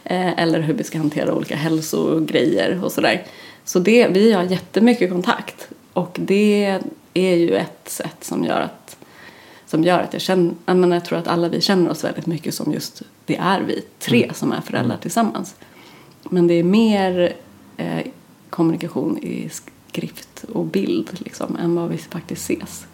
Eh, 0.06 0.40
eller 0.40 0.60
hur 0.60 0.74
vi 0.74 0.84
ska 0.84 0.98
hantera 0.98 1.34
olika 1.34 1.56
hälsogrejer 1.56 2.84
och 2.84 2.92
sådär. 2.92 3.26
Så 3.64 3.80
det, 3.80 4.08
vi 4.08 4.32
har 4.32 4.44
jättemycket 4.44 5.10
kontakt. 5.10 5.68
Och 5.94 6.18
det 6.20 6.80
är 7.14 7.36
ju 7.36 7.56
ett 7.56 7.90
sätt 7.90 8.18
som 8.22 8.44
gör 8.44 8.62
att, 8.62 8.98
som 9.66 9.84
gör 9.84 10.00
att 10.00 10.14
jag 10.14 10.22
känner, 10.22 10.54
jag, 10.66 10.78
menar, 10.78 10.96
jag 10.96 11.06
tror 11.06 11.20
att 11.20 11.28
alla 11.28 11.50
vi 11.50 11.62
känner 11.62 11.92
oss 11.92 12.04
väldigt 12.04 12.26
mycket 12.26 12.54
som 12.54 12.74
just 12.74 13.02
det 13.26 13.36
är 13.36 13.62
vi 13.62 13.84
tre 14.00 14.24
mm. 14.24 14.36
som 14.36 14.52
är 14.52 14.62
föräldrar 14.62 14.98
tillsammans. 14.98 15.56
Men 16.24 16.48
det 16.48 16.54
är 16.54 16.64
mer 16.64 17.36
eh, 17.78 18.08
kommunikation 18.50 19.18
i 19.18 19.50
skrift 19.88 20.46
och 20.54 20.66
bild 20.66 21.10
liksom, 21.20 21.56
än 21.56 21.76
vad 21.76 21.90
vi 21.90 21.98
faktiskt 21.98 22.52
ses. 22.52 22.86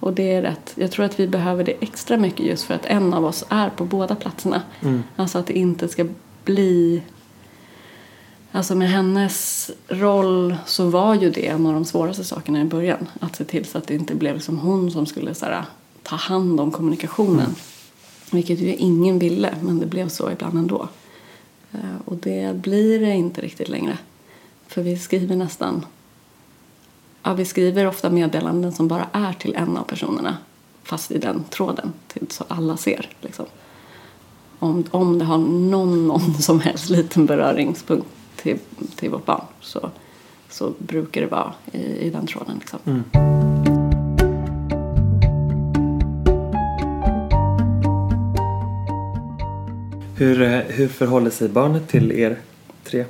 Och 0.00 0.12
det 0.12 0.32
är 0.32 0.42
rätt. 0.42 0.72
Jag 0.74 0.90
tror 0.90 1.04
att 1.04 1.20
vi 1.20 1.28
behöver 1.28 1.64
det 1.64 1.72
extra 1.80 2.16
mycket 2.16 2.46
just 2.46 2.64
för 2.64 2.74
att 2.74 2.86
en 2.86 3.14
av 3.14 3.24
oss 3.24 3.44
är 3.48 3.70
på 3.70 3.84
båda 3.84 4.14
platserna. 4.14 4.62
Mm. 4.80 5.02
Alltså 5.16 5.38
att 5.38 5.46
det 5.46 5.58
inte 5.58 5.88
ska 5.88 6.06
bli... 6.44 7.02
Alltså 8.52 8.74
med 8.74 8.90
hennes 8.90 9.70
roll 9.88 10.56
så 10.66 10.88
var 10.88 11.14
ju 11.14 11.30
det 11.30 11.46
en 11.46 11.66
av 11.66 11.72
de 11.72 11.84
svåraste 11.84 12.24
sakerna 12.24 12.60
i 12.60 12.64
början. 12.64 13.08
Att 13.20 13.36
se 13.36 13.44
till 13.44 13.64
så 13.64 13.78
att 13.78 13.86
det 13.86 13.94
inte 13.94 14.14
blev 14.14 14.38
som 14.38 14.58
hon 14.58 14.90
som 14.90 15.06
skulle 15.06 15.34
så 15.34 15.44
här, 15.44 15.64
ta 16.02 16.16
hand 16.16 16.60
om 16.60 16.70
kommunikationen. 16.70 17.40
Mm. 17.40 17.54
Vilket 18.30 18.58
ju 18.58 18.74
ingen 18.74 19.18
ville, 19.18 19.54
men 19.60 19.78
det 19.78 19.86
blev 19.86 20.08
så 20.08 20.30
ibland 20.30 20.58
ändå. 20.58 20.88
Eh, 21.72 22.00
och 22.04 22.16
det 22.16 22.56
blir 22.56 23.00
det 23.00 23.14
inte 23.14 23.40
riktigt 23.40 23.68
längre. 23.68 23.98
För 24.66 24.82
vi 24.82 24.98
skriver 24.98 25.36
nästan 25.36 25.86
ja, 27.26 27.34
vi 27.34 27.44
skriver 27.44 27.86
ofta 27.86 28.10
meddelanden 28.10 28.72
som 28.72 28.88
bara 28.88 29.06
är 29.12 29.32
till 29.32 29.54
en 29.54 29.76
av 29.76 29.82
personerna 29.82 30.36
fast 30.82 31.10
i 31.10 31.18
den 31.18 31.44
tråden 31.44 31.92
till, 32.08 32.26
så 32.30 32.44
alla 32.48 32.76
ser. 32.76 33.08
Liksom. 33.20 33.46
Om, 34.58 34.84
om 34.90 35.18
det 35.18 35.24
har 35.24 35.38
någon, 35.38 36.06
någon 36.06 36.34
som 36.40 36.60
helst 36.60 36.90
liten 36.90 37.26
beröringspunkt 37.26 38.06
till, 38.36 38.58
till 38.96 39.10
vårt 39.10 39.26
barn 39.26 39.44
så, 39.60 39.90
så 40.50 40.72
brukar 40.78 41.20
det 41.20 41.26
vara 41.26 41.52
i, 41.72 41.78
i 41.78 42.10
den 42.10 42.26
tråden. 42.26 42.58
Liksom. 42.58 42.78
Mm. 42.84 43.04
Hur, 50.16 50.42
eh, 50.42 50.58
hur 50.58 50.88
förhåller 50.88 51.30
sig 51.30 51.48
barnet 51.48 51.88
till 51.88 52.12
er 52.12 52.38
tre? 52.84 53.04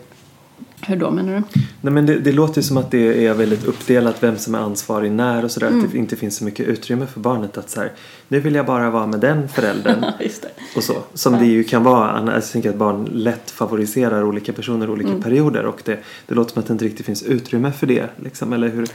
Hur 0.86 0.96
då 0.96 1.10
menar 1.10 1.34
du? 1.34 1.42
Nej, 1.80 1.92
men 1.92 2.06
det, 2.06 2.18
det 2.18 2.32
låter 2.32 2.56
ju 2.56 2.62
som 2.62 2.76
att 2.76 2.90
det 2.90 3.26
är 3.26 3.34
väldigt 3.34 3.64
uppdelat 3.64 4.22
vem 4.22 4.38
som 4.38 4.54
är 4.54 4.58
ansvarig 4.58 5.12
när 5.12 5.44
och 5.44 5.50
sådär. 5.50 5.66
Mm. 5.66 5.84
Att 5.84 5.92
det 5.92 5.98
inte 5.98 6.16
finns 6.16 6.36
så 6.36 6.44
mycket 6.44 6.66
utrymme 6.66 7.06
för 7.06 7.20
barnet 7.20 7.58
att 7.58 7.70
så 7.70 7.80
här, 7.80 7.92
nu 8.28 8.40
vill 8.40 8.54
jag 8.54 8.66
bara 8.66 8.90
vara 8.90 9.06
med 9.06 9.20
den 9.20 9.48
föräldern. 9.48 10.04
Och 10.76 10.82
så. 10.84 10.94
Som 11.14 11.32
det 11.32 11.46
ju 11.46 11.64
kan 11.64 11.84
vara. 11.84 12.32
Jag 12.34 12.50
tänker 12.50 12.70
att 12.70 12.76
barn 12.76 13.04
lätt 13.12 13.50
favoriserar 13.50 14.24
olika 14.24 14.52
personer 14.52 14.90
olika 14.90 15.10
Mm. 15.10 15.22
perioder. 15.22 15.66
Och 15.66 15.82
det, 15.84 15.98
det 16.26 16.34
låter 16.34 16.52
som 16.52 16.60
att 16.60 16.66
det 16.66 16.72
inte 16.72 16.84
riktigt 16.84 17.06
finns 17.06 17.22
utrymme 17.22 17.72
för 17.72 17.86
det. 17.86 18.06
Liksom, 18.16 18.52
eller 18.52 18.68
hur? 18.68 18.88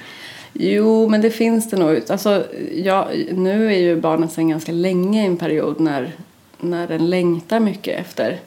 Jo, 0.53 1.09
men 1.09 1.21
det 1.21 1.29
finns 1.29 1.69
det 1.69 1.77
nog. 1.77 2.01
Alltså, 2.09 2.43
ja, 2.75 3.09
nu 3.31 3.67
är 3.67 3.79
ju 3.79 4.01
barnet 4.01 4.31
sedan 4.31 4.49
ganska 4.49 4.71
länge 4.71 5.23
i 5.23 5.25
en 5.25 5.37
period 5.37 5.79
när, 5.79 6.11
när 6.59 6.87
den 6.87 7.09
längtar 7.09 7.59
mycket 7.59 7.99
efter 7.99 8.39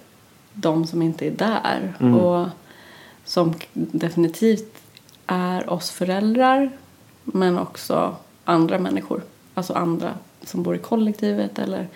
de 0.52 0.86
som 0.86 1.02
inte 1.02 1.26
är 1.26 1.30
där. 1.30 1.92
Mm. 2.00 2.14
Och 2.14 2.46
som 3.24 3.54
definitivt 3.72 4.82
är 5.26 5.70
oss 5.70 5.90
föräldrar 5.90 6.70
men 7.24 7.58
också 7.58 8.16
andra 8.44 8.78
människor. 8.78 9.22
Alltså 9.54 9.72
andra 9.72 10.14
som 10.42 10.62
bor 10.62 10.76
i 10.76 10.78
kollektivet 10.78 11.58
eller 11.58 11.88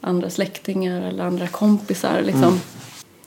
andra 0.00 0.30
släktingar 0.30 1.02
eller 1.02 1.24
andra 1.24 1.46
kompisar. 1.46 2.22
Liksom. 2.22 2.44
Mm. 2.44 2.60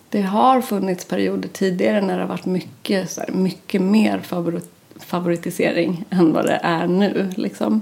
Det 0.09 0.21
har 0.21 0.61
funnits 0.61 1.05
perioder 1.05 1.49
tidigare 1.49 2.01
när 2.01 2.15
det 2.15 2.23
har 2.23 2.29
varit 2.29 2.45
mycket, 2.45 3.11
så 3.11 3.21
här, 3.21 3.31
mycket 3.31 3.81
mer 3.81 4.19
favorit, 4.19 4.69
favoritisering 4.99 6.05
än 6.09 6.33
vad 6.33 6.45
det 6.45 6.59
är 6.63 6.87
nu. 6.87 7.31
Liksom. 7.35 7.81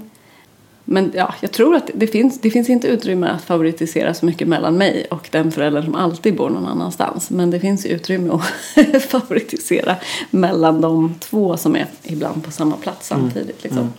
Men 0.84 1.12
ja, 1.14 1.34
jag 1.40 1.52
tror 1.52 1.76
att 1.76 1.90
det 1.94 2.06
finns, 2.06 2.40
det 2.40 2.50
finns 2.50 2.70
inte 2.70 2.88
utrymme 2.88 3.26
att 3.26 3.42
favoritisera 3.42 4.14
så 4.14 4.26
mycket 4.26 4.48
mellan 4.48 4.76
mig 4.76 5.06
och 5.10 5.28
den 5.32 5.52
föräldern 5.52 5.84
som 5.84 5.94
alltid 5.94 6.36
bor 6.36 6.50
någon 6.50 6.66
annanstans. 6.66 7.30
Men 7.30 7.50
det 7.50 7.60
finns 7.60 7.86
utrymme 7.86 8.34
att 8.34 9.02
favoritisera 9.08 9.96
mellan 10.30 10.80
de 10.80 11.14
två 11.20 11.56
som 11.56 11.76
är 11.76 11.86
ibland 12.02 12.44
på 12.44 12.50
samma 12.50 12.76
plats 12.76 13.08
samtidigt. 13.08 13.62
Liksom. 13.62 13.92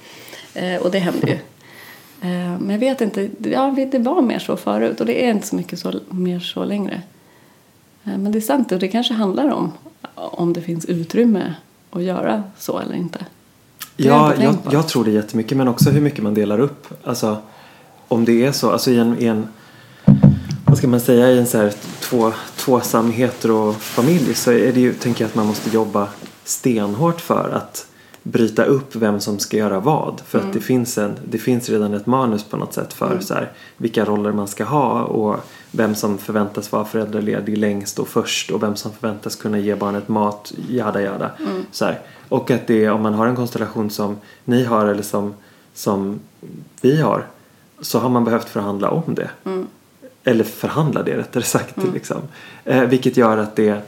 Eh, 0.54 0.82
och 0.82 0.92
det 0.92 1.00
händer 1.00 1.28
ju. 1.28 1.34
Eh, 2.30 2.60
men 2.60 2.70
jag 2.70 2.80
vet 2.80 3.02
inte, 3.02 3.30
ja, 3.52 3.76
det 3.92 4.00
var 4.00 4.22
mer 4.22 4.40
så 4.40 4.58
förut 4.58 5.00
och 5.00 5.06
det 5.06 5.26
är 5.26 5.32
inte 5.32 5.48
så 5.48 5.56
mycket 5.56 5.80
så, 5.80 5.94
mer 6.10 6.40
så 6.40 6.66
längre. 6.66 7.02
Eh, 8.04 8.18
men 8.18 8.32
det 8.32 8.40
är 8.40 8.42
sant 8.42 8.72
och 8.72 8.80
det 8.80 8.88
kanske 8.88 9.14
handlar 9.14 9.52
om 9.52 9.72
om 10.16 10.54
det 10.54 10.62
finns 10.62 10.86
utrymme 10.86 11.54
att 11.90 12.04
göra 12.04 12.44
så 12.58 12.80
eller 12.80 12.96
inte. 12.96 13.26
Ja, 13.96 14.34
jag, 14.36 14.58
jag 14.72 14.88
tror 14.88 15.06
det 15.06 15.12
jättemycket. 15.12 15.58
Men 15.58 15.68
också 15.68 15.90
hur 15.90 16.02
mycket 16.02 16.24
man 16.24 16.34
delar 16.34 16.60
upp. 16.60 16.88
Alltså, 17.04 17.38
om 18.08 18.26
det 18.26 18.46
är 18.46 18.52
så. 18.52 18.72
Alltså 18.72 18.92
i 18.92 18.98
en, 18.98 19.20
i 19.20 19.26
en 19.26 19.48
vad 20.66 20.78
ska 20.78 20.88
man 20.88 21.00
säga, 21.00 21.32
i 21.32 21.38
en 21.38 21.48
så 21.48 21.58
här 21.58 21.74
två, 22.00 22.32
tvåsam 22.56 23.12
heterofamilj 23.12 24.34
så 24.34 24.52
är 24.52 24.74
det 24.74 24.80
ju, 24.80 24.94
tänker 24.94 25.24
jag 25.24 25.30
att 25.30 25.36
man 25.36 25.46
måste 25.46 25.70
jobba 25.70 26.08
stenhårt 26.44 27.22
för 27.22 27.50
att 27.50 27.88
bryta 28.24 28.64
upp 28.66 28.96
vem 28.96 29.20
som 29.20 29.40
ska 29.40 29.58
göra 29.58 29.80
vad. 29.80 30.22
För 30.26 30.38
Mm. 30.38 30.50
att 30.50 30.54
det 30.54 30.62
finns, 30.62 30.98
en, 30.98 31.16
det 31.30 31.38
finns 31.38 31.70
redan 31.70 31.94
ett 31.94 32.06
manus 32.06 32.44
på 32.44 32.58
något 32.58 32.74
sätt 32.74 32.94
för 32.94 33.20
så 33.20 33.34
här, 33.34 33.52
vilka 33.78 34.06
roller 34.06 34.32
man 34.32 34.48
ska 34.48 34.64
ha 34.64 35.04
och 35.04 35.40
vem 35.72 35.96
som 35.96 36.18
förväntas 36.18 36.72
vara 36.72 36.86
föräldraledig 36.86 37.58
längst 37.58 38.00
och 38.00 38.08
först 38.08 38.52
och 38.52 38.64
vem 38.64 38.76
som 38.76 38.92
förväntas 38.92 39.36
kunna 39.36 39.60
ge 39.60 39.76
barnet 39.76 40.08
mat, 40.08 40.54
jada 40.70 41.02
jada. 41.02 41.32
Mm. 41.40 41.66
Så 41.72 41.86
här. 41.86 42.00
Och 42.30 42.52
att 42.52 42.68
det, 42.68 42.90
om 42.90 43.02
man 43.02 43.14
har 43.14 43.28
en 43.28 43.36
konstellation 43.36 43.90
som 43.90 44.18
ni 44.46 44.64
har 44.64 44.86
eller 44.86 45.04
som, 45.04 45.34
som 45.74 46.20
vi 46.82 47.02
har 47.02 47.26
så 47.82 48.00
har 48.00 48.10
man 48.10 48.24
behövt 48.24 48.50
förhandla 48.50 48.90
om 48.90 49.16
det. 49.16 49.30
Mm. 49.46 49.68
Eller 50.24 50.44
förhandla 50.44 51.04
det 51.04 51.18
rättare 51.18 51.44
sagt. 51.44 51.76
Liksom. 51.94 52.22
Eh, 52.66 52.84
vilket 52.84 53.18
gör 53.18 53.38
att 53.38 53.56
det 53.56 53.82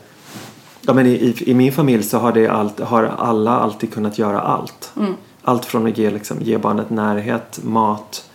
Ja, 0.87 0.93
men 0.93 1.05
i, 1.05 1.09
i, 1.09 1.51
I 1.51 1.53
min 1.53 1.71
familj 1.71 2.03
så 2.03 2.17
har, 2.17 2.31
det 2.31 2.47
allt, 2.47 2.79
har 2.79 3.03
alla 3.03 3.51
alltid 3.51 3.93
kunnat 3.93 4.17
göra 4.17 4.41
allt. 4.41 4.91
Mm. 4.97 5.13
Allt 5.41 5.65
från 5.65 5.87
att 5.87 5.97
ge, 5.97 6.09
liksom, 6.09 6.37
ge 6.41 6.57
barnet 6.57 6.89
närhet, 6.89 7.59
mat, 7.63 8.29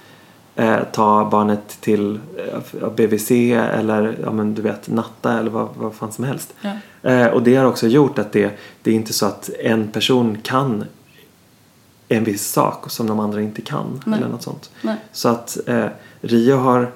eh, 0.57 0.79
ta 0.93 1.29
barnet 1.31 1.81
till 1.81 2.21
eh, 2.81 2.91
BVC 2.91 3.31
eller 3.53 4.19
ja, 4.23 4.33
men, 4.33 4.55
du 4.55 4.63
vet, 4.63 4.89
natta 4.89 5.39
eller 5.39 5.51
vad, 5.51 5.69
vad 5.77 5.95
fan 5.95 6.13
som 6.13 6.25
helst. 6.25 6.55
Ja. 6.61 6.71
Eh, 7.11 7.27
och 7.27 7.43
det 7.43 7.57
har 7.57 7.65
också 7.65 7.87
gjort 7.87 8.19
att 8.19 8.33
det, 8.33 8.59
det 8.83 8.91
är 8.91 8.95
inte 8.95 9.13
så 9.13 9.27
att 9.27 9.51
en 9.59 9.89
person 9.89 10.39
kan 10.43 10.85
en 12.09 12.25
viss 12.25 12.53
sak 12.53 12.91
som 12.91 13.07
de 13.07 13.21
andra 13.21 13.41
inte 13.41 13.63
kan. 13.63 14.03
Nej. 14.07 14.19
Eller 14.19 14.29
något 14.29 14.43
sånt. 14.43 14.71
Nej. 14.83 14.97
Så 15.13 15.29
att 15.29 15.59
eh, 15.67 15.87
Rio 16.21 16.57
har 16.57 16.93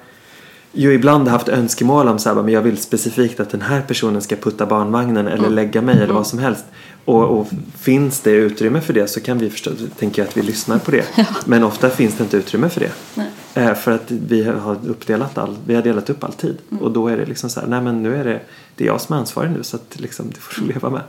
ju 0.75 0.93
ibland 0.93 1.27
haft 1.27 1.49
önskemål 1.49 2.07
om 2.07 2.19
så 2.19 2.29
här, 2.29 2.43
men 2.43 2.53
jag 2.53 2.61
vill 2.61 2.77
specifikt 2.77 3.39
att 3.39 3.49
den 3.49 3.61
här 3.61 3.81
personen 3.81 4.21
ska 4.21 4.35
putta 4.35 4.65
barnvagnen 4.65 5.27
eller 5.27 5.49
lägga 5.49 5.81
mig 5.81 5.95
eller 6.01 6.13
vad 6.13 6.27
som 6.27 6.39
helst. 6.39 6.65
Och, 7.05 7.39
och 7.39 7.47
finns 7.77 8.19
det 8.19 8.31
utrymme 8.31 8.81
för 8.81 8.93
det 8.93 9.07
så 9.07 9.21
kan 9.21 9.37
vi 9.37 9.49
förstå, 9.49 9.71
tänker 9.99 10.21
jag 10.21 10.29
att 10.29 10.37
vi 10.37 10.41
lyssnar 10.41 10.79
på 10.79 10.91
det. 10.91 11.05
Men 11.45 11.63
ofta 11.63 11.89
finns 11.89 12.15
det 12.15 12.23
inte 12.23 12.37
utrymme 12.37 12.69
för 12.69 12.79
det. 12.79 12.91
Nej. 13.13 13.27
Eh, 13.57 13.73
för 13.73 13.91
att 13.91 14.11
vi 14.11 14.43
har 14.43 14.77
uppdelat 14.87 15.37
all, 15.37 15.57
vi 15.67 15.75
har 15.75 15.81
delat 15.81 16.09
upp 16.09 16.23
all 16.23 16.33
tid. 16.33 16.57
Och 16.81 16.91
då 16.91 17.07
är 17.07 17.17
det 17.17 17.25
liksom 17.25 17.49
så 17.49 17.59
här, 17.59 17.67
nej 17.67 17.81
men 17.81 18.03
nu 18.03 18.15
är 18.15 18.23
det, 18.23 18.39
det 18.75 18.83
är 18.83 18.87
jag 18.87 19.01
som 19.01 19.15
är 19.15 19.19
ansvarig 19.19 19.51
nu 19.51 19.63
så 19.63 19.75
att 19.75 19.99
liksom, 19.99 20.29
det 20.29 20.39
får 20.39 20.61
du 20.61 20.67
leva 20.73 20.89
med. 20.89 21.01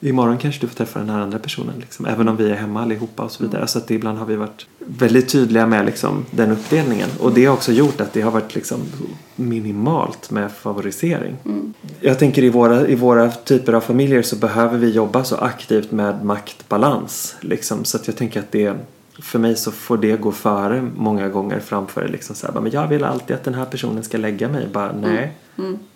Imorgon 0.00 0.38
kanske 0.38 0.60
du 0.60 0.68
får 0.68 0.76
träffa 0.76 0.98
den 0.98 1.10
här 1.10 1.20
andra 1.20 1.38
personen. 1.38 1.74
Liksom, 1.80 2.06
även 2.06 2.28
om 2.28 2.36
vi 2.36 2.50
är 2.50 2.54
hemma 2.54 2.82
allihopa 2.82 3.22
och 3.22 3.30
så 3.30 3.44
vidare. 3.44 3.66
Så 3.66 3.78
att 3.78 3.86
det, 3.86 3.94
ibland 3.94 4.18
har 4.18 4.26
vi 4.26 4.36
varit 4.36 4.66
väldigt 4.78 5.28
tydliga 5.28 5.66
med 5.66 5.86
liksom, 5.86 6.24
den 6.30 6.50
uppdelningen. 6.50 7.08
Och 7.20 7.32
det 7.32 7.44
har 7.44 7.54
också 7.54 7.72
gjort 7.72 8.00
att 8.00 8.12
det 8.12 8.20
har 8.20 8.30
varit 8.30 8.54
liksom, 8.54 8.80
minimalt 9.36 10.30
med 10.30 10.52
favorisering. 10.52 11.36
Jag 12.00 12.18
tänker 12.18 12.42
i 12.42 12.50
våra, 12.50 12.86
i 12.86 12.94
våra 12.94 13.30
typer 13.30 13.72
av 13.72 13.80
familjer 13.80 14.22
så 14.22 14.36
behöver 14.36 14.78
vi 14.78 14.90
jobba 14.90 15.24
så 15.24 15.36
aktivt 15.36 15.90
med 15.90 16.24
maktbalans. 16.24 17.36
Liksom, 17.40 17.84
så 17.84 17.96
att 17.96 18.06
jag 18.06 18.16
tänker 18.16 18.40
att 18.40 18.52
det 18.52 18.76
för 19.18 19.38
mig 19.38 19.56
så 19.56 19.72
får 19.72 19.96
det 19.96 20.20
gå 20.20 20.32
före 20.32 20.90
många 20.96 21.28
gånger 21.28 21.60
framför 21.60 22.08
liksom 22.08 22.36
så 22.36 22.46
här, 22.46 22.60
men 22.60 22.72
jag 22.72 22.88
vill 22.88 23.04
alltid 23.04 23.36
att 23.36 23.44
den 23.44 23.54
här 23.54 23.64
personen 23.64 24.04
ska 24.04 24.18
lägga 24.18 24.48
mig. 24.48 24.68
Bara, 24.72 24.92
nej. 24.92 25.32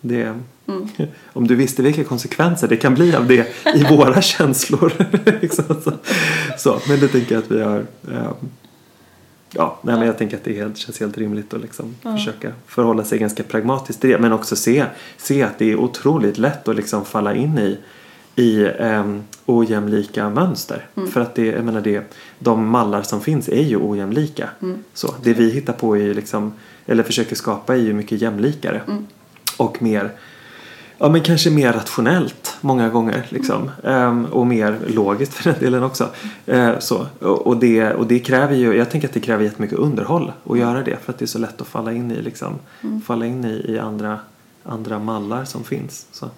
Det, 0.01 0.33
Om 1.33 1.47
du 1.47 1.55
visste 1.55 1.81
vilka 1.81 2.03
konsekvenser 2.03 2.67
det 2.67 2.77
kan 2.77 2.93
bli 2.93 3.15
av 3.15 3.27
det 3.27 3.47
i 3.75 3.83
våra 3.89 4.21
känslor. 4.21 4.93
liksom 5.41 5.65
så. 5.83 5.91
så, 6.57 6.79
men 6.87 6.99
det 6.99 7.07
tänker 7.07 7.35
jag 7.35 7.43
att 7.43 7.51
vi 7.51 7.61
har 7.61 7.85
ehm, 8.11 8.49
Ja, 9.51 9.79
nej, 9.81 9.95
men 9.97 10.07
jag 10.07 10.17
tänker 10.17 10.37
att 10.37 10.43
det 10.43 10.53
helt, 10.53 10.77
känns 10.77 10.99
helt 10.99 11.17
rimligt 11.17 11.53
att 11.53 11.61
liksom 11.61 11.95
försöka 12.01 12.51
förhålla 12.65 13.03
sig 13.03 13.19
ganska 13.19 13.43
pragmatiskt 13.43 14.01
till 14.01 14.09
det. 14.09 14.19
Men 14.19 14.33
också 14.33 14.55
se, 14.55 14.85
se 15.17 15.43
att 15.43 15.59
det 15.59 15.71
är 15.71 15.75
otroligt 15.75 16.37
lätt 16.37 16.67
att 16.67 16.75
liksom 16.75 17.05
falla 17.05 17.35
in 17.35 17.57
i, 17.57 17.77
i 18.37 18.65
um, 18.65 19.23
ojämlika 19.45 20.29
mönster. 20.29 20.85
För 21.11 21.21
att 21.21 21.35
det, 21.35 21.45
jag 21.45 21.65
menar 21.65 21.81
det, 21.81 22.15
de 22.39 22.67
mallar 22.67 23.01
som 23.01 23.21
finns 23.21 23.49
är 23.49 23.63
ju 23.63 23.77
ojämlika. 23.77 24.49
Så, 24.93 25.15
det 25.23 25.33
vi 25.33 25.49
hittar 25.51 25.73
på 25.73 25.97
är 25.97 26.13
liksom, 26.13 26.53
eller 26.85 27.03
försöker 27.03 27.35
skapa 27.35 27.75
är 27.75 27.79
ju 27.79 27.93
mycket 27.93 28.21
jämlikare. 28.21 28.81
Och 29.57 29.81
mer 29.81 30.11
Ja 30.99 31.09
men 31.09 31.21
kanske 31.21 31.49
mer 31.49 31.73
rationellt 31.73 32.57
många 32.61 32.89
gånger 32.89 33.25
liksom. 33.29 33.71
Ehm, 33.83 34.25
och 34.25 34.47
mer 34.47 34.79
logiskt 34.87 35.33
för 35.33 35.51
den 35.51 35.59
delen 35.59 35.83
också. 35.83 36.09
Eh, 36.45 36.79
så. 36.79 37.07
Och, 37.19 37.47
och, 37.47 37.57
det, 37.57 37.93
och 37.93 38.07
det 38.07 38.19
kräver 38.19 38.55
ju, 38.55 38.73
jag 38.73 38.91
tänker 38.91 39.07
att 39.07 39.13
det 39.13 39.19
kräver 39.19 39.43
jättemycket 39.43 39.77
underhåll 39.77 40.31
att 40.49 40.57
göra 40.57 40.83
det. 40.83 40.97
För 41.03 41.13
att 41.13 41.19
det 41.19 41.25
är 41.25 41.27
så 41.27 41.39
lätt 41.39 41.61
att 41.61 41.67
falla 41.67 41.93
in 41.93 42.11
i 42.11 42.21
liksom, 42.21 42.53
falla 43.05 43.25
in 43.25 43.45
i, 43.45 43.65
i 43.67 43.79
andra, 43.79 44.19
andra 44.63 44.99
mallar 44.99 45.45
som 45.45 45.63
finns. 45.63 46.07
Så. 46.11 46.29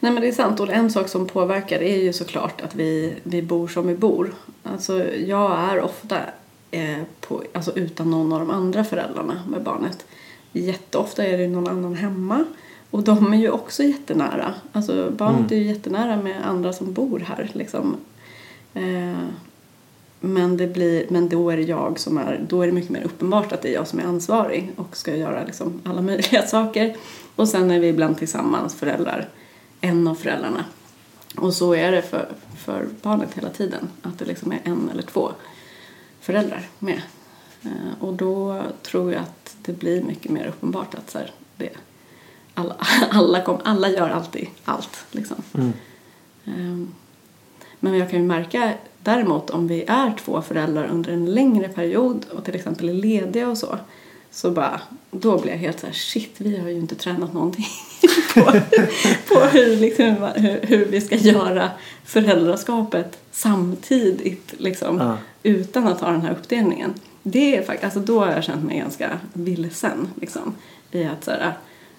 Nej 0.00 0.12
men 0.12 0.22
det 0.22 0.28
är 0.28 0.32
sant 0.32 0.60
och 0.60 0.70
en 0.70 0.90
sak 0.90 1.08
som 1.08 1.26
påverkar 1.26 1.82
är 1.82 2.02
ju 2.02 2.12
såklart 2.12 2.60
att 2.60 2.74
vi, 2.74 3.14
vi 3.22 3.42
bor 3.42 3.68
som 3.68 3.86
vi 3.86 3.94
bor. 3.94 4.34
Alltså 4.62 5.04
jag 5.04 5.58
är 5.58 5.80
ofta 5.80 6.18
eh, 6.70 6.98
på, 7.20 7.42
alltså 7.52 7.72
utan 7.74 8.10
någon 8.10 8.32
av 8.32 8.38
de 8.38 8.50
andra 8.50 8.84
föräldrarna 8.84 9.42
med 9.48 9.62
barnet. 9.62 10.06
Jätteofta 10.52 11.26
är 11.26 11.38
det 11.38 11.48
någon 11.48 11.68
annan 11.68 11.94
hemma 11.94 12.44
och 12.90 13.02
de 13.02 13.32
är 13.32 13.38
ju 13.38 13.50
också 13.50 13.82
jättenära. 13.82 14.54
Alltså 14.72 15.10
barnet 15.10 15.52
är 15.52 15.56
ju 15.56 15.62
jättenära 15.62 16.16
med 16.16 16.46
andra 16.46 16.72
som 16.72 16.92
bor 16.92 17.18
här 17.18 17.50
liksom. 17.52 17.96
Eh, 18.74 19.28
men, 20.20 20.56
det 20.56 20.66
blir, 20.66 21.06
men 21.08 21.28
då 21.28 21.50
är 21.50 21.56
det 21.56 21.62
jag 21.62 21.98
som 21.98 22.18
är, 22.18 22.40
då 22.48 22.62
är 22.62 22.66
det 22.66 22.72
mycket 22.72 22.90
mer 22.90 23.02
uppenbart 23.02 23.52
att 23.52 23.62
det 23.62 23.68
är 23.68 23.74
jag 23.74 23.86
som 23.86 23.98
är 23.98 24.04
ansvarig 24.04 24.70
och 24.76 24.96
ska 24.96 25.16
göra 25.16 25.44
liksom 25.44 25.80
alla 25.84 26.02
möjliga 26.02 26.42
saker. 26.46 26.96
Och 27.36 27.48
sen 27.48 27.70
är 27.70 27.80
vi 27.80 27.88
ibland 27.88 28.18
tillsammans 28.18 28.74
föräldrar, 28.74 29.28
en 29.82 30.08
av 30.08 30.14
föräldrarna. 30.14 30.64
Och 31.36 31.54
så 31.54 31.74
är 31.74 31.92
det 31.92 32.02
för, 32.02 32.28
för 32.56 32.88
barnet 33.02 33.34
hela 33.34 33.50
tiden, 33.50 33.88
att 34.02 34.18
det 34.18 34.24
liksom 34.24 34.52
är 34.52 34.60
en 34.64 34.90
eller 34.90 35.02
två 35.02 35.32
föräldrar 36.20 36.68
med. 36.78 37.02
Eh, 37.62 38.02
och 38.02 38.14
då 38.14 38.62
tror 38.82 39.12
jag 39.12 39.22
att 39.22 39.56
det 39.62 39.72
blir 39.72 40.02
mycket 40.02 40.30
mer 40.30 40.46
uppenbart 40.46 40.94
att 40.94 41.10
så 41.10 41.18
här, 41.18 41.30
det, 41.56 41.70
alla, 42.54 42.76
alla, 43.10 43.42
kom, 43.42 43.58
alla 43.64 43.88
gör 43.88 44.10
alltid 44.10 44.48
allt. 44.64 45.04
Liksom. 45.10 45.36
Mm. 45.54 45.72
Ehm, 46.44 46.94
Men 47.80 47.98
jag 47.98 48.10
kan 48.10 48.20
ju 48.20 48.26
märka 48.26 48.74
däremot 48.98 49.50
om 49.50 49.68
vi 49.68 49.84
är 49.88 50.14
två 50.24 50.42
föräldrar 50.42 50.86
under 50.86 51.12
en 51.12 51.34
längre 51.34 51.68
period 51.68 52.26
och 52.32 52.44
till 52.44 52.54
exempel 52.54 52.88
är 52.88 52.94
lediga 52.94 53.48
och 53.48 53.58
så. 53.58 53.78
Så 54.32 54.50
bara, 54.50 54.80
då 55.10 55.38
blir 55.38 55.52
jag 55.52 55.58
helt 55.58 55.80
så 55.80 55.86
här, 55.86 55.94
shit 55.94 56.34
vi 56.38 56.56
har 56.58 56.68
ju 56.68 56.74
inte 56.76 56.94
tränat 56.94 57.32
någonting 57.34 57.66
på, 58.34 58.40
på 59.28 59.40
hur, 59.40 59.76
liksom, 59.76 60.30
hur, 60.34 60.60
hur 60.62 60.84
vi 60.84 61.00
ska 61.00 61.16
göra 61.16 61.70
föräldraskapet 62.04 63.18
samtidigt 63.32 64.54
liksom, 64.58 64.98
Ja. 64.98 65.16
utan 65.42 65.88
att 65.88 66.00
ha 66.00 66.10
den 66.10 66.20
här 66.20 66.32
uppdelningen. 66.32 66.94
Det 67.22 67.56
är 67.56 67.62
faktiskt, 67.62 67.84
alltså 67.84 68.00
då 68.00 68.20
har 68.20 68.30
jag 68.32 68.44
känt 68.44 68.64
mig 68.64 68.78
ganska 68.78 69.18
vilsen 69.32 70.08
liksom. 70.20 70.54
I 70.90 71.04
att 71.04 71.24
så 71.24 71.30
här, 71.30 71.52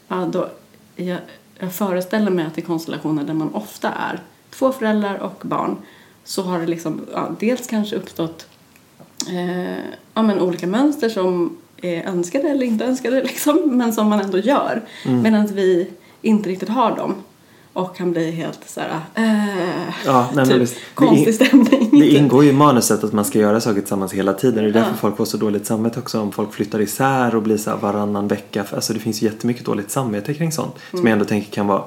ja, 0.07 0.15
då, 0.15 0.49
jag, 0.95 1.19
jag 1.59 1.73
föreställer 1.73 2.31
mig 2.31 2.45
att 2.45 2.57
i 2.57 2.61
konstellationer 2.61 3.23
där 3.23 3.33
man 3.33 3.53
ofta 3.53 3.89
är 3.89 4.19
två 4.49 4.71
föräldrar 4.71 5.17
och 5.17 5.41
barn 5.41 5.77
så 6.23 6.41
har 6.41 6.59
det 6.59 6.67
liksom, 6.67 7.01
ja, 7.13 7.35
dels 7.39 7.67
kanske 7.67 7.95
uppstått 7.95 8.47
eh, 9.29 9.77
ja, 10.13 10.21
men 10.21 10.39
olika 10.39 10.67
mönster 10.67 11.09
som 11.09 11.57
är 11.83 12.03
önskade 12.09 12.49
eller 12.49 12.65
inte 12.65 12.85
önskade 12.85 13.23
liksom, 13.23 13.61
men 13.77 13.93
som 13.93 14.07
man 14.09 14.19
ändå 14.19 14.37
gör. 14.37 14.81
Medan 15.23 15.47
vi 15.47 15.87
inte 16.21 16.49
riktigt 16.49 16.69
har 16.69 16.95
dem 16.95 17.15
och 17.73 17.95
kan 17.97 18.11
bli 18.11 18.31
helt 18.31 18.59
så 18.65 18.79
här, 18.79 18.99
eh, 19.15 19.83
Ja, 20.05 20.27
nej, 20.35 20.45
typ 20.45 20.55
visst. 20.61 20.75
Det 20.75 20.81
konstig 20.95 21.27
in- 21.27 21.33
stämning. 21.33 21.89
Det 21.99 22.07
ingår 22.09 22.43
ju 22.43 22.49
i 22.49 22.53
manuset 22.53 23.03
att 23.03 23.13
man 23.13 23.25
ska 23.25 23.39
göra 23.39 23.61
saker 23.61 23.79
tillsammans 23.79 24.13
hela 24.13 24.33
tiden. 24.33 24.63
Det 24.63 24.69
är 24.69 24.73
därför 24.73 24.89
Ja. 24.89 24.95
folk 24.97 25.17
får 25.17 25.25
så 25.25 25.37
dåligt 25.37 25.65
samvete 25.65 25.99
också 25.99 26.19
om 26.21 26.31
folk 26.31 26.53
flyttar 26.53 26.81
isär 26.81 27.35
och 27.35 27.41
blir 27.41 27.57
så 27.57 27.69
här 27.69 27.77
varannan 27.77 28.27
vecka. 28.27 28.65
Alltså 28.71 28.93
det 28.93 28.99
finns 28.99 29.21
ju 29.21 29.25
jättemycket 29.27 29.65
dåligt 29.65 29.91
samvete 29.91 30.33
kring 30.33 30.51
sånt. 30.51 30.75
Som 30.89 30.99
Mm. 30.99 31.07
jag 31.09 31.13
ändå 31.13 31.25
tänker 31.25 31.51
kan 31.51 31.67
vara 31.67 31.83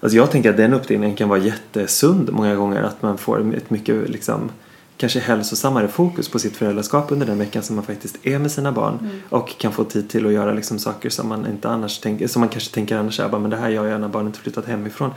Alltså 0.00 0.16
jag 0.16 0.30
tänker 0.30 0.50
att 0.50 0.56
den 0.56 0.74
uppdelningen 0.74 1.16
kan 1.16 1.28
vara 1.28 1.38
jättesund 1.38 2.30
många 2.32 2.54
gånger. 2.54 2.82
Att 2.82 3.02
man 3.02 3.18
får 3.18 3.54
ett 3.56 3.70
mycket 3.70 4.10
liksom 4.10 4.50
kanske 4.98 5.20
hälsosammare 5.20 5.88
fokus 5.88 6.28
på 6.28 6.38
sitt 6.38 6.56
föräldraskap 6.56 7.12
under 7.12 7.26
den 7.26 7.38
veckan 7.38 7.62
som 7.62 7.76
man 7.76 7.84
faktiskt 7.84 8.16
är 8.22 8.38
med 8.38 8.52
sina 8.52 8.72
barn. 8.72 8.98
Mm. 9.00 9.22
Och 9.28 9.58
kan 9.58 9.72
få 9.72 9.84
tid 9.84 10.10
till 10.10 10.26
att 10.26 10.32
göra 10.32 10.52
liksom 10.52 10.78
saker 10.78 11.10
som 11.10 11.28
man 11.28 11.46
inte 11.46 11.68
annars 11.68 11.98
tänker, 11.98 12.26
som 12.26 12.40
man 12.40 12.48
kanske 12.48 12.74
tänker 12.74 12.96
annars 12.96 13.20
är 13.20 13.28
men 13.28 13.50
det 13.50 13.56
här 13.56 13.68
gör 13.68 13.86
jag 13.86 14.00
när 14.00 14.08
barnet 14.08 14.36
flyttat 14.36 14.66
hemifrån 14.66 15.10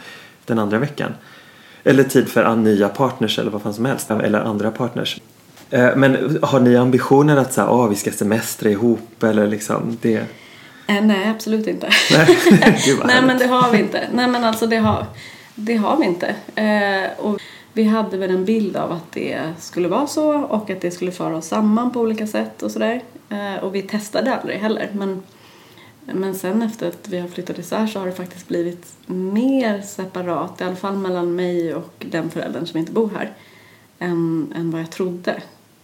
den 0.46 0.60
andra 0.60 0.78
veckan. 0.78 1.12
Eller 1.84 2.04
tid 2.04 2.30
för 2.30 2.56
nya 2.56 2.90
partners 2.90 3.40
eller 3.40 3.52
vad 3.52 3.62
fan 3.62 3.74
som 3.74 3.86
helst. 3.86 4.12
Eller 4.12 4.40
andra 4.40 4.72
partners. 4.72 5.22
Eh, 5.70 5.96
Men 5.96 6.40
har 6.42 6.60
ni 6.60 6.76
ambitioner 6.76 7.38
att 7.38 7.54
säga, 7.54 7.70
åh 7.70 7.90
vi 7.90 7.96
ska 7.96 8.12
semestra 8.12 8.70
ihop 8.70 9.24
eller 9.24 9.48
liksom 9.48 9.98
det? 10.02 10.26
Eh, 10.88 11.02
nej, 11.04 11.30
absolut 11.30 11.68
inte. 11.68 11.90
Nej, 12.12 12.38
Nej, 13.06 13.22
men 13.22 13.38
det 13.38 13.46
har 13.46 13.72
vi 13.72 13.80
inte. 13.80 14.08
Nej, 14.14 14.28
men 14.28 14.44
alltså 14.44 14.68
det 14.68 14.78
har, 14.78 15.06
det 15.56 15.76
har 15.76 15.98
vi 15.98 16.06
inte. 16.06 16.36
Eh, 16.56 17.26
och 17.26 17.42
vi 17.74 17.84
hade 17.84 18.18
väl 18.18 18.30
en 18.30 18.46
bild 18.46 18.78
av 18.78 18.92
att 18.92 19.12
det 19.12 19.54
skulle 19.60 19.88
vara 19.88 20.08
så 20.08 20.34
och 20.34 20.70
att 20.70 20.82
det 20.82 20.92
skulle 20.92 21.12
föra 21.12 21.38
oss 21.38 21.48
samman 21.48 21.92
på 21.92 22.00
olika 22.00 22.28
sätt 22.28 22.64
och 22.64 22.72
sådär. 22.72 23.04
Eh, 23.30 23.64
och 23.64 23.76
vi 23.76 23.82
testade 23.82 24.36
aldrig 24.36 24.60
heller. 24.60 24.90
Men, 24.94 25.24
men 26.06 26.36
sen 26.36 26.62
efter 26.62 26.88
att 26.88 27.10
vi 27.10 27.20
har 27.20 27.28
flyttat 27.28 27.60
isär 27.60 27.88
så 27.88 28.00
har 28.00 28.06
det 28.06 28.12
faktiskt 28.12 28.48
blivit 28.48 28.94
mer 29.06 29.82
separat, 29.82 30.62
i 30.62 30.64
alla 30.64 30.76
fall 30.76 30.98
mellan 30.98 31.36
mig 31.36 31.76
och 31.76 32.06
den 32.10 32.30
föräldern 32.30 32.66
som 32.68 32.80
inte 32.80 32.92
bor 32.92 33.10
här, 33.10 33.34
än, 34.00 34.54
än 34.56 34.72
vad 34.72 34.82
jag 34.82 34.92
trodde. 34.92 35.42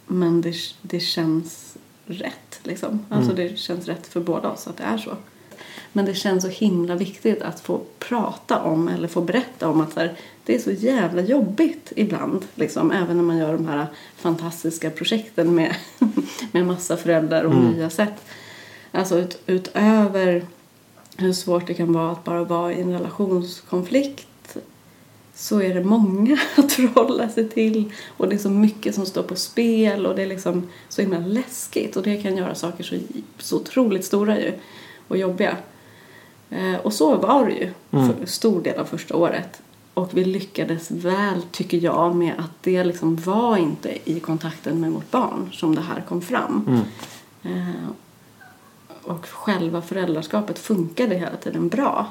Men 0.07 0.41
det, 0.41 0.55
det 0.81 0.99
känns 0.99 1.77
rätt 2.05 2.59
liksom. 2.63 3.05
Alltså 3.09 3.33
det 3.33 3.59
känns 3.59 3.87
rätt 3.87 4.07
för 4.07 4.19
båda 4.19 4.49
oss 4.49 4.67
att 4.67 4.77
det 4.77 4.83
är 4.83 4.97
så. 4.97 5.11
Men 5.93 6.05
det 6.05 6.13
känns 6.13 6.43
så 6.43 6.49
himla 6.49 6.95
viktigt 6.95 7.41
att 7.41 7.59
få 7.59 7.81
prata 7.99 8.61
om 8.61 8.87
eller 8.87 9.07
få 9.07 9.21
berätta 9.21 9.69
om 9.69 9.81
att 9.81 9.93
så 9.93 9.99
här, 9.99 10.15
det 10.47 10.55
är 10.55 10.59
så 10.59 10.71
jävla 10.71 11.21
jobbigt 11.21 11.93
ibland. 11.95 12.45
Liksom, 12.55 12.91
även 12.91 13.17
när 13.17 13.23
man 13.23 13.37
gör 13.37 13.53
de 13.53 13.67
här 13.67 13.85
fantastiska 14.15 14.89
projekten 14.89 15.55
med, 15.55 15.75
med 16.51 16.65
massa 16.65 16.97
föräldrar 16.97 17.43
och 17.43 17.55
nya 17.55 17.89
sätt. 17.89 18.25
Alltså 18.91 19.19
ut, 19.19 19.41
utöver 19.45 20.45
hur 21.17 21.33
svårt 21.33 21.67
det 21.67 21.73
kan 21.73 21.93
vara 21.93 22.11
att 22.11 22.23
bara 22.23 22.43
vara 22.43 22.73
i 22.73 22.81
en 22.81 22.93
relationskonflikt 22.93 24.57
så 25.35 25.61
är 25.61 25.73
det 25.73 25.83
många 25.83 26.37
att 26.57 26.71
förhålla 26.71 27.29
sig 27.29 27.49
till 27.49 27.93
och 28.17 28.29
det 28.29 28.35
är 28.35 28.39
så 28.39 28.49
mycket 28.49 28.95
som 28.95 29.05
står 29.05 29.23
på 29.23 29.35
spel 29.35 30.05
och 30.05 30.15
det 30.15 30.21
är 30.21 30.27
liksom 30.27 30.69
så 30.89 31.01
himla 31.01 31.19
läskigt 31.19 31.95
och 31.95 32.03
det 32.03 32.17
kan 32.17 32.37
göra 32.37 32.55
saker 32.55 32.83
så, 32.83 32.95
så 33.37 33.55
otroligt 33.55 34.05
stora 34.05 34.39
ju 34.39 34.53
och 35.07 35.17
jobbiga. 35.17 35.57
Eh, 36.49 36.75
och 36.75 36.93
så 36.93 37.15
var 37.15 37.45
det 37.45 37.53
ju 37.53 37.71
för 37.91 38.25
stor 38.25 38.61
del 38.61 38.79
av 38.79 38.85
första 38.85 39.15
året. 39.15 39.61
Och 39.97 40.17
vi 40.17 40.25
lyckades 40.25 40.91
väl, 40.91 41.41
tycker 41.51 41.77
jag, 41.77 42.15
med 42.15 42.33
att 42.37 42.63
det 42.63 42.83
liksom 42.83 43.15
var 43.15 43.57
inte 43.57 43.97
i 44.11 44.19
kontakten 44.19 44.81
med 44.81 44.91
vårt 44.91 45.11
barn 45.11 45.49
som 45.53 45.75
det 45.75 45.81
här 45.81 46.01
kom 46.01 46.21
fram. 46.21 46.83
Eh, 47.43 47.89
och 49.03 49.25
själva 49.25 49.81
föräldraskapet 49.81 50.59
funkade 50.59 51.15
hela 51.15 51.35
tiden 51.35 51.69
bra. 51.69 52.07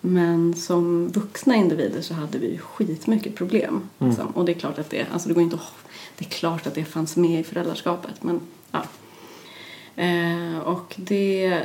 Men 0.00 0.54
som 0.54 1.08
vuxna 1.08 1.56
individer 1.56 2.00
så 2.00 2.14
hade 2.14 2.38
vi 2.38 2.58
skitmycket 2.58 3.34
problem. 3.34 3.88
Liksom. 3.98 4.26
Och 4.26 4.44
det 4.44 4.52
är 4.52 4.58
klart 4.58 4.78
att 4.78 4.90
det, 4.90 5.06
alltså 5.12 5.28
det 5.28 5.34
går 5.34 5.42
inte 5.42 5.56
att, 5.56 5.72
det 6.18 6.24
är 6.24 6.30
klart 6.30 6.66
att 6.66 6.74
det 6.74 6.84
fanns 6.84 7.16
med 7.16 7.40
i 7.40 7.44
föräldraskapet. 7.44 8.22
Men 8.22 8.40
ja. 8.70 8.82
Eh, 10.02 10.58
och 10.58 10.94
det, 10.96 11.62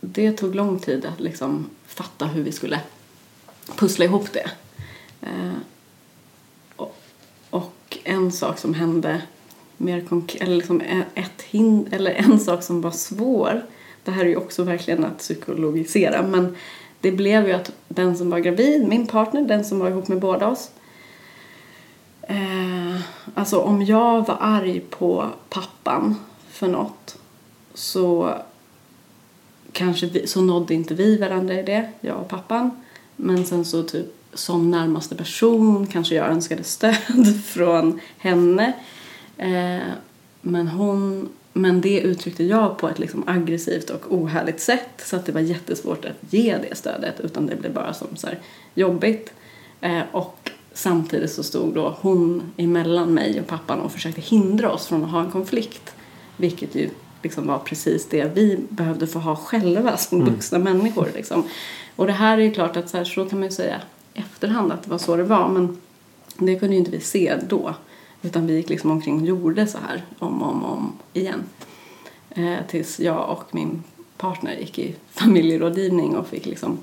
det 0.00 0.32
tog 0.32 0.54
lång 0.54 0.78
tid 0.78 1.04
att 1.04 1.20
liksom 1.20 1.66
fatta 1.86 2.26
hur 2.26 2.42
vi 2.42 2.52
skulle 2.52 2.80
pussla 3.76 4.04
ihop 4.04 4.32
det. 4.32 4.50
Eh, 5.26 5.58
och, 6.76 6.96
och 7.50 7.98
en 8.04 8.32
sak 8.32 8.58
som 8.58 8.74
hände 8.74 9.22
mer 9.76 10.00
konkret, 10.00 10.42
eller 10.42 10.56
liksom 10.56 10.82
ett 11.14 11.42
hin- 11.50 11.88
eller 11.90 12.10
en 12.10 12.40
sak 12.40 12.62
som 12.62 12.80
var 12.80 12.90
svår. 12.90 13.64
Det 14.04 14.10
här 14.10 14.24
är 14.24 14.28
ju 14.28 14.36
också 14.36 14.62
verkligen 14.62 15.04
att 15.04 15.18
psykologisera 15.18 16.22
men 16.22 16.56
det 17.00 17.12
blev 17.12 17.46
ju 17.46 17.52
att 17.52 17.72
den 17.88 18.16
som 18.16 18.30
var 18.30 18.38
gravid, 18.38 18.88
min 18.88 19.06
partner, 19.06 19.42
den 19.42 19.64
som 19.64 19.78
var 19.78 19.88
ihop 19.88 20.08
med 20.08 20.20
båda 20.20 20.48
oss. 20.48 20.70
Eh, 22.22 23.00
alltså 23.34 23.58
om 23.58 23.82
jag 23.82 24.26
var 24.26 24.36
arg 24.40 24.80
på 24.80 25.26
pappan 25.48 26.14
för 26.50 26.68
något 26.68 27.18
så 27.74 28.34
kanske 29.72 30.06
vi, 30.06 30.26
så 30.26 30.40
nådde 30.40 30.74
inte 30.74 30.94
vi 30.94 31.16
varandra 31.16 31.54
i 31.54 31.62
det, 31.62 31.90
jag 32.00 32.16
och 32.16 32.28
pappan. 32.28 32.70
Men 33.16 33.44
sen 33.44 33.64
så 33.64 33.82
typ 33.82 34.25
som 34.36 34.70
närmaste 34.70 35.14
person 35.14 35.86
kanske 35.86 36.14
jag 36.14 36.26
önskade 36.26 36.64
stöd 36.64 37.42
från 37.44 38.00
henne. 38.18 38.72
Eh, 39.38 39.88
men 40.40 40.68
hon 40.68 41.28
men 41.52 41.80
det 41.80 42.00
uttryckte 42.00 42.44
jag 42.44 42.78
på 42.78 42.88
ett 42.88 42.98
liksom 42.98 43.24
aggressivt 43.26 43.90
och 43.90 44.12
ohärligt 44.12 44.60
sätt 44.60 44.88
så 44.98 45.16
att 45.16 45.26
det 45.26 45.32
var 45.32 45.40
jättesvårt 45.40 46.04
att 46.04 46.32
ge 46.32 46.56
det 46.68 46.76
stödet 46.76 47.20
utan 47.20 47.46
det 47.46 47.56
blev 47.56 47.72
bara 47.72 47.94
som 47.94 48.08
så 48.16 48.28
jobbigt. 48.74 49.32
Eh, 49.80 50.02
och 50.12 50.50
samtidigt 50.72 51.32
så 51.32 51.42
stod 51.42 51.74
då 51.74 51.96
hon 52.00 52.42
emellan 52.56 53.14
mig 53.14 53.40
och 53.40 53.46
pappan 53.46 53.80
och 53.80 53.92
försökte 53.92 54.20
hindra 54.20 54.72
oss 54.72 54.86
från 54.86 55.04
att 55.04 55.10
ha 55.10 55.20
en 55.20 55.30
konflikt. 55.30 55.94
Vilket 56.36 56.74
ju 56.74 56.90
liksom 57.22 57.46
var 57.46 57.58
precis 57.58 58.08
det 58.08 58.24
vi 58.34 58.58
behövde 58.68 59.06
få 59.06 59.18
ha 59.18 59.36
själva 59.36 59.96
som 59.96 60.24
vuxna 60.24 60.58
människor. 60.58 61.08
Liksom. 61.14 61.44
Och 61.96 62.06
det 62.06 62.12
här 62.12 62.38
är 62.38 62.42
ju 62.42 62.50
klart 62.50 62.76
att 62.76 62.90
så, 62.90 62.96
här, 62.96 63.04
så 63.04 63.26
kan 63.26 63.38
man 63.38 63.48
ju 63.48 63.54
säga 63.54 63.80
efterhand 64.18 64.72
att 64.72 64.82
det 64.82 64.90
var 64.90 64.98
så 64.98 65.16
det 65.16 65.22
var 65.22 65.48
men 65.48 65.78
det 66.38 66.58
kunde 66.58 66.74
ju 66.74 66.78
inte 66.78 66.90
vi 66.90 67.00
se 67.00 67.36
då. 67.48 67.74
Utan 68.22 68.46
vi 68.46 68.56
gick 68.56 68.68
liksom 68.68 68.90
omkring 68.90 69.20
och 69.20 69.26
gjorde 69.26 69.66
så 69.66 69.78
här 69.78 70.04
om 70.18 70.42
och 70.42 70.50
om, 70.50 70.64
om 70.64 70.92
igen. 71.12 71.42
Eh, 72.30 72.58
tills 72.68 73.00
jag 73.00 73.30
och 73.30 73.54
min 73.54 73.82
partner 74.16 74.56
gick 74.56 74.78
i 74.78 74.94
familjerådgivning 75.10 76.16
och 76.16 76.26
fick 76.26 76.46
liksom 76.46 76.78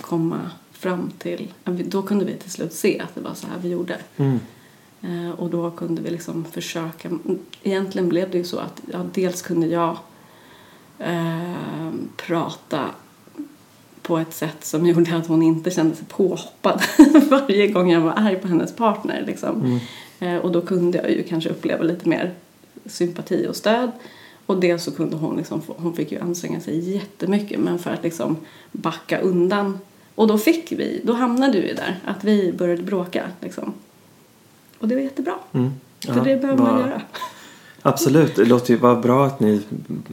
komma 0.00 0.50
fram 0.72 1.10
till... 1.18 1.52
Då 1.64 2.02
kunde 2.02 2.24
vi 2.24 2.36
till 2.36 2.50
slut 2.50 2.72
se 2.72 3.00
att 3.00 3.14
det 3.14 3.20
var 3.20 3.34
så 3.34 3.46
här 3.46 3.58
vi 3.62 3.68
gjorde. 3.68 3.98
Mm. 4.16 4.40
Eh, 5.02 5.30
och 5.30 5.50
då 5.50 5.70
kunde 5.70 6.02
vi 6.02 6.10
liksom 6.10 6.44
försöka... 6.44 7.10
Egentligen 7.62 8.08
blev 8.08 8.30
det 8.30 8.38
ju 8.38 8.44
så 8.44 8.58
att 8.58 8.82
ja, 8.92 9.06
dels 9.14 9.42
kunde 9.42 9.66
jag 9.66 9.98
eh, 10.98 11.90
prata 12.16 12.90
på 14.06 14.18
ett 14.18 14.34
sätt 14.34 14.64
som 14.64 14.86
gjorde 14.86 15.16
att 15.16 15.26
hon 15.26 15.42
inte 15.42 15.70
kände 15.70 15.96
sig 15.96 16.06
påhoppad 16.08 16.82
varje 17.30 17.66
gång 17.66 17.90
jag 17.90 18.00
var 18.00 18.12
arg 18.16 18.36
på 18.36 18.48
hennes 18.48 18.76
partner. 18.76 19.24
Liksom. 19.26 19.80
Eh, 20.20 20.36
och 20.36 20.52
då 20.52 20.60
kunde 20.60 20.98
jag 20.98 21.10
ju 21.10 21.22
kanske 21.22 21.50
uppleva 21.50 21.82
lite 21.82 22.08
mer 22.08 22.34
sympati 22.86 23.46
och 23.48 23.56
stöd. 23.56 23.90
Och 24.46 24.60
dels 24.60 24.84
så 24.84 24.92
kunde 24.92 25.16
hon 25.16 25.36
liksom, 25.36 25.62
hon 25.66 25.94
fick 25.94 26.12
ju 26.12 26.20
anstränga 26.20 26.60
sig 26.60 26.90
jättemycket 26.90 27.60
men 27.60 27.78
för 27.78 27.90
att 27.90 28.02
liksom 28.02 28.36
backa 28.72 29.18
undan. 29.18 29.78
Och 30.14 30.26
då 30.26 30.38
fick 30.38 30.72
vi, 30.72 31.00
då 31.04 31.12
hamnade 31.12 31.60
vi 31.60 31.72
där, 31.72 32.00
att 32.04 32.24
vi 32.24 32.52
började 32.52 32.82
bråka 32.82 33.24
liksom. 33.40 33.72
Och 34.78 34.88
det 34.88 34.94
var 34.94 35.02
jättebra. 35.02 35.34
Mm. 35.52 35.72
För 36.06 36.16
Ja, 36.16 36.22
det 36.24 36.36
behöver 36.36 36.62
man 36.62 36.80
göra. 36.80 37.02
Absolut, 37.86 38.36
det 38.36 38.44
låter 38.44 38.70
ju 38.74 38.80
vara 38.80 38.96
bra 38.96 39.26
att 39.26 39.40
ni 39.40 39.62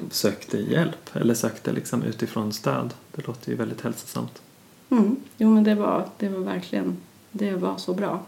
sökte 0.10 0.58
hjälp 0.58 1.10
eller 1.16 1.34
sökte 1.34 1.72
liksom 1.72 2.04
utifrån 2.04 2.54
stöd. 2.54 2.94
Det 3.12 3.28
låter 3.28 3.50
ju 3.52 3.58
väldigt 3.58 3.82
hälsosamt. 3.82 4.42
Mm. 4.90 5.16
Jo 5.38 5.50
men 5.50 5.64
det 5.64 5.76
var, 5.76 6.06
det 6.18 6.30
var 6.30 6.40
verkligen 6.40 6.98
Det 7.32 7.52
var 7.52 7.78
så 7.78 7.94
bra. 7.94 8.20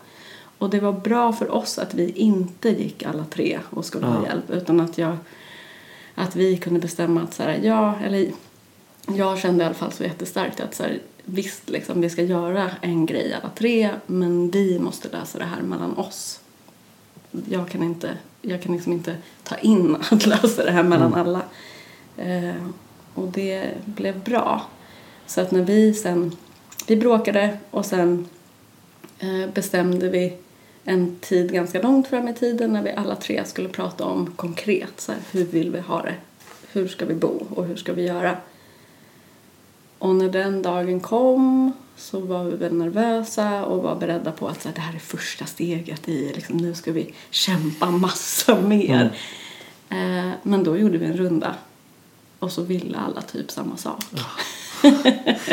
Och 0.58 0.70
det 0.70 0.80
var 0.80 0.91
bra 0.94 1.34
för 1.34 1.52
oss 1.52 1.78
att 1.78 1.94
vi 1.94 2.10
inte 2.10 2.70
gick 2.70 3.04
alla 3.04 3.26
tre 3.26 3.60
och 3.70 3.86
skulle 3.86 4.06
ha 4.06 4.16
Ja. 4.24 4.28
hjälp 4.28 4.50
utan 4.50 4.80
att 4.80 4.98
jag 4.98 5.18
att 6.16 6.36
vi 6.36 6.58
kunde 6.58 6.80
bestämma 6.80 7.22
att 7.22 7.34
så 7.34 7.44
här, 7.44 7.60
ja, 7.64 7.96
eller 8.04 8.32
jag 9.08 9.39
kände 9.39 9.64
i 9.64 9.66
alla 9.66 9.76
fall 9.76 9.91
så 9.91 10.04
jättestarkt 10.04 10.60
att 10.60 10.76
så 10.76 10.84
här, 10.84 11.00
visst, 11.24 11.70
liksom, 11.70 12.02
vi 12.02 12.10
ska 12.10 12.24
göra 12.24 12.72
en 12.82 13.06
grej 13.06 13.34
alla 13.34 13.50
tre 13.56 13.89
men 14.06 14.52
vi 14.52 14.80
måste 14.80 15.10
lösa 15.10 15.38
det 15.38 15.46
här 15.46 15.62
mellan 15.62 15.98
oss. 15.98 16.39
Jag 17.50 17.70
kan 17.70 17.84
inte, 17.84 18.18
jag 18.46 18.62
kan 18.62 18.74
liksom 18.74 18.94
inte 18.94 19.18
ta 19.44 19.56
in 19.56 19.98
att 20.12 20.26
lösa 20.26 20.66
det 20.66 20.72
här 20.72 20.84
mellan 20.84 21.14
alla. 21.14 21.41
Eh, 22.18 22.68
och 23.14 23.28
det 23.28 23.72
blev 23.86 24.20
bra. 24.20 24.62
Så 25.26 25.41
att 25.41 25.52
när 25.52 25.64
vi 25.64 25.94
sen, 25.94 26.36
vi 26.88 26.96
bråkade 26.96 27.58
och 27.72 27.86
sen 27.86 28.28
eh, 29.20 29.50
bestämde 29.54 30.10
vi 30.10 30.38
en 30.84 31.16
tid 31.20 31.54
ganska 31.54 31.82
långt 31.82 32.08
fram 32.08 32.28
i 32.28 32.34
tiden 32.34 32.74
när 32.74 32.84
vi 32.84 32.91
alla 32.91 33.16
tre 33.16 33.46
skulle 33.46 33.70
prata 33.70 34.06
om 34.06 34.34
konkret 34.36 35.02
så 35.02 35.12
här, 35.12 35.22
hur 35.32 35.46
vill 35.46 35.72
vi 35.72 35.80
ha 35.80 36.02
det? 36.02 36.16
Hur 36.72 36.88
ska 36.88 37.06
vi 37.06 37.14
bo 37.14 37.46
och 37.50 37.66
hur 37.66 37.76
ska 37.76 37.94
vi 37.94 38.08
göra? 38.08 38.38
Och 40.00 40.16
när 40.16 40.30
den 40.30 40.62
dagen 40.62 41.00
kom 41.00 41.74
så 41.98 42.20
var 42.20 42.44
vi 42.44 42.56
väl 42.56 42.74
nervösa 42.74 43.66
och 43.66 43.84
var 43.84 43.96
beredda 43.96 44.32
på 44.32 44.48
att 44.48 44.62
så 44.62 44.68
här, 44.68 44.76
det 44.76 44.82
här 44.82 44.96
är 44.96 45.00
första 45.00 45.46
steget 45.46 46.10
i 46.10 46.34
liksom, 46.36 46.58
nu 46.58 46.74
ska 46.74 46.91
vi 46.91 47.14
kämpa 47.30 47.91
massa 47.91 48.62
mer. 48.62 49.18
Eh, 49.89 50.32
men 50.44 50.64
då 50.64 50.78
gjorde 50.78 50.98
vi 50.98 51.06
en 51.06 51.18
runda 51.18 51.56
och 52.39 52.52
så 52.52 52.62
ville 52.62 52.98
alla 52.98 53.22
typ 53.22 53.52
samma 53.52 53.78
sak. 53.78 54.04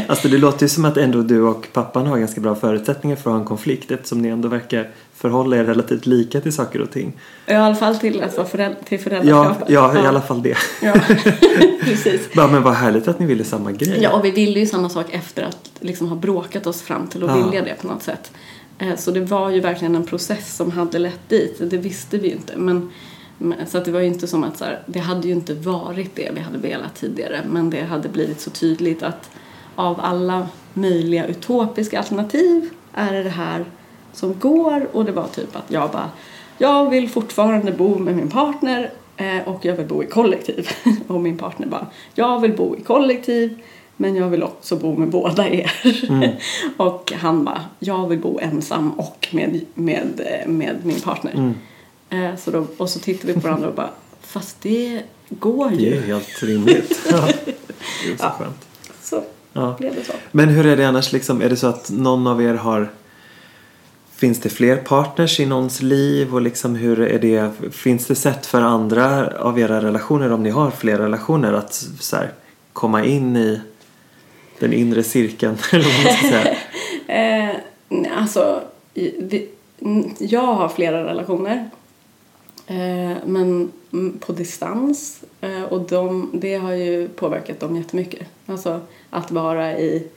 Alltså 0.08 0.28
det 0.28 0.38
låter 0.38 0.62
ju 0.62 0.68
som 0.68 0.84
att 0.84 0.96
ändå 0.96 1.22
du 1.22 1.42
och 1.42 1.68
pappan 1.72 2.06
har 2.06 2.18
ganska 2.18 2.40
bra 2.40 2.54
förutsättningar 2.54 3.16
för 3.16 3.30
att 3.30 3.34
ha 3.34 3.40
en 3.40 3.46
konflikt 3.46 3.90
eftersom 3.90 4.22
ni 4.22 4.28
ändå 4.28 4.48
verkar 4.48 4.90
förhålla 5.20 5.56
er 5.56 5.64
relativt 5.64 6.06
lika 6.06 6.40
till 6.40 6.52
saker 6.52 6.80
och 6.80 6.90
ting. 6.90 7.12
I 7.46 7.52
alla 7.52 7.74
fall 7.74 7.96
till, 7.98 8.22
att 8.22 8.36
vara 8.36 8.46
föräld- 8.48 8.76
till 8.84 8.98
Ja, 8.98 9.04
föräldraskapet. 9.04 9.70
ja, 9.70 10.04
i 10.04 10.06
alla 10.06 10.20
fall 10.20 10.42
det. 10.42 10.56
Ja, 10.82 10.92
precis. 11.80 12.28
Ja, 12.32 12.48
men 12.48 12.62
vad 12.62 12.74
härligt 12.74 13.08
att 13.08 13.18
ni 13.18 13.26
ville 13.26 13.44
samma 13.44 13.72
grej. 13.72 13.98
Ja, 14.02 14.12
och 14.12 14.24
vi 14.24 14.30
ville 14.30 14.60
ju 14.60 14.66
samma 14.66 14.88
sak 14.88 15.06
efter 15.10 15.42
att 15.42 15.70
liksom 15.80 16.08
ha 16.08 16.16
bråkat 16.16 16.66
oss 16.66 16.82
fram 16.82 17.06
till 17.06 17.24
att 17.24 17.38
Ja. 17.38 17.44
vilja 17.46 17.62
det 17.62 17.74
på 17.80 17.86
något 17.86 18.02
sätt. 18.02 18.32
Eh, 18.78 18.96
Så 18.96 19.10
det 19.10 19.20
var 19.20 19.50
ju 19.50 19.60
verkligen 19.60 19.94
en 19.94 20.06
process 20.06 20.56
som 20.56 20.70
hade 20.70 20.98
lett 20.98 21.28
dit. 21.28 21.56
Det 21.70 21.76
visste 21.76 22.18
vi 22.18 22.28
ju 22.28 22.34
inte. 22.34 22.52
Men- 22.56 22.90
så 23.68 23.78
att 23.78 23.84
det 23.84 23.90
var 23.90 24.00
ju 24.00 24.06
inte 24.06 24.26
som 24.26 24.44
att 24.44 24.58
så 24.58 24.64
här, 24.64 24.82
det 24.86 24.98
hade 24.98 25.28
ju 25.28 25.34
inte 25.34 25.54
varit 25.54 26.16
det 26.16 26.30
vi 26.34 26.40
hade 26.40 26.58
velat 26.58 26.94
tidigare. 26.94 27.40
Men 27.50 27.70
det 27.70 27.82
hade 27.82 28.08
blivit 28.08 28.40
så 28.40 28.50
tydligt 28.50 29.02
att 29.02 29.30
av 29.74 30.00
alla 30.00 30.48
möjliga 30.74 31.26
utopiska 31.26 31.98
alternativ 31.98 32.68
är 32.94 33.12
det 33.12 33.22
det 33.22 33.28
här 33.30 33.64
som 34.12 34.34
går. 34.38 34.88
Och 34.92 35.04
det 35.04 35.12
var 35.12 35.26
typ 35.28 35.56
att 35.56 35.64
jag 35.68 35.90
bara, 35.90 36.10
jag 36.58 36.90
vill 36.90 37.08
fortfarande 37.08 37.72
bo 37.72 37.98
med 37.98 38.16
min 38.16 38.30
partner 38.30 38.90
eh, 39.16 39.48
och 39.48 39.64
jag 39.64 39.76
vill 39.76 39.86
bo 39.86 40.02
i 40.02 40.06
kollektiv. 40.06 40.68
Och 41.08 41.20
min 41.20 41.38
partner 41.38 41.66
bara, 41.66 41.86
jag 42.14 42.40
vill 42.40 42.52
bo 42.56 42.76
i 42.76 42.80
kollektiv 42.80 43.58
men 43.96 44.16
jag 44.16 44.28
vill 44.28 44.42
också 44.42 44.76
bo 44.76 44.96
med 44.96 45.08
båda 45.08 45.48
er. 45.48 45.72
och 46.76 47.12
han 47.16 47.44
bara, 47.44 47.60
jag 47.78 48.08
vill 48.08 48.18
bo 48.18 48.38
ensam 48.42 48.90
och 48.90 49.28
med, 49.32 49.60
med, 49.74 50.06
med 50.46 50.76
min 50.82 51.00
partner. 51.00 51.54
Eh, 52.10 52.36
Så 52.38 52.50
då, 52.50 52.66
och 52.76 52.90
så 52.90 52.98
tittade 52.98 53.32
vi 53.32 53.40
på 53.40 53.48
varandra 53.48 53.68
och 53.68 53.74
bara, 53.74 53.90
fast 54.20 54.56
det 54.62 55.02
går 55.28 55.70
Det 55.70 55.74
är 55.76 55.78
ju. 55.80 55.86
ju 55.94 56.00
helt 56.00 56.42
rimligt. 56.42 57.00
Ja. 57.10 57.28
Det 58.04 58.12
är 58.12 58.16
så 58.16 58.24
Ja. 58.24 58.30
skönt. 58.38 58.66
Så 59.02 59.22
Ja. 59.52 59.74
blev 59.78 59.94
det 59.94 60.04
så. 60.04 60.12
Men 60.32 60.48
hur 60.48 60.66
är 60.66 60.76
det 60.76 60.84
annars 60.88 61.12
liksom? 61.12 61.42
Är 61.42 61.48
det 61.48 61.56
så 61.56 61.66
att 61.66 61.90
någon 61.90 62.26
av 62.26 62.42
er 62.42 62.54
har 62.54 62.90
Finns 64.20 64.40
det 64.40 64.48
fler 64.48 64.76
partners 64.76 65.40
i 65.40 65.46
någons 65.46 65.82
liv 65.82 66.34
och 66.34 66.40
liksom 66.40 66.74
hur 66.74 67.00
är 67.00 67.18
det 67.18 67.50
Finns 67.72 68.06
det 68.06 68.14
sätt 68.14 68.46
för 68.46 68.60
andra 68.60 69.26
av 69.38 69.58
era 69.58 69.80
relationer 69.82 70.32
om 70.32 70.42
ni 70.42 70.50
har 70.50 70.70
fler 70.70 70.98
relationer 70.98 71.52
att 71.52 71.72
så 72.00 72.16
här, 72.16 72.32
komma 72.72 73.04
in 73.04 73.36
i 73.36 73.60
den 74.58 74.72
inre 74.72 75.02
cirkeln 75.02 75.58
eller 75.72 75.84
vad 75.84 76.04
man 76.04 76.14
ska 76.14 76.28
säga. 76.28 76.56
Eh, 77.06 77.56
alltså, 78.16 78.62
vi, 78.94 79.48
jag 80.18 80.54
har 80.54 80.68
flera 80.68 81.04
relationer. 81.04 81.70
Eh, 82.66 83.16
men 83.26 83.72
på 84.20 84.32
distans. 84.32 85.24
Eh, 85.40 85.62
och 85.62 85.80
de, 85.80 86.30
det 86.32 86.54
har 86.54 86.72
ju 86.72 87.08
påverkat 87.08 87.60
dem 87.60 87.76
jättemycket. 87.76 88.28
Alltså 88.46 88.80
att 89.10 89.30
vara 89.30 89.78
i... 89.78 90.08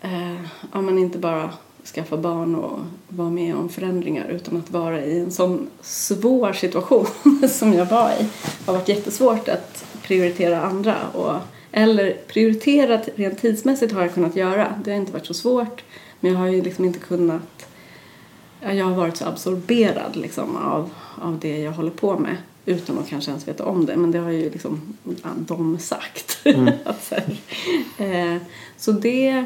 Eh, 0.00 0.40
ja, 0.72 0.80
men 0.80 0.98
inte 0.98 1.18
bara 1.18 1.50
skaffa 1.84 2.16
barn 2.16 2.54
och 2.54 2.78
vara 3.08 3.30
med 3.30 3.56
om 3.56 3.68
förändringar 3.68 4.28
utan 4.28 4.56
att 4.56 4.70
vara 4.70 5.04
i 5.04 5.20
en 5.20 5.30
sån 5.30 5.68
svår 5.80 6.52
situation 6.52 7.06
som 7.48 7.72
jag 7.72 7.86
var 7.86 8.10
i. 8.10 8.22
Det 8.22 8.66
har 8.66 8.72
varit 8.72 8.88
jättesvårt 8.88 9.48
att 9.48 9.84
prioritera 10.02 10.62
andra. 10.62 11.08
Och, 11.08 11.34
eller 11.72 12.16
prioritera 12.26 13.00
rent 13.14 13.40
tidsmässigt 13.40 13.92
har 13.92 14.02
jag 14.02 14.14
kunnat 14.14 14.36
göra. 14.36 14.80
Det 14.84 14.90
har 14.90 14.98
inte 14.98 15.12
varit 15.12 15.26
så 15.26 15.34
svårt. 15.34 15.84
Men 16.20 16.32
jag 16.32 16.38
har 16.38 16.46
ju 16.46 16.62
liksom 16.62 16.84
inte 16.84 16.98
kunnat... 16.98 17.66
ja, 18.60 18.72
Jag 18.72 18.84
har 18.84 18.94
varit 18.94 19.16
så 19.16 19.24
absorberad 19.24 20.16
liksom 20.16 20.56
av, 20.56 20.90
av 21.22 21.38
det 21.38 21.58
jag 21.58 21.72
håller 21.72 21.90
på 21.90 22.18
med 22.18 22.36
utan 22.66 22.98
att 22.98 23.08
kanske 23.08 23.30
ens 23.30 23.48
veta 23.48 23.64
om 23.64 23.86
det. 23.86 23.96
Men 23.96 24.10
det 24.10 24.18
har 24.18 24.30
ju 24.30 24.50
liksom 24.50 24.96
de 25.36 25.78
sagt. 25.78 26.38
Så, 27.00 27.14
här, 27.14 27.36
eh, 27.98 28.42
så 28.76 28.92
det... 28.92 29.44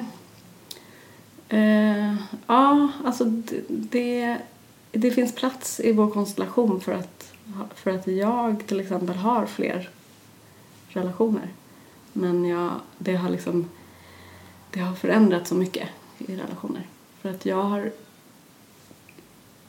Eh, 1.49 2.15
ja, 2.47 2.89
alltså 3.05 3.25
det, 3.25 3.65
det, 3.69 4.39
det 4.93 5.11
finns 5.11 5.35
plats 5.35 5.81
i 5.81 5.93
vår 5.93 6.11
konstellation 6.11 6.81
för 6.81 6.93
att, 6.93 7.33
för 7.75 7.91
att 7.91 8.07
jag 8.07 8.67
till 8.67 8.81
exempel 8.81 9.17
har 9.17 9.47
fler 9.47 9.91
relationer. 10.89 11.49
Men 12.13 12.45
jag, 12.45 12.71
det 12.99 13.17
har 13.17 13.31
liksom 13.31 13.69
det 14.71 14.81
har 14.81 14.95
förändrats 14.95 15.49
så 15.49 15.55
mycket 15.55 15.89
i 16.19 16.37
relationer. 16.37 16.87
För 17.21 17.31
att 17.31 17.47
jag 17.47 17.63
har 17.63 17.91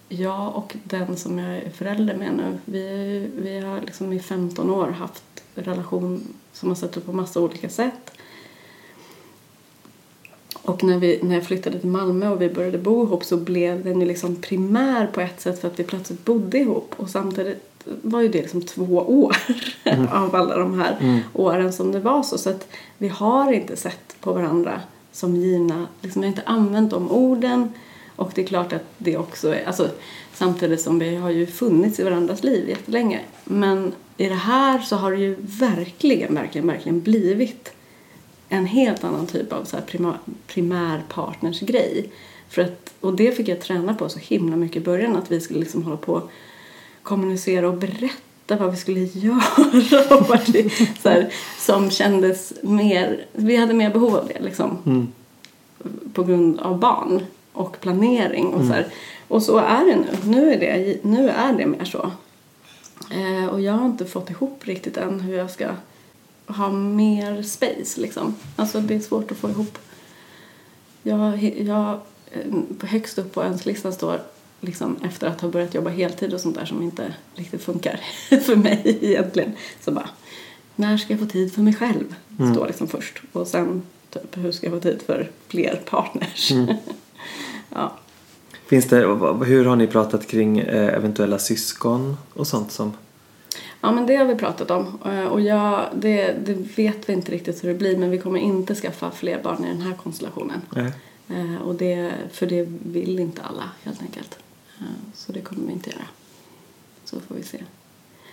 jag 0.10 0.56
och 0.56 0.76
den 0.84 1.18
som 1.18 1.40
jag 1.40 1.58
är 1.58 1.70
förälder 1.70 2.16
med 2.16 2.34
nu, 2.34 2.60
vi, 2.66 3.32
vi 3.36 3.60
har 3.60 3.82
liksom 3.82 4.14
i 4.14 4.20
15 4.20 4.70
år 4.70 4.88
haft 4.88 5.24
relation 5.56 6.34
som 6.54 6.70
har 6.70 6.76
sett 6.76 6.98
ut 6.98 7.06
på 7.06 7.14
massa 7.14 7.40
olika 7.40 7.70
sätt. 7.70 8.19
Och 10.62 10.84
när, 10.84 10.98
vi, 10.98 11.20
när 11.24 11.36
jag 11.36 11.44
flyttade 11.44 11.80
till 11.80 11.90
Malmö 11.90 12.30
och 12.30 12.42
vi 12.42 12.50
började 12.50 12.78
bo 12.78 13.04
ihop 13.04 13.24
så 13.26 13.38
blev 13.38 13.84
den 13.84 14.00
ju 14.00 14.08
liksom 14.08 14.36
primär 14.36 15.08
på 15.08 15.22
ett 15.22 15.42
sätt 15.42 15.62
för 15.62 15.68
att 15.68 15.80
vi 15.80 15.84
plötsligt 15.84 16.26
bodde 16.26 16.58
ihop. 16.58 16.94
Och 16.98 17.10
samtidigt 17.10 17.70
var 18.02 18.22
ju 18.22 18.28
det 18.28 18.42
liksom 18.42 18.62
två 18.62 18.84
år 18.98 19.38
av 20.12 20.36
alla 20.36 20.58
de 20.58 20.80
här 20.80 21.22
åren 21.34 21.74
som 21.74 21.92
det 21.92 22.00
var 22.00 22.24
så. 22.24 22.38
Så 22.38 22.50
att 22.50 22.68
vi 22.98 23.08
har 23.08 23.52
inte 23.52 23.76
sett 23.76 24.16
på 24.22 24.34
varandra 24.34 24.82
som 25.12 25.36
givna, 25.36 25.88
liksom 26.02 26.22
vi 26.22 26.28
har 26.28 26.32
inte 26.32 26.44
använt 26.46 26.92
de 26.92 27.12
orden. 27.12 27.74
Och 28.16 28.32
det 28.36 28.42
är 28.42 28.46
klart 28.46 28.74
att 28.74 28.86
det 28.98 29.18
också 29.18 29.56
är, 29.56 29.66
alltså 29.66 29.90
samtidigt 30.34 30.82
som 30.82 31.00
vi 31.00 31.16
har 31.16 31.30
ju 31.30 31.46
funnits 31.46 32.00
i 32.00 32.04
varandras 32.04 32.44
liv 32.44 32.70
jättelänge. 32.70 33.20
Men 33.44 33.94
i 34.18 34.28
det 34.28 34.36
här 34.36 34.80
så 34.80 34.96
har 34.96 35.12
det 35.12 35.18
ju 35.18 35.36
verkligen, 35.40 36.36
verkligen, 36.36 36.68
verkligen 36.68 37.02
blivit 37.02 37.74
en 38.50 38.66
helt 38.66 39.04
annan 39.04 39.28
typ 39.28 39.54
av 39.54 39.64
så 39.64 39.78
här 39.78 39.84
primär, 39.84 40.18
primärpartnersgrej. 40.48 42.12
För 42.50 42.62
att, 42.62 42.94
och 43.00 43.14
det 43.16 43.32
fick 43.32 43.48
jag 43.48 43.62
träna 43.62 43.94
på 43.94 44.10
så 44.10 44.20
himla 44.20 44.56
mycket 44.56 44.78
i 44.82 44.86
början 44.86 45.16
att 45.16 45.32
vi 45.32 45.42
skulle 45.42 45.60
liksom 45.60 45.84
hålla 45.84 45.98
på 45.98 46.14
och 46.14 46.30
kommunicera 47.04 47.68
och 47.70 47.78
berätta 47.78 48.56
vad 48.60 48.72
vi 48.72 48.78
skulle 48.78 49.00
göra 49.14 50.18
och 50.18 50.30
vad 50.30 50.40
det, 50.48 50.70
så 51.02 51.10
här, 51.10 51.34
som 51.60 51.90
kändes 51.92 52.54
mer, 52.62 53.26
vi 53.34 53.56
hade 53.56 53.74
mer 53.74 53.90
behov 53.90 54.16
av 54.16 54.28
det 54.28 54.40
liksom 54.40 54.78
Mm. 54.86 55.08
på 56.14 56.24
grund 56.24 56.60
av 56.60 56.80
barn 56.80 57.26
och 57.54 57.80
planering 57.82 58.48
och 58.48 58.66
så 58.66 58.74
här. 58.74 58.88
Och 59.28 59.44
så 59.44 59.58
är 59.58 59.86
det 59.86 59.96
nu. 59.96 60.08
Nu 60.24 60.54
är 60.54 60.60
det, 60.60 61.04
nu 61.04 61.30
är 61.30 61.54
det 61.54 61.66
mer 61.66 61.86
så. 61.86 62.12
Eh, 63.12 63.46
och 63.50 63.62
jag 63.62 63.74
har 63.74 63.86
inte 63.86 64.06
fått 64.06 64.30
ihop 64.30 64.68
riktigt 64.68 64.98
än 64.98 65.20
hur 65.20 65.38
jag 65.38 65.52
ska 65.52 65.68
ha 66.50 66.72
mer 66.72 67.44
space 67.44 68.02
liksom. 68.02 68.36
Alltså 68.56 68.80
det 68.80 68.96
är 68.96 69.00
svårt 69.00 69.32
att 69.32 69.38
få 69.38 69.50
ihop. 69.50 69.78
Jag, 71.04 71.44
jag, 71.44 72.00
eh, 72.32 72.88
högst 72.88 73.18
upp 73.18 73.34
på 73.34 73.44
önskelistan 73.44 73.94
står 73.94 74.22
liksom 74.62 74.98
efter 75.04 75.28
att 75.28 75.42
ha 75.42 75.50
börjat 75.50 75.74
jobba 75.74 75.90
heltid 75.90 76.34
och 76.34 76.42
sånt 76.42 76.56
där 76.56 76.66
som 76.66 76.82
inte 76.82 77.14
riktigt 77.36 77.64
funkar 77.64 78.00
för 78.42 78.56
mig 78.56 79.00
egentligen. 79.02 79.52
Så 79.82 79.92
bara, 79.92 80.10
när 80.76 80.98
ska 80.98 81.14
jag 81.14 81.20
få 81.20 81.26
tid 81.26 81.54
för 81.54 81.62
mig 81.62 81.74
själv? 81.74 82.16
Står 82.54 82.68
liksom 82.68 82.88
först. 82.88 83.22
Och 83.32 83.48
sen 83.48 83.82
typ, 84.10 84.38
hur 84.38 84.52
ska 84.52 84.68
jag 84.68 84.74
få 84.74 84.80
tid 84.80 85.02
för 85.06 85.32
fler 85.48 85.82
partners? 85.90 86.52
ja. 87.70 87.94
Finns 88.68 88.86
det, 88.86 88.98
hur 89.46 89.66
har 89.66 89.76
ni 89.76 89.88
pratat 89.88 90.28
kring 90.28 90.60
eh, 90.60 90.94
eventuella 90.94 91.40
syskon 91.40 92.18
och 92.34 92.48
sånt 92.48 92.72
som 92.72 92.94
Ja, 93.82 93.92
men 93.92 94.06
det 94.06 94.16
har 94.16 94.26
vi 94.26 94.36
pratat 94.36 94.72
om. 94.72 94.98
Eh, 95.06 95.26
Och 95.26 95.42
jag, 95.42 95.90
det, 95.96 96.32
det 96.46 96.54
vet 96.54 97.10
vi 97.10 97.14
inte 97.14 97.32
riktigt 97.32 97.64
hur 97.64 97.70
det 97.70 97.76
blir 97.76 97.98
men 97.98 98.10
vi 98.10 98.18
kommer 98.18 98.40
inte 98.40 98.76
skaffa 98.76 99.12
fler 99.12 99.42
barn 99.44 99.66
i 99.66 99.68
den 99.68 99.82
här 99.82 99.94
konstellationen. 99.94 100.62
Nej. 100.76 100.92
Eh, 101.30 101.62
och 101.62 101.76
det, 101.76 102.14
för 102.32 102.46
det 102.46 102.68
vill 102.70 103.20
inte 103.20 103.42
alla 103.42 103.64
helt 103.84 104.02
enkelt. 104.02 104.40
Eh, 104.80 104.86
så 105.14 105.32
det 105.32 105.42
kommer 105.42 105.68
vi 105.68 105.74
inte 105.74 105.90
göra. 105.90 106.06
Så 107.06 107.20
får 107.20 107.36
vi 107.36 107.44
se. 107.44 107.64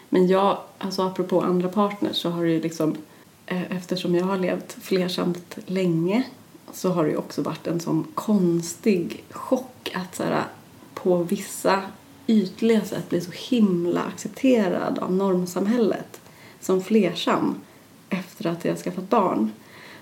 Men 0.08 0.26
jag, 0.26 0.58
alltså 0.78 1.02
apropå 1.02 1.40
andra 1.40 1.68
partners 1.68 2.16
så 2.16 2.30
har 2.30 2.44
det 2.44 2.50
ju 2.50 2.60
liksom 2.60 2.96
eftersom 3.46 4.14
jag 4.14 4.24
har 4.24 4.38
levt 4.38 4.72
flersamt 4.72 5.58
länge 5.66 6.22
så 6.72 6.90
har 6.90 7.04
det 7.04 7.10
ju 7.10 7.16
också 7.16 7.42
varit 7.42 7.66
en 7.66 7.80
sån 7.80 8.06
konstig 8.14 9.24
chock 9.30 9.90
att 9.94 10.16
så 10.16 10.22
här, 10.22 10.44
på 10.94 11.16
vissa 11.16 11.82
ytliga 12.26 12.84
sätt 12.84 13.08
blir 13.08 13.20
så 13.20 13.30
himla 13.30 14.02
accepterad 14.02 14.98
av 14.98 15.12
normsamhället 15.12 16.20
som 16.60 16.82
flersam 16.82 17.54
efter 18.10 18.46
att 18.46 18.64
jag 18.64 18.78
skaffat 18.78 19.10
barn. 19.10 19.52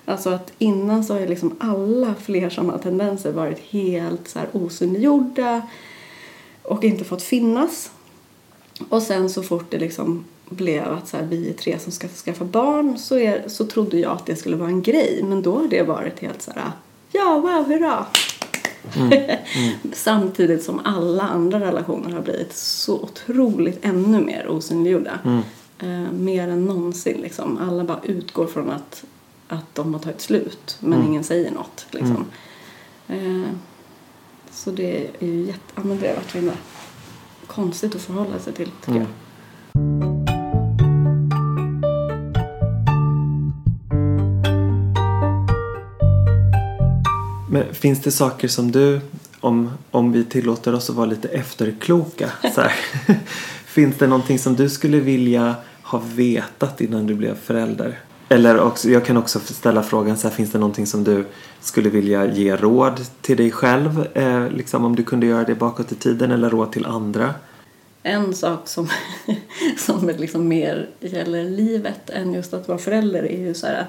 Alltså 0.04 0.30
att 0.30 0.52
innan 0.58 1.04
så 1.04 1.12
har 1.12 1.20
ju 1.20 1.26
liksom 1.26 1.56
alla 1.58 2.14
flersamma 2.14 2.78
tendenser 2.78 3.32
varit 3.32 3.58
helt 3.58 4.28
så 4.28 4.38
här 4.38 4.48
osynliggjorda 4.52 5.62
och 6.62 6.84
inte 6.84 7.04
fått 7.04 7.22
finnas. 7.22 7.90
Och 8.88 9.02
sen 9.02 9.30
så 9.30 9.42
fort 9.42 9.70
det 9.70 9.78
liksom 9.78 10.24
blev 10.48 10.92
att 10.92 11.08
så 11.08 11.16
här, 11.16 11.24
vi 11.24 11.50
är 11.50 11.52
tre 11.52 11.78
som 11.78 11.92
ska 11.92 12.08
skaffa 12.08 12.44
barn 12.44 12.98
så, 12.98 13.18
är, 13.18 13.48
så 13.48 13.64
trodde 13.66 13.98
jag 13.98 14.12
att 14.12 14.26
det 14.26 14.36
skulle 14.36 14.56
vara 14.56 14.68
en 14.68 14.82
grej. 14.82 15.20
Men 15.24 15.42
då 15.42 15.58
har 15.58 15.68
det 15.68 15.82
varit 15.82 16.20
helt 16.20 16.42
så 16.42 16.50
här, 16.50 16.72
ja 17.12 17.38
wow, 17.38 17.64
hurra! 17.68 18.06
Mm. 18.96 19.12
Mm. 19.56 19.78
Samtidigt 19.92 20.62
som 20.62 20.80
alla 20.84 21.22
andra 21.22 21.60
relationer 21.60 22.10
har 22.10 22.22
blivit 22.22 22.56
så 22.56 22.94
otroligt 23.00 23.84
ännu 23.84 24.20
mer 24.20 24.48
osynliggjorda. 24.48 25.18
Mm. 25.24 25.42
Eh, 25.78 26.12
mer 26.12 26.48
än 26.48 26.64
någonsin 26.64 27.20
liksom. 27.20 27.58
Alla 27.58 27.84
bara 27.84 28.00
utgår 28.02 28.46
från 28.46 28.70
att, 28.70 29.04
att 29.48 29.74
de 29.74 29.94
har 29.94 30.00
tagit 30.00 30.20
slut 30.20 30.76
men 30.80 30.92
mm. 30.92 31.06
ingen 31.06 31.24
säger 31.24 31.50
något 31.50 31.86
liksom. 31.90 32.24
Mm. 33.08 33.42
Eh, 33.42 33.48
så 34.50 34.70
det 34.70 35.08
är 35.18 35.26
ju 35.26 35.44
jätte, 35.44 35.72
ja, 35.74 35.82
men 35.84 36.00
det 36.00 36.08
har 36.08 36.42
varit 36.42 36.58
konstigt 37.46 37.94
att 37.94 38.02
förhålla 38.02 38.38
sig 38.38 38.52
till 38.52 38.70
tycker 38.84 38.98
jag. 38.98 40.13
Men 47.54 47.74
finns 47.74 48.02
det 48.02 48.10
saker 48.10 48.48
som 48.48 48.72
du, 48.72 49.00
om, 49.40 49.70
om 49.90 50.12
vi 50.12 50.24
tillåter 50.24 50.74
oss 50.74 50.90
att 50.90 50.96
vara 50.96 51.06
lite 51.06 51.28
efterkloka, 51.28 52.30
så 52.54 52.60
här, 52.60 52.72
finns 53.66 53.96
det 53.98 54.06
någonting 54.06 54.38
som 54.38 54.54
du 54.56 54.68
skulle 54.68 55.00
vilja 55.00 55.54
ha 55.82 56.02
vetat 56.14 56.80
innan 56.80 57.06
du 57.06 57.14
blev 57.14 57.34
förälder? 57.34 58.00
Eller 58.28 58.60
också, 58.60 58.90
jag 58.90 59.04
kan 59.04 59.16
också 59.16 59.40
ställa 59.40 59.82
frågan 59.82 60.16
så 60.16 60.28
här, 60.28 60.34
finns 60.34 60.50
det 60.50 60.58
någonting 60.58 60.86
som 60.86 61.04
du 61.04 61.24
skulle 61.60 61.90
vilja 61.90 62.32
ge 62.32 62.56
råd 62.56 63.00
till 63.20 63.36
dig 63.36 63.50
själv? 63.50 64.06
Eh, 64.14 64.50
liksom 64.50 64.84
om 64.84 64.96
du 64.96 65.02
kunde 65.02 65.26
göra 65.26 65.44
det 65.44 65.54
bakåt 65.54 65.92
i 65.92 65.94
tiden 65.94 66.30
eller 66.30 66.50
råd 66.50 66.72
till 66.72 66.86
andra? 66.86 67.34
En 68.02 68.34
sak 68.34 68.68
som, 68.68 68.88
som 69.78 70.08
liksom 70.08 70.48
mer 70.48 70.88
gäller 71.00 71.44
livet 71.44 72.10
än 72.10 72.34
just 72.34 72.54
att 72.54 72.68
vara 72.68 72.78
förälder 72.78 73.22
är 73.22 73.40
ju 73.40 73.54
så 73.54 73.66
här, 73.66 73.86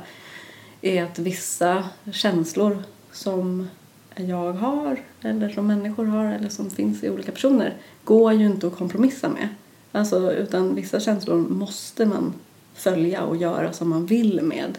är 0.81 1.03
att 1.03 1.19
vissa 1.19 1.83
känslor 2.11 2.83
som 3.15 3.67
jag 4.15 4.53
har 4.53 4.99
eller 5.21 5.49
som 5.49 5.67
människor 5.67 6.05
har 6.05 6.25
eller 6.25 6.49
som 6.49 6.69
finns 6.69 7.03
i 7.03 7.09
olika 7.09 7.31
personer 7.31 7.73
går 8.03 8.33
ju 8.33 8.45
inte 8.45 8.67
att 8.67 8.77
kompromissa 8.77 9.29
med. 9.29 9.49
Alltså, 9.91 10.31
utan 10.31 10.75
vissa 10.75 10.99
känslor 10.99 11.37
måste 11.37 12.05
man 12.05 12.33
följa 12.73 13.23
och 13.23 13.37
göra 13.37 13.73
som 13.73 13.89
man 13.89 14.05
vill 14.05 14.41
med 14.41 14.77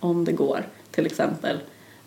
om 0.00 0.24
det 0.24 0.32
går. 0.32 0.66
Till 0.90 1.06
exempel 1.06 1.58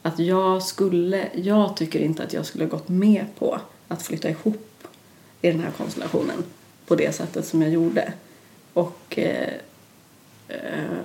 att 0.01 0.19
jag 0.19 0.63
skulle, 0.63 1.27
jag 1.33 1.77
tycker 1.77 1.99
inte 1.99 2.23
att 2.23 2.33
jag 2.33 2.45
skulle 2.45 2.65
gått 2.65 2.89
med 2.89 3.25
på 3.39 3.59
att 3.87 4.03
flytta 4.03 4.29
ihop 4.29 4.87
i 5.41 5.51
den 5.51 5.59
här 5.59 5.71
konstellationen 5.71 6.43
på 6.85 6.95
det 6.95 7.15
sättet 7.15 7.47
som 7.47 7.61
jag 7.61 7.71
gjorde. 7.71 8.13
Och, 8.73 9.19
eh, 9.19 9.53
eh, 10.47 10.97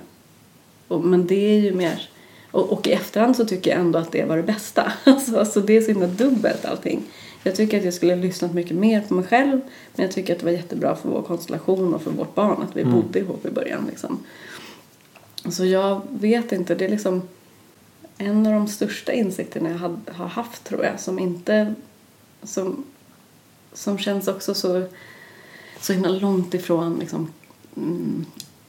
och 0.87 1.03
men 1.03 1.27
det 1.27 1.55
är 1.55 1.59
ju 1.59 1.73
mer 1.73 2.09
och, 2.53 2.71
och, 2.71 2.87
i 2.87 2.91
efterhand 2.91 3.35
så 3.35 3.45
tycker 3.45 3.71
jag 3.71 3.79
ändå 3.79 3.99
att 3.99 4.11
det 4.11 4.25
var 4.25 4.37
det 4.37 4.43
bästa. 4.43 4.93
Alltså, 5.03 5.39
alltså 5.39 5.61
det 5.61 5.77
är 5.77 5.81
så 5.81 5.87
himla 5.87 6.07
dubbelt 6.07 6.65
allting. 6.65 7.03
Jag 7.43 7.55
tycker 7.55 7.77
att 7.77 7.85
jag 7.85 7.93
skulle 7.93 8.13
ha 8.13 8.21
lyssnat 8.21 8.53
mycket 8.53 8.77
mer 8.77 9.01
på 9.01 9.13
mig 9.13 9.25
själv 9.25 9.61
men 9.95 10.05
jag 10.05 10.11
tycker 10.11 10.33
att 10.33 10.39
det 10.39 10.45
var 10.45 10.51
jättebra 10.51 10.95
för 10.95 11.09
vår 11.09 11.21
konstellation 11.21 11.93
och 11.93 12.01
för 12.01 12.11
vårt 12.11 12.35
barn 12.35 12.61
att 12.61 12.75
vi 12.75 12.81
mm. 12.81 12.93
bodde 12.93 13.19
ihop 13.19 13.45
i 13.45 13.49
början. 13.49 13.85
Liksom. 13.89 14.19
Så 15.51 15.65
jag 15.65 16.01
vet 16.09 16.51
inte, 16.51 16.75
det 16.75 16.85
är 16.85 16.89
liksom 16.89 17.21
en 18.17 18.47
av 18.47 18.53
de 18.53 18.67
största 18.67 19.13
insikterna 19.13 19.69
jag 19.69 19.77
had, 19.77 19.99
har 20.07 20.27
haft 20.27 20.63
tror 20.63 20.85
jag 20.85 20.99
som 20.99 21.19
inte 21.19 21.75
som, 22.43 22.83
som 23.73 23.97
känns 23.97 24.27
också 24.27 24.53
så, 24.53 24.83
så 25.79 25.93
himla 25.93 26.09
långt 26.09 26.53
ifrån 26.53 26.99
liksom, 26.99 27.31
mm, 27.77 28.25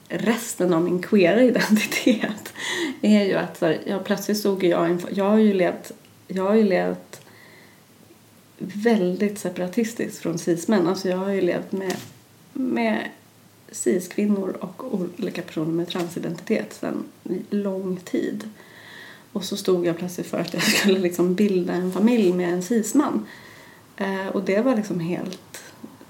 resten 0.09 0.75
av 0.75 0.83
min 0.83 1.03
queera 1.03 1.43
identitet 1.43 2.53
är 3.03 3.25
ju 3.25 3.35
att 3.35 3.59
så 3.59 3.67
här, 3.67 3.81
ja, 3.87 3.99
plötsligt 3.99 4.39
stod 4.39 4.65
jag 4.65 4.91
inför, 4.91 5.11
jag 5.15 5.31
har 5.31 5.39
ju 5.39 5.55
levt, 5.55 5.93
jag 6.29 6.45
har 6.45 6.55
ju 6.55 6.65
levt 6.65 7.21
väldigt 8.59 9.39
separatistiskt 9.39 10.19
från 10.19 10.39
cis-män. 10.39 10.87
Alltså 10.87 11.09
jag 11.09 11.17
har 11.17 11.31
ju 11.31 11.41
levt 11.41 11.73
med, 11.73 11.97
med 12.53 13.09
cis-kvinnor 13.73 14.57
och 14.61 14.95
olika 14.95 15.43
personer 15.43 15.73
med 15.73 15.89
transidentitet 15.89 16.75
sedan 16.75 17.05
lång 17.51 17.97
tid. 17.97 18.49
Och 19.33 19.45
så 19.45 19.57
stod 19.57 19.87
jag 19.87 19.99
plötsligt 19.99 20.27
för 20.27 20.39
att 20.39 20.55
jag 20.55 20.63
skulle 20.79 20.99
liksom 20.99 21.35
bilda 21.35 21.73
en 21.73 21.93
familj 21.93 22.33
med 22.33 22.53
en 22.53 22.63
cis-man. 22.63 23.27
Eh, 23.97 24.27
och 24.27 24.43
det 24.43 24.61
var 24.61 24.77
liksom 24.77 25.01
helt 25.01 25.54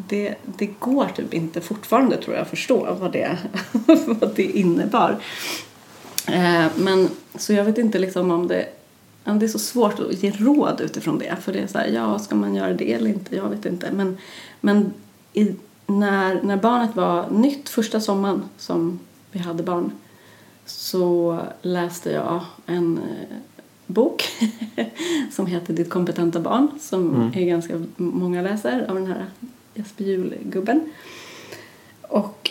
det, 0.09 0.35
det 0.45 0.67
går 0.67 1.07
typ 1.17 1.35
inte 1.35 1.61
fortfarande 1.61 2.17
tror 2.17 2.37
jag 2.37 2.47
förstå 2.47 2.97
vad 3.01 3.13
det, 3.13 3.39
vad 4.07 4.35
det 4.35 4.43
innebar. 4.43 5.17
Eh, 6.27 6.67
men 6.77 7.09
så 7.35 7.53
jag 7.53 7.65
vet 7.65 7.79
inte 7.79 7.99
liksom 7.99 8.31
om 8.31 8.49
det 8.49 8.67
det 9.25 9.47
är 9.47 9.49
så 9.49 9.59
svårt 9.59 10.01
att 10.01 10.23
ge 10.23 10.31
råd 10.31 10.81
utifrån 10.81 11.19
det. 11.19 11.37
För 11.41 11.53
det 11.53 11.59
är 11.59 11.67
så 11.67 11.79
här, 11.79 11.87
ja, 11.87 12.19
ska 12.19 12.35
man 12.35 12.55
göra 12.55 12.73
det 12.73 12.93
eller 12.93 13.11
inte? 13.11 13.37
Jag 13.37 13.49
vet 13.49 13.67
inte. 13.67 13.93
Men, 13.93 14.19
men 14.61 14.93
i, 15.33 15.55
när, 15.87 16.43
när 16.43 16.57
barnet 16.57 16.97
var 16.97 17.31
nytt, 17.31 17.69
första 17.69 18.01
sommaren 18.01 18.43
som 18.57 18.99
vi 19.33 19.39
hade 19.39 19.63
barn, 19.63 19.93
så 20.67 21.39
läste 21.63 22.11
jag 22.11 22.41
en 22.67 22.99
eh, 22.99 23.37
bok 23.87 24.25
som 25.33 25.47
heter 25.47 25.75
Ditt 25.75 25.91
kompetenta 25.91 26.41
barn 26.41 26.69
som 26.81 27.15
mm. 27.15 27.33
är 27.35 27.45
ganska 27.47 27.85
många 27.97 28.43
läser 28.43 28.91
av 28.91 28.95
den 28.95 29.07
här 29.07 29.27
Jesper 29.75 30.05
Juhl-gubben. 30.05 30.93
Och, 32.03 32.51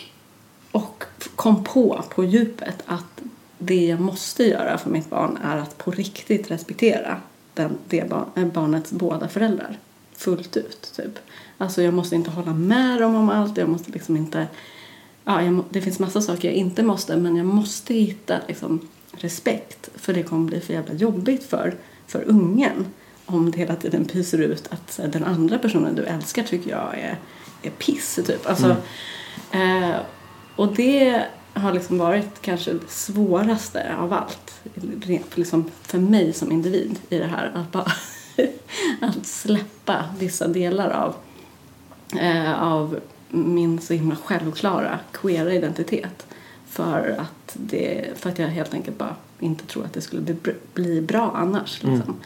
och 0.72 1.04
kom 1.34 1.64
på 1.64 2.04
på 2.14 2.24
djupet 2.24 2.82
att 2.86 3.22
det 3.58 3.86
jag 3.86 4.00
måste 4.00 4.44
göra 4.44 4.78
för 4.78 4.90
mitt 4.90 5.10
barn 5.10 5.38
är 5.44 5.56
att 5.56 5.78
på 5.78 5.90
riktigt 5.90 6.50
respektera 6.50 7.20
den, 7.54 7.78
det 7.88 8.08
barn, 8.08 8.26
eh, 8.36 8.46
barnets 8.46 8.92
båda 8.92 9.28
föräldrar 9.28 9.78
fullt 10.16 10.56
ut. 10.56 10.92
Typ. 10.96 11.18
Alltså 11.58 11.82
jag 11.82 11.94
måste 11.94 12.14
inte 12.14 12.30
hålla 12.30 12.54
med 12.54 13.00
dem 13.00 13.14
om 13.14 13.30
allt. 13.30 13.56
Jag 13.56 13.68
måste 13.68 13.92
liksom 13.92 14.16
inte... 14.16 14.46
Ja, 15.24 15.42
jag, 15.42 15.64
det 15.70 15.80
finns 15.80 15.98
massa 15.98 16.20
saker 16.20 16.48
jag 16.48 16.56
inte 16.56 16.82
måste 16.82 17.16
men 17.16 17.36
jag 17.36 17.46
måste 17.46 17.94
hitta 17.94 18.38
liksom, 18.48 18.88
respekt 19.12 19.90
för 19.94 20.12
det 20.12 20.22
kommer 20.22 20.46
bli 20.46 20.60
för 20.60 20.72
jävla 20.72 20.94
jobbigt 20.94 21.44
för, 21.44 21.74
för 22.06 22.24
ungen 22.28 22.86
om 23.26 23.50
det 23.50 23.58
hela 23.58 23.76
tiden 23.76 24.04
pyser 24.04 24.38
ut 24.38 24.68
att 24.70 24.98
här, 25.02 25.08
den 25.08 25.24
andra 25.24 25.58
personen 25.58 25.94
du 25.94 26.04
älskar 26.04 26.42
tycker 26.42 26.70
jag 26.70 26.98
är, 26.98 27.18
är 27.62 27.70
piss. 27.70 28.20
Typ. 28.26 28.46
Alltså, 28.46 28.76
mm. 29.50 29.82
eh, 29.82 29.96
och 30.56 30.74
det 30.74 31.24
har 31.54 31.72
liksom 31.72 31.98
varit 31.98 32.42
kanske 32.42 32.72
det 32.72 32.88
svåraste 32.90 33.96
av 33.96 34.12
allt 34.12 34.54
liksom 35.34 35.70
för 35.82 35.98
mig 35.98 36.32
som 36.32 36.52
individ 36.52 36.98
i 37.08 37.18
det 37.18 37.26
här. 37.26 37.52
Att 37.54 37.72
bara 37.72 37.92
att 39.00 39.26
släppa 39.26 40.04
vissa 40.18 40.48
delar 40.48 40.90
av, 40.90 41.14
eh, 42.20 42.62
av 42.62 43.00
min 43.28 43.80
så 43.80 43.94
himla 43.94 44.16
självklara 44.16 44.98
queera 45.12 45.52
identitet 45.52 46.26
för 46.68 47.16
att, 47.18 47.52
det, 47.52 48.08
för 48.16 48.30
att 48.30 48.38
jag 48.38 48.48
helt 48.48 48.74
enkelt 48.74 48.98
bara 48.98 49.16
inte 49.40 49.66
tror 49.66 49.84
att 49.84 49.92
det 49.92 50.00
skulle 50.00 50.22
bli, 50.22 50.54
bli 50.74 51.00
bra 51.00 51.32
annars. 51.34 51.82
Liksom. 51.82 52.02
Mm. 52.02 52.16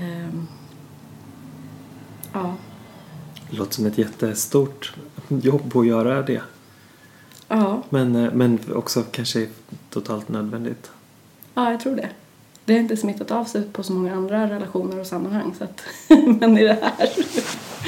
Um, 0.00 0.48
ja. 2.32 2.54
Det 3.50 3.56
låter 3.56 3.74
som 3.74 3.86
ett 3.86 3.98
jättestort 3.98 4.94
jobb 5.28 5.76
att 5.76 5.86
göra 5.86 6.22
det. 6.22 6.42
Ja. 7.48 7.82
Men, 7.88 8.16
eh, 8.16 8.32
men 8.32 8.58
också 8.74 9.02
kanske 9.02 9.48
totalt 9.90 10.28
nödvändigt. 10.28 10.90
Ja, 11.54 11.70
jag 11.70 11.80
tror 11.80 11.96
det. 11.96 12.08
Det 12.72 12.76
har 12.76 12.82
inte 12.82 12.96
smittat 12.96 13.30
av 13.30 13.44
sig 13.44 13.62
på 13.72 13.82
så 13.82 13.92
många 13.92 14.14
andra 14.14 14.50
relationer 14.50 15.00
och 15.00 15.06
sammanhang. 15.06 15.54
Så 15.58 15.64
att, 15.64 15.80
men 16.40 16.58
i 16.58 16.62
det 16.64 16.78
här 16.82 17.08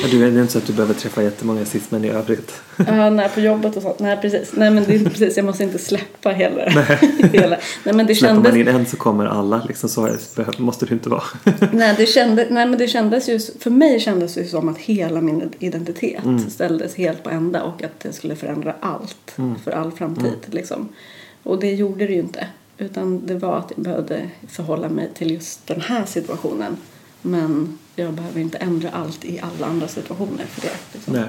Ja, 0.03 0.09
du, 0.11 0.19
det 0.31 0.39
är 0.39 0.41
inte 0.41 0.53
så 0.53 0.59
att 0.59 0.67
du 0.67 0.73
behöver 0.73 0.95
träffa 0.95 1.23
jättemånga 1.23 1.65
cismän 1.65 2.05
i 2.05 2.09
övrigt. 2.09 2.53
Ja, 2.87 3.11
nej, 3.11 3.29
på 3.35 3.41
jobbet 3.41 3.77
och 3.77 3.83
sånt. 3.83 3.99
Nej, 3.99 4.17
precis. 4.23 4.53
Nej, 4.57 4.71
men 4.71 4.85
det 4.85 4.95
är 4.95 5.05
precis. 5.05 5.37
Jag 5.37 5.47
måste 5.47 5.63
inte 5.63 5.79
släppa 5.79 6.31
hela. 6.31 6.69
hela. 7.33 7.57
Nej, 7.85 7.95
men 7.95 8.07
det 8.07 8.15
Släpper 8.15 8.35
kändes... 8.35 8.53
man 8.53 8.61
in 8.61 8.69
en 8.69 8.87
så 8.87 8.97
kommer 8.97 9.27
alla. 9.27 9.65
Liksom, 9.69 9.89
så 9.89 10.17
måste 10.59 10.87
det 10.87 10.95
inte 10.95 11.09
vara. 11.09 11.23
Nej, 11.73 11.95
det 11.97 12.07
kände, 12.07 12.47
nej, 12.51 12.67
men 12.67 12.79
det 12.79 12.89
kändes 12.89 13.29
ju... 13.29 13.39
För 13.59 13.71
mig 13.71 14.01
kändes 14.01 14.35
det 14.35 14.45
som 14.45 14.69
att 14.69 14.79
hela 14.79 15.21
min 15.21 15.53
identitet 15.59 16.25
Mm. 16.25 16.51
ställdes 16.51 16.95
helt 16.95 17.23
på 17.23 17.31
ända 17.31 17.63
och 17.63 17.83
att 17.83 18.01
det 18.01 18.13
skulle 18.13 18.37
förändra 18.37 18.75
allt 18.81 19.35
Mm. 19.39 19.55
för 19.65 19.71
all 19.71 19.93
framtid. 19.93 20.39
Liksom. 20.51 20.89
Och 21.43 21.61
det 21.61 21.73
gjorde 21.75 22.07
det 22.07 22.13
ju 22.13 22.19
inte. 22.21 22.47
Utan 22.79 23.27
det 23.27 23.35
var 23.35 23.59
att 23.59 23.73
jag 23.77 23.85
behövde 23.85 24.31
förhålla 24.49 24.89
mig 24.89 25.11
till 25.15 25.31
just 25.31 25.67
den 25.67 25.81
här 25.81 26.07
situationen. 26.07 26.77
Men 27.23 27.79
jag 27.97 28.15
behöver 28.15 28.41
inte 28.41 28.59
ändra 28.59 28.91
allt 28.91 29.25
i 29.25 29.41
alla 29.41 29.67
andra 29.67 29.89
situationer 29.89 30.45
för 30.45 30.61
det. 30.61 30.77
Liksom. 30.93 31.15
Nej. 31.15 31.29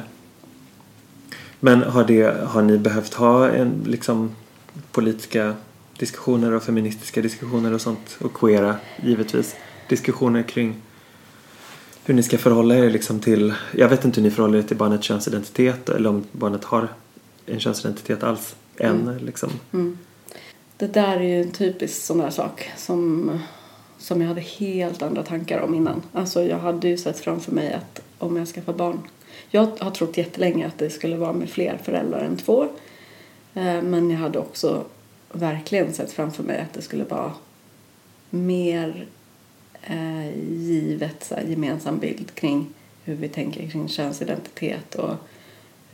Men 1.59 1.83
har, 1.83 2.03
det, 2.03 2.47
har 2.47 2.61
ni 2.61 2.77
behövt 2.77 3.13
ha 3.13 3.49
en, 3.49 3.83
liksom, 3.85 4.35
politiska 4.91 5.55
diskussioner 5.97 6.51
och 6.51 6.63
feministiska 6.63 7.21
diskussioner 7.21 7.73
och 7.73 7.81
sånt? 7.81 8.17
Och 8.21 8.33
queera, 8.33 8.75
givetvis. 9.03 9.55
Diskussioner 9.89 10.43
kring 10.43 10.81
hur 12.05 12.13
ni 12.13 12.23
ska 12.23 12.37
förhålla 12.37 12.75
er 12.75 12.89
liksom 12.89 13.19
till... 13.19 13.53
Jag 13.71 13.89
vet 13.89 14.05
inte 14.05 14.21
hur 14.21 14.29
ni 14.29 14.35
förhåller 14.35 14.57
er 14.57 14.63
till 14.63 14.77
barnets 14.77 15.05
könsidentitet 15.07 15.89
eller 15.89 16.09
om 16.09 16.23
barnet 16.31 16.63
har 16.63 16.87
en 17.45 17.59
könsidentitet 17.59 18.23
alls 18.23 18.55
än. 18.77 19.17
Liksom. 19.25 19.49
Mm. 19.73 19.97
Det 20.77 20.87
där 20.87 21.17
är 21.17 21.23
ju 21.23 21.41
en 21.41 21.51
typisk 21.51 22.01
sån 22.01 22.17
där 22.17 22.29
sak 22.29 22.71
som, 22.77 23.31
som 23.97 24.21
jag 24.21 24.27
hade 24.27 24.41
helt 24.41 25.01
andra 25.01 25.23
tankar 25.23 25.59
om 25.59 25.75
innan. 25.75 26.01
Alltså 26.13 26.43
jag 26.43 26.59
hade 26.59 26.87
ju 26.87 26.97
sett 26.97 27.19
framför 27.19 27.51
mig 27.51 27.73
att 27.73 28.01
om 28.17 28.37
jag 28.37 28.47
skaffar 28.47 28.73
barn. 28.73 28.99
Jag 29.49 29.67
har 29.79 29.91
trott 29.91 30.17
jättelänge 30.17 30.67
att 30.67 30.77
det 30.77 30.89
skulle 30.89 31.17
vara 31.17 31.33
med 31.33 31.49
fler 31.49 31.77
föräldrar 31.83 32.19
än 32.19 32.37
två. 32.37 32.63
Eh, 33.53 33.81
men 33.81 34.09
jag 34.09 34.17
hade 34.17 34.39
också 34.39 34.85
verkligen 35.31 35.93
sett 35.93 36.11
framför 36.11 36.43
mig 36.43 36.59
att 36.59 36.73
det 36.73 36.81
skulle 36.81 37.03
vara 37.03 37.33
mer 38.29 39.07
eh, 39.81 40.37
givet 40.51 41.23
så 41.23 41.35
här, 41.35 41.43
gemensam 41.43 41.99
bild 41.99 42.35
kring 42.35 42.67
hur 43.03 43.15
vi 43.15 43.29
tänker 43.29 43.69
kring 43.69 43.89
könsidentitet 43.89 44.95
och 44.95 45.15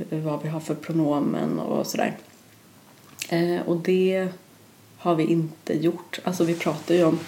vad 0.09 0.43
vi 0.43 0.49
har 0.49 0.59
för 0.59 0.75
pronomen 0.75 1.59
och 1.59 1.87
sådär. 1.87 2.17
Eh, 3.29 3.61
och 3.67 3.77
det 3.77 4.29
har 5.01 5.15
vi 5.15 5.23
inte 5.23 5.73
gjort. 5.73 6.19
Alltså 6.23 6.43
vi 6.43 6.55
pratar 6.55 6.95
ju 6.95 7.03
om, 7.03 7.19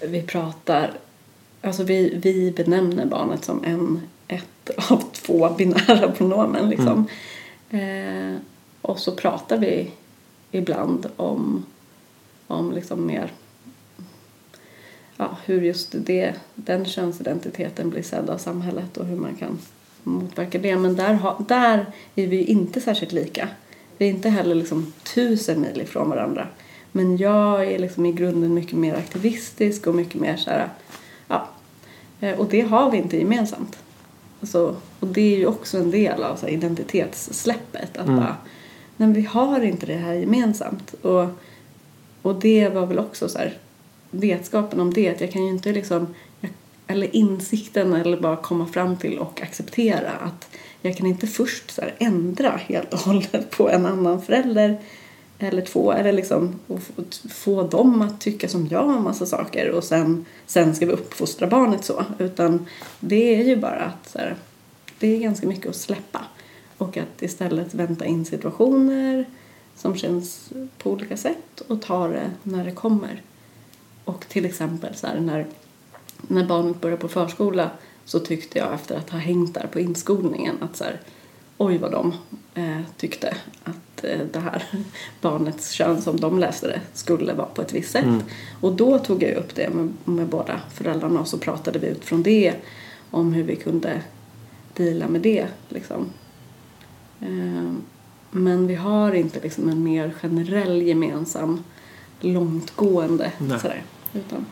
vi 0.00 0.22
pratar, 0.22 0.92
alltså 1.62 1.82
vi, 1.82 2.18
vi 2.22 2.50
benämner 2.50 3.06
barnet 3.06 3.44
som 3.44 3.64
en, 3.64 4.00
ett 4.28 4.70
av 4.90 5.04
två 5.12 5.50
binära 5.58 6.10
pronomen 6.10 6.70
liksom. 6.70 7.06
Eh, 7.70 8.36
och 8.82 8.98
så 8.98 9.12
pratar 9.12 9.58
vi 9.58 9.90
ibland 10.50 11.06
om, 11.16 11.64
om 12.46 12.72
liksom 12.72 13.06
mer 13.06 13.32
ja, 15.16 15.36
hur 15.44 15.62
just 15.62 15.94
det, 15.98 16.34
den 16.54 16.84
könsidentiteten 16.84 17.90
blir 17.90 18.02
sedd 18.02 18.30
av 18.30 18.38
samhället 18.38 18.96
och 18.96 19.06
hur 19.06 19.16
man 19.16 19.36
kan 19.36 19.58
motverka 20.02 20.58
det. 20.58 20.76
Men 20.76 20.96
där, 20.96 21.14
ha, 21.14 21.44
där 21.48 21.86
är 22.14 22.26
vi 22.26 22.44
inte 22.44 22.80
särskilt 22.80 23.12
lika. 23.12 23.48
Vi 23.98 24.06
är 24.06 24.10
inte 24.10 24.28
heller 24.28 24.54
liksom 24.54 24.92
tusen 25.14 25.60
mil 25.60 25.80
ifrån 25.80 26.10
varandra. 26.10 26.48
Men 26.92 27.16
jag 27.16 27.64
är 27.72 27.78
liksom 27.78 28.06
i 28.06 28.12
grunden 28.12 28.54
mycket 28.54 28.78
mer 28.78 28.94
aktivistisk 28.94 29.86
och 29.86 29.94
mycket 29.94 30.20
mer 30.20 30.36
så 30.36 30.50
här, 30.50 30.68
ja. 31.28 31.48
Eh, 32.20 32.38
Och 32.38 32.46
det 32.48 32.60
har 32.60 32.90
vi 32.90 32.98
inte 32.98 33.16
gemensamt. 33.16 33.78
Alltså, 34.40 34.76
och 35.00 35.08
det 35.08 35.34
är 35.34 35.38
ju 35.38 35.46
också 35.46 35.78
en 35.78 35.90
del 35.90 36.22
av 36.22 36.36
så 36.36 36.46
här, 36.46 36.52
identitetssläppet. 36.52 37.96
Att 37.96 38.06
Mm. 38.06 38.16
bara, 38.20 38.36
men 38.96 39.12
vi 39.12 39.22
har 39.22 39.60
inte 39.60 39.86
det 39.86 39.96
här 39.96 40.14
gemensamt. 40.14 40.94
Och, 41.02 41.26
och 42.22 42.34
det 42.40 42.68
var 42.68 42.86
väl 42.86 42.98
också 42.98 43.28
så 43.28 43.38
här, 43.38 43.58
vetskapen 44.10 44.80
om 44.80 44.92
det. 44.94 45.08
Att 45.08 45.20
jag 45.20 45.32
kan 45.32 45.44
ju 45.44 45.50
inte 45.50 45.72
liksom, 45.72 46.14
eller 46.86 47.16
insikten 47.16 47.92
eller 47.92 48.20
bara 48.20 48.36
komma 48.36 48.66
fram 48.66 48.96
till 48.96 49.18
och 49.18 49.42
acceptera 49.42 50.10
att 50.10 50.48
jag 50.82 50.96
kan 50.96 51.06
inte 51.06 51.26
först 51.26 51.70
så 51.70 51.80
här, 51.80 51.94
ändra 51.98 52.50
helt 52.50 52.92
och 52.92 52.98
hållet 53.00 53.50
på 53.50 53.68
en 53.70 53.86
annan 53.86 54.22
förälder 54.22 54.78
eller 55.40 55.62
två 55.62 55.92
eller 55.92 56.12
liksom 56.12 56.60
och 56.66 56.80
få- 57.30 57.62
dem 57.62 58.02
att 58.02 58.20
tycka 58.20 58.48
som 58.48 58.66
jag 58.66 58.88
om 58.88 59.04
massa 59.04 59.26
saker 59.26 59.70
och 59.70 59.84
sen, 59.84 60.24
sen 60.46 60.74
ska 60.74 60.86
vi 60.86 60.92
uppfostra 60.92 61.46
barnet 61.46 61.84
så. 61.84 62.04
Utan 62.18 62.66
det 63.00 63.40
är 63.40 63.44
ju 63.44 63.56
bara 63.56 63.80
att 63.80 64.08
så 64.08 64.18
här, 64.18 64.36
det 64.98 65.16
är 65.16 65.20
ganska 65.20 65.46
mycket 65.46 65.70
att 65.70 65.76
släppa 65.76 66.20
och 66.78 66.96
att 66.96 67.22
istället 67.22 67.74
vänta 67.74 68.04
in 68.04 68.24
situationer 68.24 69.24
som 69.76 69.96
känns 69.96 70.50
på 70.78 70.90
olika 70.90 71.16
sätt 71.16 71.60
och 71.68 71.82
ta 71.82 72.08
det 72.08 72.30
när 72.42 72.64
det 72.64 72.72
kommer. 72.72 73.22
Och 74.04 74.24
till 74.28 74.44
exempel 74.44 74.94
så 74.94 75.06
här, 75.06 75.20
när, 75.20 75.46
när 76.22 76.44
barnet 76.46 76.80
började 76.80 77.00
på 77.02 77.08
förskola 77.08 77.70
så 78.04 78.20
tyckte 78.20 78.58
jag 78.58 78.74
efter 78.74 78.96
att 78.96 79.10
ha 79.10 79.18
hängt 79.18 79.54
där 79.54 79.66
på 79.72 79.80
inskolningen 79.80 80.56
att 80.60 80.76
så 80.76 80.84
här, 80.84 81.00
oj 81.58 81.78
vad 81.78 81.92
de 81.92 82.14
eh, 82.54 82.80
tyckte 82.96 83.36
att 83.64 83.89
eh, 84.04 84.20
det 84.32 84.38
här 84.38 84.64
barnets 85.20 85.70
kön 85.70 86.02
som 86.02 86.20
de 86.20 86.38
läste 86.38 86.66
det 86.66 86.80
skulle 86.92 87.32
vara 87.32 87.46
på 87.46 87.62
ett 87.62 87.72
visst 87.72 87.90
sätt. 87.90 88.04
Mm. 88.04 88.22
Och 88.60 88.72
då 88.72 88.98
tog 88.98 89.22
jag 89.22 89.36
upp 89.36 89.54
det 89.54 89.70
med, 89.70 89.92
med 90.04 90.26
båda 90.26 90.60
föräldrarna 90.74 91.20
och 91.20 91.28
så 91.28 91.38
pratade 91.38 91.78
vi 91.78 91.86
utifrån 91.86 92.22
det 92.22 92.54
om 93.10 93.32
hur 93.32 93.42
vi 93.42 93.56
kunde 93.56 94.02
deala 94.76 95.08
med 95.08 95.20
det. 95.20 95.46
Liksom. 95.68 96.06
Eh, 97.20 97.72
men 98.30 98.66
vi 98.66 98.74
har 98.74 99.12
inte 99.12 99.40
liksom 99.40 99.68
en 99.68 99.84
mer 99.84 100.14
generell 100.22 100.82
gemensam 100.82 101.64
långtgående 102.20 103.32
Nej. 103.38 103.60
sådär. 103.60 103.82
Utan 104.12 104.46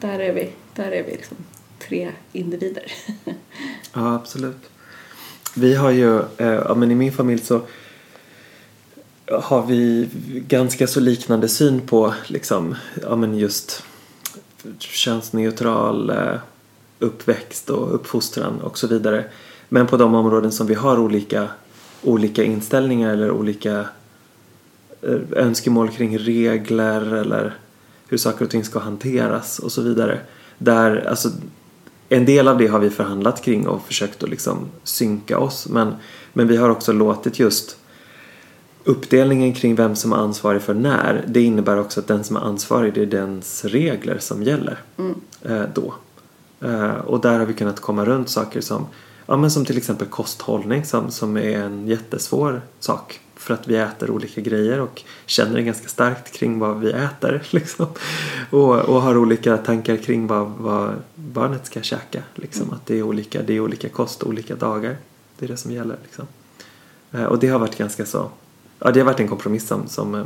där 0.00 0.18
är 0.18 0.32
vi, 0.32 0.50
där 0.74 0.90
är 0.90 1.04
vi 1.04 1.10
liksom 1.10 1.36
tre 1.78 2.10
individer. 2.32 2.92
Ja, 3.92 4.14
absolut. 4.14 4.70
Vi 5.56 5.74
har 5.74 5.90
ju, 5.90 6.18
eh, 6.18 6.46
ja, 6.46 6.74
men 6.74 6.90
i 6.90 6.94
min 6.94 7.12
familj 7.12 7.40
så 7.40 7.60
har 9.30 9.66
vi 9.66 10.08
ganska 10.48 10.86
så 10.86 11.00
liknande 11.00 11.48
syn 11.48 11.80
på 11.80 12.14
liksom, 12.26 12.76
ja 13.02 13.16
men 13.16 13.38
just 13.38 13.82
könsneutral 14.78 16.10
eh, 16.10 16.34
uppväxt 16.98 17.70
och 17.70 17.94
uppfostran 17.94 18.60
och 18.60 18.78
så 18.78 18.86
vidare. 18.86 19.24
Men 19.68 19.86
på 19.86 19.96
de 19.96 20.14
områden 20.14 20.52
som 20.52 20.66
vi 20.66 20.74
har 20.74 20.98
olika, 20.98 21.48
olika 22.02 22.44
inställningar 22.44 23.12
eller 23.12 23.30
olika 23.30 23.84
eh, 25.02 25.18
önskemål 25.32 25.90
kring 25.90 26.18
regler 26.18 27.14
eller 27.14 27.58
hur 28.08 28.18
saker 28.18 28.44
och 28.44 28.50
ting 28.50 28.64
ska 28.64 28.78
hanteras 28.78 29.58
och 29.58 29.72
så 29.72 29.82
vidare. 29.82 30.20
Där, 30.58 31.08
alltså, 31.08 31.28
en 32.08 32.24
del 32.24 32.48
av 32.48 32.58
det 32.58 32.66
har 32.66 32.78
vi 32.78 32.90
förhandlat 32.90 33.42
kring 33.42 33.68
och 33.68 33.82
försökt 33.82 34.22
att 34.22 34.30
liksom 34.30 34.68
synka 34.82 35.38
oss 35.38 35.68
men, 35.68 35.94
men 36.32 36.48
vi 36.48 36.56
har 36.56 36.70
också 36.70 36.92
låtit 36.92 37.38
just 37.38 37.76
uppdelningen 38.84 39.54
kring 39.54 39.74
vem 39.74 39.96
som 39.96 40.12
är 40.12 40.16
ansvarig 40.16 40.62
för 40.62 40.74
när 40.74 41.24
det 41.28 41.42
innebär 41.42 41.78
också 41.78 42.00
att 42.00 42.06
den 42.06 42.24
som 42.24 42.36
är 42.36 42.40
ansvarig 42.40 42.94
det 42.94 43.02
är 43.02 43.06
dens 43.06 43.64
regler 43.64 44.18
som 44.18 44.42
gäller 44.42 44.78
eh, 45.42 45.62
då. 45.74 45.94
Eh, 46.60 46.94
och 46.94 47.20
där 47.20 47.38
har 47.38 47.46
vi 47.46 47.54
kunnat 47.54 47.80
komma 47.80 48.04
runt 48.04 48.30
saker 48.30 48.60
som, 48.60 48.86
ja, 49.26 49.36
men 49.36 49.50
som 49.50 49.64
till 49.64 49.76
exempel 49.76 50.06
kosthållning 50.06 50.84
som, 50.84 51.10
som 51.10 51.36
är 51.36 51.58
en 51.58 51.88
jättesvår 51.88 52.62
sak 52.78 53.20
för 53.36 53.54
att 53.54 53.68
vi 53.68 53.76
äter 53.76 54.10
olika 54.10 54.40
grejer 54.40 54.80
och 54.80 55.02
känner 55.26 55.60
ganska 55.60 55.88
starkt 55.88 56.32
kring 56.32 56.58
vad 56.58 56.80
vi 56.80 56.90
äter 56.90 57.42
liksom. 57.50 57.86
och, 58.50 58.78
och 58.78 59.02
har 59.02 59.16
olika 59.16 59.56
tankar 59.56 59.96
kring 59.96 60.26
vad, 60.26 60.50
vad 60.50 60.94
barnet 61.14 61.66
ska 61.66 61.82
käka. 61.82 62.22
Liksom. 62.34 62.72
Att 62.72 62.86
det 62.86 62.98
är, 62.98 63.02
olika, 63.02 63.42
det 63.42 63.54
är 63.54 63.60
olika 63.60 63.88
kost 63.88 64.22
olika 64.22 64.56
dagar. 64.56 64.96
Det 65.38 65.46
är 65.46 65.48
det 65.48 65.56
som 65.56 65.70
gäller. 65.70 65.96
Liksom. 66.02 66.26
Eh, 67.12 67.24
och 67.24 67.38
det 67.38 67.48
har 67.48 67.58
varit 67.58 67.78
ganska 67.78 68.06
så 68.06 68.30
ja, 68.80 68.90
det 68.90 69.00
har 69.00 69.04
varit 69.04 69.20
en 69.20 69.28
kompromiss 69.28 69.66
som, 69.66 69.88
som 69.88 70.14
eh, 70.14 70.24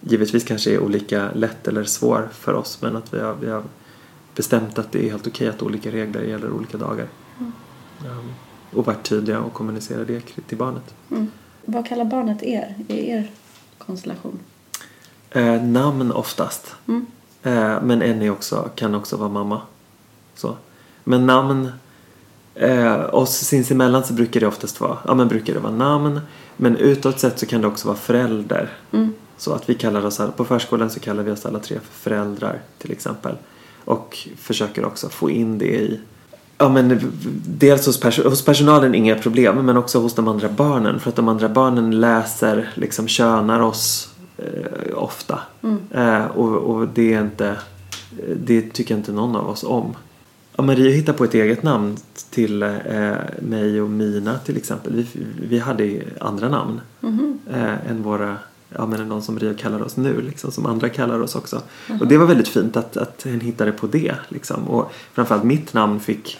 givetvis 0.00 0.44
kanske 0.44 0.70
är 0.70 0.80
olika 0.80 1.30
lätt 1.34 1.68
eller 1.68 1.84
svår 1.84 2.28
för 2.32 2.54
oss 2.54 2.82
men 2.82 2.96
att 2.96 3.14
vi 3.14 3.20
har, 3.20 3.34
vi 3.34 3.50
har 3.50 3.62
bestämt 4.34 4.78
att 4.78 4.92
det 4.92 5.06
är 5.06 5.10
helt 5.10 5.26
okej 5.26 5.48
att 5.48 5.62
olika 5.62 5.90
regler 5.90 6.22
gäller 6.22 6.50
olika 6.50 6.78
dagar. 6.78 7.06
Um, 7.38 8.32
och 8.72 8.86
varit 8.86 9.02
tydliga 9.02 9.40
och 9.40 9.52
kommunicera 9.52 10.04
det 10.04 10.20
till 10.20 10.58
barnet. 10.58 10.94
Mm. 11.10 11.30
Vad 11.64 11.86
kallar 11.86 12.04
barnet 12.04 12.42
er 12.42 12.74
i 12.88 13.10
er 13.10 13.30
konstellation? 13.78 14.38
Eh, 15.30 15.62
namn 15.62 16.12
oftast. 16.12 16.74
Mm. 16.88 17.06
Eh, 17.42 17.82
men 17.82 18.02
en 18.02 18.22
är 18.22 18.30
också, 18.30 18.70
kan 18.74 18.94
också 18.94 19.16
vara 19.16 19.28
mamma. 19.28 19.60
Så. 20.34 20.56
Men 21.04 21.26
namn, 21.26 21.72
eh, 22.54 23.14
oss 23.14 23.36
sinsemellan 23.36 24.04
så 24.04 24.12
brukar 24.12 24.40
det 24.40 24.46
oftast 24.46 24.80
vara, 24.80 24.98
ja 25.04 25.14
men 25.14 25.28
brukar 25.28 25.54
det 25.54 25.60
vara 25.60 25.72
namn. 25.72 26.20
Men 26.56 26.76
utåt 26.76 27.20
sett 27.20 27.38
så 27.38 27.46
kan 27.46 27.60
det 27.60 27.66
också 27.66 27.88
vara 27.88 27.98
förälder. 27.98 28.72
Mm. 28.92 29.12
Så 29.36 29.52
att 29.52 29.68
vi 29.68 29.74
kallar 29.74 30.06
oss, 30.06 30.20
på 30.36 30.44
förskolan 30.44 30.90
så 30.90 31.00
kallar 31.00 31.22
vi 31.22 31.30
oss 31.30 31.46
alla 31.46 31.58
tre 31.58 31.78
för 31.78 32.10
föräldrar 32.10 32.60
till 32.78 32.92
exempel. 32.92 33.34
Och 33.84 34.28
försöker 34.36 34.84
också 34.84 35.08
få 35.08 35.30
in 35.30 35.58
det 35.58 35.74
i 35.74 36.00
Ja 36.58 36.68
men 36.68 37.12
dels 37.46 37.86
hos, 37.86 38.00
pers 38.00 38.24
hos 38.24 38.44
personalen 38.44 38.94
inga 38.94 39.14
problem 39.14 39.66
men 39.66 39.76
också 39.76 40.00
hos 40.00 40.14
de 40.14 40.28
andra 40.28 40.48
barnen 40.48 41.00
för 41.00 41.08
att 41.08 41.16
de 41.16 41.28
andra 41.28 41.48
barnen 41.48 42.00
läser, 42.00 42.70
liksom 42.74 43.08
könar 43.08 43.60
oss 43.60 44.14
eh, 44.36 44.94
ofta. 44.94 45.40
Eh, 45.90 46.24
och, 46.24 46.56
och 46.56 46.88
det 46.88 47.14
är 47.14 47.20
inte, 47.20 47.56
det 48.36 48.62
tycker 48.72 48.94
inte 48.94 49.12
någon 49.12 49.36
av 49.36 49.48
oss 49.48 49.64
om. 49.64 49.94
Ja, 50.56 50.62
Maria 50.62 50.90
hittar 50.90 51.12
på 51.12 51.24
ett 51.24 51.34
eget 51.34 51.62
namn 51.62 51.96
till 52.30 52.62
eh, 52.62 52.70
mig 53.40 53.80
och 53.80 53.90
Mina 53.90 54.38
till 54.38 54.56
exempel. 54.56 54.92
Vi, 54.92 55.06
vi 55.48 55.58
hade 55.58 56.02
andra 56.20 56.48
namn 56.48 56.80
eh, 57.50 57.90
än 57.90 58.02
våra 58.02 58.36
Ja 58.74 58.86
men 58.86 59.08
de 59.08 59.22
som 59.22 59.38
Rio 59.38 59.54
kallar 59.54 59.82
oss 59.82 59.96
nu 59.96 60.20
liksom, 60.20 60.52
som 60.52 60.66
andra 60.66 60.88
kallar 60.88 61.20
oss 61.20 61.34
också. 61.36 61.62
Och 62.00 62.06
det 62.06 62.18
var 62.18 62.26
väldigt 62.26 62.48
fint 62.48 62.76
att, 62.76 62.96
att 62.96 63.22
hen 63.24 63.40
hittade 63.40 63.72
på 63.72 63.86
det 63.86 64.14
liksom. 64.28 64.68
Och 64.68 64.92
framförallt 65.12 65.44
mitt 65.44 65.74
namn 65.74 66.00
fick 66.00 66.38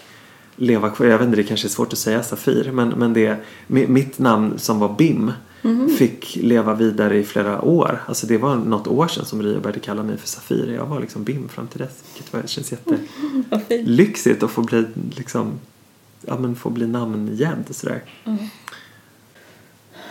leva 0.56 0.90
kvar. 0.90 1.06
Jag 1.06 1.18
vet 1.18 1.26
inte, 1.26 1.36
det 1.36 1.42
kanske 1.42 1.66
är 1.66 1.70
svårt 1.70 1.92
att 1.92 1.98
säga 1.98 2.22
Safir. 2.22 2.70
Men, 2.72 2.88
men 2.88 3.12
det, 3.12 3.36
mi- 3.66 3.88
mitt 3.88 4.18
namn 4.18 4.58
som 4.58 4.78
var 4.78 4.94
Bim 4.98 5.32
fick 5.98 6.36
leva 6.36 6.74
vidare 6.74 7.18
i 7.18 7.24
flera 7.24 7.62
år. 7.62 8.02
Alltså 8.06 8.26
det 8.26 8.38
var 8.38 8.56
något 8.56 8.86
år 8.86 9.08
sedan 9.08 9.24
som 9.24 9.42
Rio 9.42 9.60
började 9.60 9.80
kalla 9.80 10.02
mig 10.02 10.16
för 10.16 10.28
Safir. 10.28 10.74
Jag 10.74 10.86
var 10.86 11.00
liksom 11.00 11.24
Bim 11.24 11.48
fram 11.48 11.66
till 11.66 11.80
dess. 11.80 12.04
Vilket 12.14 12.32
var, 12.32 12.42
känns 12.46 12.68
fint. 12.84 13.00
jättelyxigt 13.50 14.42
att 14.42 14.50
få 14.50 14.62
bli 14.62 14.84
liksom 15.16 15.52
Ja 16.26 16.38
men 16.38 16.56
få 16.56 16.70
bli 16.70 16.86
namngedd 16.86 17.64
sådär. 17.70 18.02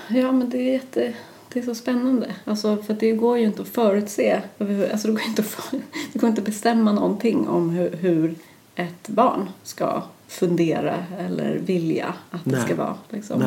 Ja, 0.07 0.31
men 0.31 0.49
det 0.49 0.57
är 0.57 0.73
jätte... 0.73 1.13
Det 1.53 1.59
är 1.59 1.63
så 1.63 1.75
spännande. 1.75 2.35
Alltså, 2.45 2.83
för 2.83 2.93
det 2.93 3.11
går 3.11 3.37
ju 3.37 3.45
inte 3.45 3.61
att 3.61 3.67
förutse. 3.67 4.41
Alltså, 4.91 5.07
det, 5.07 5.13
går 5.13 5.21
inte 5.27 5.41
att 5.41 5.47
för, 5.47 5.77
det 6.13 6.19
går 6.19 6.29
inte 6.29 6.41
att 6.41 6.45
bestämma 6.45 6.91
någonting 6.91 7.47
om 7.47 7.69
hur, 7.69 7.91
hur 7.91 8.35
ett 8.75 9.07
barn 9.07 9.49
ska 9.63 10.03
fundera 10.27 11.05
eller 11.19 11.57
vilja 11.57 12.13
att 12.31 12.45
det 12.45 12.51
Nej. 12.51 12.61
ska 12.65 12.75
vara. 12.75 12.95
Liksom. 13.09 13.43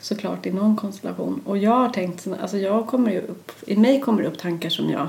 Såklart 0.00 0.46
i 0.46 0.52
någon 0.52 0.76
konstellation. 0.76 1.40
Och 1.44 1.58
jag 1.58 1.70
har 1.70 1.88
tänkt, 1.88 2.26
alltså 2.40 2.58
jag 2.58 2.86
kommer 2.86 3.10
ju 3.10 3.20
upp, 3.20 3.52
i 3.66 3.76
mig 3.76 4.00
kommer 4.00 4.22
det 4.22 4.28
upp 4.28 4.38
tankar 4.38 4.70
som 4.70 4.90
jag 4.90 5.08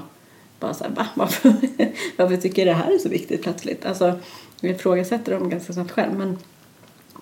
bara 0.59 0.73
såhär, 0.73 0.91
va? 0.91 1.07
Varför, 1.15 1.53
varför 2.17 2.37
tycker 2.37 2.65
jag 2.65 2.75
det 2.75 2.83
här 2.83 2.91
är 2.91 2.97
så 2.97 3.09
viktigt 3.09 3.43
plötsligt? 3.43 3.85
Alltså, 3.85 4.19
jag 4.61 4.71
ifrågasätter 4.71 5.31
dem 5.31 5.49
ganska 5.49 5.73
snabbt 5.73 5.91
själv. 5.91 6.13
Men 6.13 6.37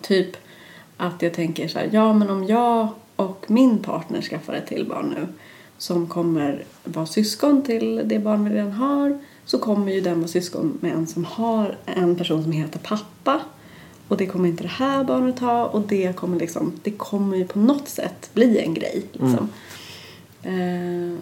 typ 0.02 0.38
att 0.98 1.22
jag 1.22 1.34
tänker 1.34 1.68
så 1.68 1.80
här, 1.80 1.90
ja 1.92 2.14
men 2.14 2.30
om 2.30 2.46
jag 2.46 2.88
och 3.16 3.46
min 3.48 3.80
partner 3.80 4.22
skaffar 4.22 4.54
ett 4.54 4.68
till 4.68 4.86
barn 4.86 5.16
nu 5.18 5.28
som 5.78 6.08
kommer 6.08 6.64
vara 6.84 7.06
syskon 7.06 7.64
till 7.64 8.02
det 8.06 8.20
barn 8.20 8.50
vi 8.50 8.56
redan 8.56 8.72
har 8.72 9.20
så 9.46 9.60
kommer 9.60 9.92
ju 9.92 10.02
den 10.02 10.20
vara 10.20 10.28
syskon 10.28 10.78
med 10.82 10.92
en 10.94 11.08
som 11.08 11.26
har 11.26 11.78
en 11.86 12.16
person 12.16 12.44
som 12.44 12.52
heter 12.52 12.80
pappa 12.80 13.42
och 14.08 14.18
det 14.18 14.26
kommer 14.26 14.50
inte 14.50 14.64
det 14.64 14.70
här 14.70 15.04
barnet 15.04 15.40
ha 15.40 15.66
och 15.66 15.82
det 15.82 16.16
kommer 16.16 16.40
liksom, 16.40 16.74
det 16.84 16.92
kommer 16.92 17.38
ju 17.38 17.48
på 17.48 17.60
något 17.60 17.88
sätt 17.88 18.30
bli 18.34 18.60
en 18.60 18.74
grej 18.74 19.06
liksom. 19.12 19.50
Eh, 20.44 21.20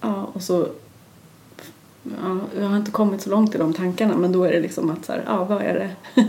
ja, 0.00 0.30
och 0.32 0.42
så 0.42 0.68
Ja, 2.22 2.40
jag 2.60 2.68
har 2.68 2.76
inte 2.76 2.90
kommit 2.90 3.20
så 3.20 3.30
långt 3.30 3.54
i 3.54 3.58
de 3.58 3.74
tankarna 3.74 4.16
men 4.16 4.32
då 4.32 4.44
är 4.44 4.52
det 4.52 4.60
liksom 4.60 4.90
att 4.90 5.04
så 5.04 5.12
här, 5.12 5.22
ja 5.26 5.44
vad 5.44 5.62
är 5.62 5.74
det? 5.74 6.22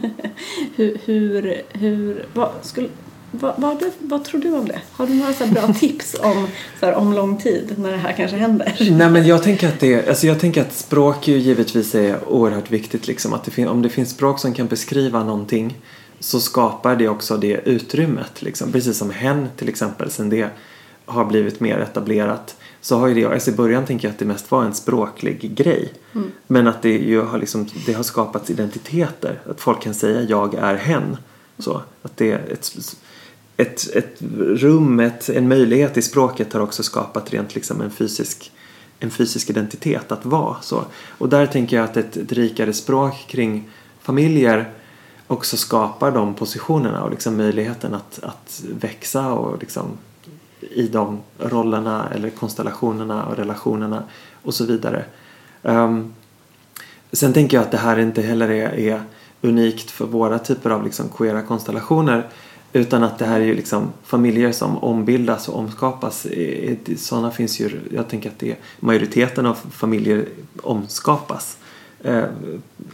hur, 0.75 0.97
hur, 1.05 1.61
hur 1.71 2.25
vad, 2.33 2.51
skulle, 2.61 2.89
vad, 3.31 3.53
vad, 3.57 3.79
du, 3.79 3.91
vad 3.99 4.23
tror 4.23 4.41
du 4.41 4.53
om 4.53 4.67
det? 4.67 4.81
Har 4.91 5.07
du 5.07 5.13
några 5.13 5.33
så 5.33 5.45
bra 5.45 5.73
tips 5.79 6.15
om, 6.19 6.47
så 6.79 6.85
här, 6.85 6.93
om 6.93 7.13
lång 7.13 7.37
tid 7.37 7.73
när 7.77 7.91
det 7.91 7.97
här 7.97 8.13
kanske 8.13 8.37
händer? 8.37 8.77
Nej 8.91 9.09
men 9.09 9.27
jag 9.27 9.43
tänker 9.43 9.67
att 9.67 9.79
det, 9.79 10.09
alltså 10.09 10.27
jag 10.27 10.39
tänker 10.39 10.61
att 10.61 10.73
språk 10.73 11.27
ju 11.27 11.37
givetvis 11.37 11.95
är 11.95 12.29
oerhört 12.29 12.71
viktigt 12.71 13.07
liksom. 13.07 13.33
Att 13.33 13.43
det 13.43 13.67
om 13.67 13.81
det 13.81 13.89
finns 13.89 14.09
språk 14.09 14.39
som 14.39 14.53
kan 14.53 14.67
beskriva 14.67 15.23
någonting 15.23 15.77
så 16.19 16.39
skapar 16.39 16.95
det 16.95 17.07
också 17.07 17.37
det 17.37 17.61
utrymmet 17.65 18.41
liksom. 18.41 18.71
Precis 18.71 18.97
som 18.97 19.11
hen 19.11 19.47
till 19.55 19.69
exempel 19.69 20.11
sen 20.11 20.29
det 20.29 20.49
har 21.05 21.25
blivit 21.25 21.59
mer 21.59 21.79
etablerat 21.79 22.55
så 22.81 22.97
har 22.97 23.07
ju 23.07 23.13
det, 23.13 23.25
alltså 23.25 23.51
i 23.51 23.53
början 23.53 23.85
tänker 23.85 24.07
jag 24.07 24.13
att 24.13 24.19
det 24.19 24.25
mest 24.25 24.51
var 24.51 24.63
en 24.63 24.73
språklig 24.73 25.55
grej. 25.55 25.93
Men 26.47 26.67
att 26.67 26.81
det 26.81 26.97
ju 26.97 27.21
har 27.21 27.39
liksom, 27.39 27.67
det 27.85 27.93
har 27.93 28.03
skapats 28.03 28.49
identiteter. 28.49 29.41
Att 29.49 29.61
folk 29.61 29.81
kan 29.81 29.93
säga 29.93 30.21
jag 30.21 30.53
är 30.53 30.75
hen. 30.75 31.17
Så, 31.57 31.81
att 32.01 32.17
det 32.17 32.31
är 32.31 32.51
ett, 32.51 32.95
ett, 33.59 33.95
ett 33.95 34.21
rum, 34.39 34.99
ett, 34.99 35.29
en 35.29 35.47
möjlighet 35.47 35.97
i 35.97 36.01
språket 36.01 36.53
har 36.53 36.59
också 36.59 36.83
skapat 36.83 37.33
rent 37.33 37.55
liksom 37.55 37.81
en 37.81 37.91
fysisk 37.91 38.51
en 38.99 39.11
fysisk 39.11 39.49
identitet 39.49 40.11
att 40.11 40.25
vara 40.25 40.61
så. 40.61 40.85
Och 41.07 41.29
där 41.29 41.45
tänker 41.45 41.77
jag 41.77 41.83
att 41.83 41.97
ett, 41.97 42.17
ett 42.17 42.31
rikare 42.31 42.73
språk 42.73 43.25
kring 43.27 43.69
familjer 44.01 44.71
också 45.27 45.57
skapar 45.57 46.11
de 46.11 46.33
positionerna 46.33 47.03
och 47.03 47.11
liksom 47.11 47.37
möjligheten 47.37 47.93
att, 47.93 48.19
att 48.23 48.63
växa 48.79 49.33
och 49.33 49.59
liksom 49.59 49.85
i 50.61 50.87
de 50.87 51.19
rollerna 51.39 52.09
eller 52.15 52.29
konstellationerna 52.29 53.25
och 53.25 53.37
relationerna 53.37 54.03
och 54.43 54.53
så 54.53 54.65
vidare. 54.65 55.05
Um, 55.61 56.13
sen 57.11 57.33
tänker 57.33 57.57
jag 57.57 57.63
att 57.63 57.71
det 57.71 57.77
här 57.77 57.99
inte 57.99 58.21
heller 58.21 58.49
är, 58.49 58.79
är 58.79 59.03
unikt 59.41 59.91
för 59.91 60.05
våra 60.05 60.39
typer 60.39 60.69
av 60.69 60.83
liksom 60.83 61.09
queera 61.09 61.41
konstellationer 61.41 62.29
utan 62.73 63.03
att 63.03 63.19
det 63.19 63.25
här 63.25 63.39
är 63.39 63.45
ju 63.45 63.55
liksom 63.55 63.93
familjer 64.03 64.51
som 64.51 64.77
ombildas 64.77 65.49
och 65.49 65.59
omskapas. 65.59 66.27
Sådana 66.97 67.31
finns 67.31 67.59
ju, 67.59 67.79
jag 67.91 68.09
tänker 68.09 68.29
att 68.29 68.39
det 68.39 68.51
är 68.51 68.57
majoriteten 68.79 69.45
av 69.45 69.57
familjer 69.71 70.25
omskapas. 70.61 71.57
Eh, 72.03 72.23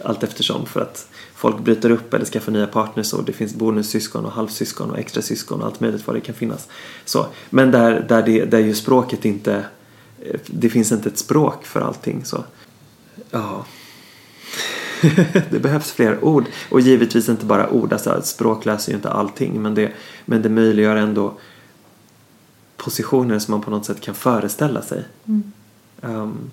allt 0.03 0.23
eftersom 0.23 0.65
för 0.65 0.81
att 0.81 1.07
folk 1.35 1.59
bryter 1.59 1.89
upp 1.89 2.13
eller 2.13 2.25
skaffar 2.25 2.51
nya 2.51 2.67
partners 2.67 3.13
och 3.13 3.23
det 3.23 3.33
finns 3.33 3.55
bonussyskon 3.55 4.25
och 4.25 4.31
halvsyskon 4.31 4.91
och 4.91 4.99
extra 4.99 5.21
syskon 5.21 5.61
och 5.61 5.67
allt 5.67 5.79
möjligt 5.79 6.07
vad 6.07 6.15
det 6.15 6.21
kan 6.21 6.35
finnas. 6.35 6.67
Så, 7.05 7.25
men 7.49 7.71
där, 7.71 8.05
där, 8.09 8.23
det, 8.23 8.45
där 8.45 8.59
ju 8.59 8.73
språket 8.73 9.25
inte, 9.25 9.65
eh, 10.21 10.39
det 10.47 10.69
finns 10.69 10.91
inte 10.91 11.09
ett 11.09 11.17
språk 11.17 11.65
för 11.65 11.81
allting 11.81 12.25
så. 12.25 12.43
Ja. 13.31 13.65
det 15.49 15.59
behövs 15.59 15.91
fler 15.91 16.25
ord. 16.25 16.45
Och 16.69 16.81
givetvis 16.81 17.29
inte 17.29 17.45
bara 17.45 17.69
ord. 17.69 17.93
Alltså, 17.93 18.21
språk 18.23 18.65
löser 18.65 18.91
ju 18.91 18.95
inte 18.95 19.09
allting. 19.09 19.61
Men 19.61 19.75
det, 19.75 19.91
men 20.25 20.41
det 20.41 20.49
möjliggör 20.49 20.95
ändå 20.95 21.33
positioner 22.77 23.39
som 23.39 23.51
man 23.51 23.61
på 23.61 23.71
något 23.71 23.85
sätt 23.85 24.01
kan 24.01 24.15
föreställa 24.15 24.81
sig. 24.81 25.03
Um, 26.01 26.51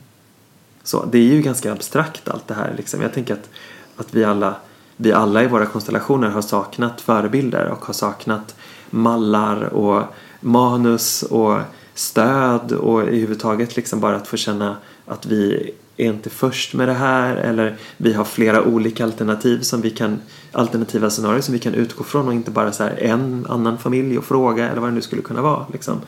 så 0.82 1.04
det 1.04 1.18
är 1.18 1.22
ju 1.22 1.42
ganska 1.42 1.72
abstrakt 1.72 2.28
allt 2.28 2.48
det 2.48 2.54
här. 2.54 2.74
Liksom. 2.76 3.02
Jag 3.02 3.12
tänker 3.12 3.34
att, 3.34 3.50
att 3.96 4.14
vi, 4.14 4.24
alla, 4.24 4.56
vi 4.96 5.12
alla 5.12 5.44
i 5.44 5.46
våra 5.46 5.66
konstellationer 5.66 6.28
har 6.28 6.42
saknat 6.42 7.00
förebilder 7.00 7.66
och 7.66 7.84
har 7.84 7.94
saknat 7.94 8.54
mallar 8.90 9.62
och 9.62 10.02
manus 10.40 11.22
och 11.22 11.58
stöd 11.94 12.72
och 12.72 13.08
i 13.08 13.20
huvud 13.20 13.40
taget 13.40 13.76
liksom 13.76 14.00
bara 14.00 14.16
att 14.16 14.28
få 14.28 14.36
känna 14.36 14.76
att 15.06 15.26
vi 15.26 15.74
är 16.04 16.08
inte 16.08 16.30
först 16.30 16.74
med 16.74 16.88
det 16.88 16.94
här 16.94 17.36
eller 17.36 17.76
vi 17.96 18.12
har 18.12 18.24
flera 18.24 18.62
olika 18.62 19.04
alternativ 19.04 19.60
som 19.60 19.80
vi 19.80 19.90
kan 19.90 20.20
alternativa 20.52 21.10
scenarier 21.10 21.40
som 21.40 21.52
vi 21.52 21.58
kan 21.58 21.74
utgå 21.74 22.04
från 22.04 22.28
och 22.28 22.34
inte 22.34 22.50
bara 22.50 22.72
så 22.72 22.82
här 22.82 22.96
en 23.02 23.46
annan 23.48 23.78
familj 23.78 24.18
och 24.18 24.24
fråga 24.24 24.68
eller 24.68 24.80
vad 24.80 24.90
det 24.90 24.94
nu 24.94 25.02
skulle 25.02 25.22
kunna 25.22 25.42
vara 25.42 25.66
liksom. 25.72 26.00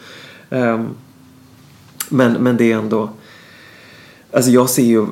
Ehm, 0.51 0.89
men, 2.09 2.33
men 2.33 2.57
det 2.57 2.73
är 2.73 2.77
ändå 2.77 3.11
Alltså 4.35 4.51
jag 4.51 4.71
ser 4.71 4.83
ju 4.83 5.07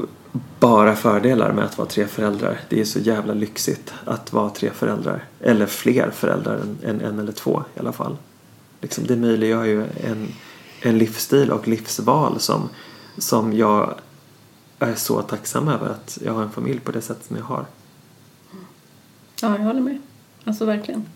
bara 0.60 0.96
fördelar 0.96 1.52
med 1.52 1.64
att 1.64 1.78
vara 1.78 1.88
tre 1.88 2.06
föräldrar. 2.06 2.60
Det 2.68 2.80
är 2.80 2.84
så 2.84 2.98
jävla 2.98 3.34
lyxigt 3.34 3.94
att 4.04 4.32
vara 4.32 4.50
tre 4.50 4.70
föräldrar. 4.70 5.24
Eller 5.40 5.66
fler 5.66 6.10
föräldrar 6.10 6.56
än, 6.56 6.78
än 6.84 7.00
en 7.00 7.18
eller 7.18 7.32
två 7.32 7.62
i 7.76 7.80
alla 7.80 7.92
fall. 7.92 8.16
Liksom 8.80 9.06
det 9.06 9.16
möjliggör 9.16 9.64
ju 9.64 9.82
en, 9.82 10.28
en 10.80 10.98
livsstil 10.98 11.50
och 11.50 11.68
livsval 11.68 12.40
som, 12.40 12.68
som 13.18 13.52
jag 13.52 13.94
är 14.88 14.94
så 14.94 15.22
tacksam 15.22 15.68
över 15.68 15.86
att 15.86 16.18
jag 16.24 16.32
har 16.32 16.42
en 16.42 16.50
familj 16.50 16.80
på 16.80 16.92
det 16.92 17.02
sätt 17.02 17.24
som 17.24 17.36
jag 17.36 17.44
har. 17.44 17.64
Ja, 19.42 19.58
jag 19.58 19.64
håller 19.64 19.80
med. 19.80 19.98
Alltså 20.44 20.64
verkligen. 20.64 21.06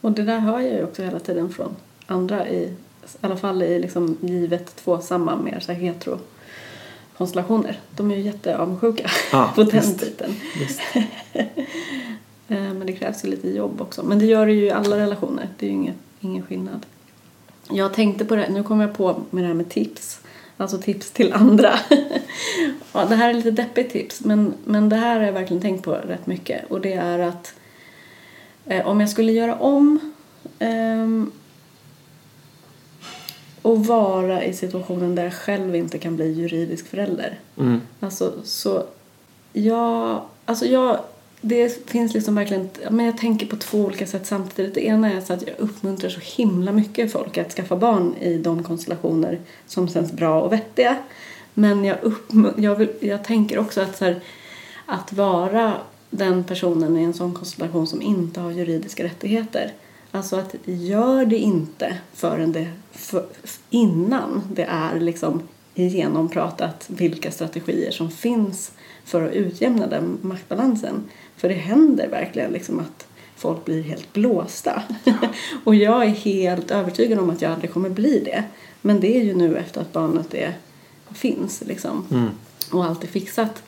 Och 0.00 0.12
det 0.12 0.22
där 0.22 0.38
hör 0.38 0.60
jag 0.60 0.72
ju 0.72 0.84
också 0.84 1.02
hela 1.02 1.18
tiden 1.18 1.50
från 1.52 1.76
andra 2.06 2.48
i, 2.48 2.62
i 2.62 2.74
alla 3.20 3.36
fall 3.36 3.62
i 3.62 3.78
liksom 3.78 4.16
givet 4.20 4.76
tvåsamma 4.76 5.36
mer 5.36 5.60
så 5.60 5.72
här 5.72 5.80
hetero 5.80 6.18
konstellationer. 7.16 7.80
De 7.96 8.10
är 8.10 8.16
ju 8.16 8.22
jätteavundsjuka 8.22 9.10
Ja, 9.32 9.52
på 9.54 9.62
den 9.62 9.96
biten. 9.96 10.34
Eh, 12.48 12.58
Men 12.58 12.86
det 12.86 12.92
krävs 12.92 13.24
ju 13.24 13.28
lite 13.28 13.48
jobb 13.50 13.80
också. 13.80 14.02
Men 14.02 14.18
det 14.18 14.26
gör 14.26 14.46
det 14.46 14.52
ju 14.52 14.64
i 14.64 14.70
alla 14.70 14.96
relationer. 14.96 15.48
Det 15.58 15.66
är 15.66 15.70
ju 15.70 15.76
ingen, 15.76 15.94
ingen 16.20 16.42
skillnad. 16.42 16.86
Jag 17.70 17.94
tänkte 17.94 18.24
på 18.24 18.36
det, 18.36 18.48
nu 18.48 18.62
kom 18.62 18.80
jag 18.80 18.94
på 18.94 19.22
med 19.30 19.44
det 19.44 19.48
här 19.48 19.54
med 19.54 19.68
tips. 19.68 20.20
Alltså 20.62 20.78
tips 20.78 21.10
till 21.10 21.32
andra. 21.32 21.78
ja, 22.92 23.04
det 23.04 23.14
här 23.14 23.30
är 23.30 23.34
lite 23.34 23.50
deppigt 23.50 23.92
tips 23.92 24.24
men, 24.24 24.54
men 24.64 24.88
det 24.88 24.96
här 24.96 25.16
har 25.16 25.26
jag 25.26 25.32
verkligen 25.32 25.62
tänkt 25.62 25.84
på 25.84 25.92
rätt 25.92 26.26
mycket. 26.26 26.70
Och 26.70 26.80
det 26.80 26.92
är 26.92 27.18
att 27.18 27.54
eh, 28.66 28.86
om 28.86 29.00
jag 29.00 29.10
skulle 29.10 29.32
göra 29.32 29.56
om 29.56 30.12
ehm, 30.58 31.32
och 33.62 33.86
vara 33.86 34.44
i 34.44 34.52
situationen 34.52 35.14
där 35.14 35.24
jag 35.24 35.34
själv 35.34 35.76
inte 35.76 35.98
kan 35.98 36.16
bli 36.16 36.32
juridisk 36.32 36.86
förälder. 36.86 37.38
Mm. 37.58 37.80
Alltså, 38.00 38.32
så 38.44 38.84
jag, 39.52 40.22
alltså 40.44 40.66
jag 40.66 40.98
det 41.44 41.90
finns 41.90 42.14
liksom 42.14 42.34
verkligen, 42.34 42.70
men 42.90 43.06
jag 43.06 43.18
tänker 43.18 43.46
på 43.46 43.56
två 43.56 43.78
olika 43.78 44.06
sätt 44.06 44.26
samtidigt. 44.26 44.74
Det 44.74 44.86
ena 44.86 45.12
är 45.12 45.20
så 45.20 45.32
att 45.32 45.46
jag 45.46 45.54
uppmuntrar 45.58 46.10
så 46.10 46.20
himla 46.20 46.72
mycket 46.72 47.12
folk 47.12 47.38
att 47.38 47.52
skaffa 47.52 47.76
barn 47.76 48.14
i 48.16 48.38
de 48.38 48.62
konstellationer 48.62 49.40
som 49.66 49.88
känns 49.88 50.12
bra 50.12 50.42
och 50.42 50.52
vettiga. 50.52 50.96
Men 51.54 51.84
jag, 51.84 51.98
jag, 52.56 52.76
vill, 52.76 52.90
jag 53.00 53.24
tänker 53.24 53.58
också 53.58 53.80
att 53.80 53.96
så 53.96 54.04
här, 54.04 54.20
att 54.86 55.12
vara 55.12 55.72
den 56.10 56.44
personen 56.44 56.96
i 56.96 57.02
en 57.02 57.14
sån 57.14 57.34
konstellation 57.34 57.86
som 57.86 58.02
inte 58.02 58.40
har 58.40 58.50
juridiska 58.50 59.04
rättigheter. 59.04 59.72
Alltså 60.10 60.36
att 60.36 60.54
gör 60.64 61.26
det 61.26 61.38
inte 61.38 61.98
förrän 62.14 62.52
det, 62.52 62.68
för, 62.92 63.26
innan 63.70 64.42
det 64.52 64.64
är 64.64 65.00
liksom 65.00 65.42
genompratat 65.74 66.84
vilka 66.86 67.30
strategier 67.30 67.90
som 67.90 68.10
finns 68.10 68.72
för 69.04 69.22
att 69.28 69.32
utjämna 69.32 69.86
den 69.86 70.18
maktbalansen. 70.22 71.04
För 71.36 71.48
det 71.48 71.54
händer 71.54 72.08
verkligen 72.08 72.50
liksom 72.50 72.78
att 72.78 73.06
folk 73.36 73.64
blir 73.64 73.82
helt 73.82 74.12
blåsta. 74.12 74.82
och 75.64 75.74
jag 75.74 76.04
är 76.04 76.08
helt 76.08 76.70
övertygad 76.70 77.18
om 77.18 77.30
att 77.30 77.42
jag 77.42 77.52
aldrig 77.52 77.72
kommer 77.72 77.90
bli 77.90 78.22
det. 78.24 78.44
Men 78.80 79.00
det 79.00 79.16
är 79.16 79.24
ju 79.24 79.34
nu 79.34 79.56
efter 79.56 79.80
att 79.80 79.92
barnet 79.92 80.34
är, 80.34 80.54
finns 81.14 81.62
liksom. 81.66 82.06
Mm. 82.10 82.28
Och 82.72 82.84
allt 82.84 83.04
är 83.04 83.08
fixat. 83.08 83.62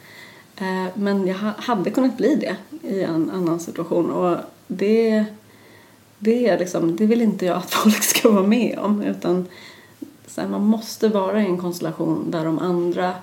Eh, 0.57 0.87
Men 0.95 1.27
jag 1.27 1.35
ha- 1.35 1.55
hade 1.59 1.91
kunnat 1.91 2.17
bli 2.17 2.35
det 2.37 2.57
i 2.89 3.03
en 3.03 3.31
annan 3.31 3.61
situation. 3.61 4.11
Och 4.11 4.37
det, 4.67 5.25
det, 6.19 6.49
är 6.49 6.59
liksom, 6.59 6.97
det 6.97 7.07
vill 7.07 7.23
inte 7.23 7.47
jag 7.47 7.57
att 7.57 7.71
folk 7.75 8.03
ska 8.03 8.31
vara 8.31 8.47
med 8.47 8.79
om. 8.79 9.03
Utan 9.03 9.47
så 10.35 10.41
här, 10.41 10.49
man 10.49 10.65
måste 10.65 11.09
vara 11.09 11.43
i 11.43 11.47
en 11.47 11.59
konstellation 11.59 12.31
där 12.31 12.45
de 12.45 12.59
andra 12.59 13.15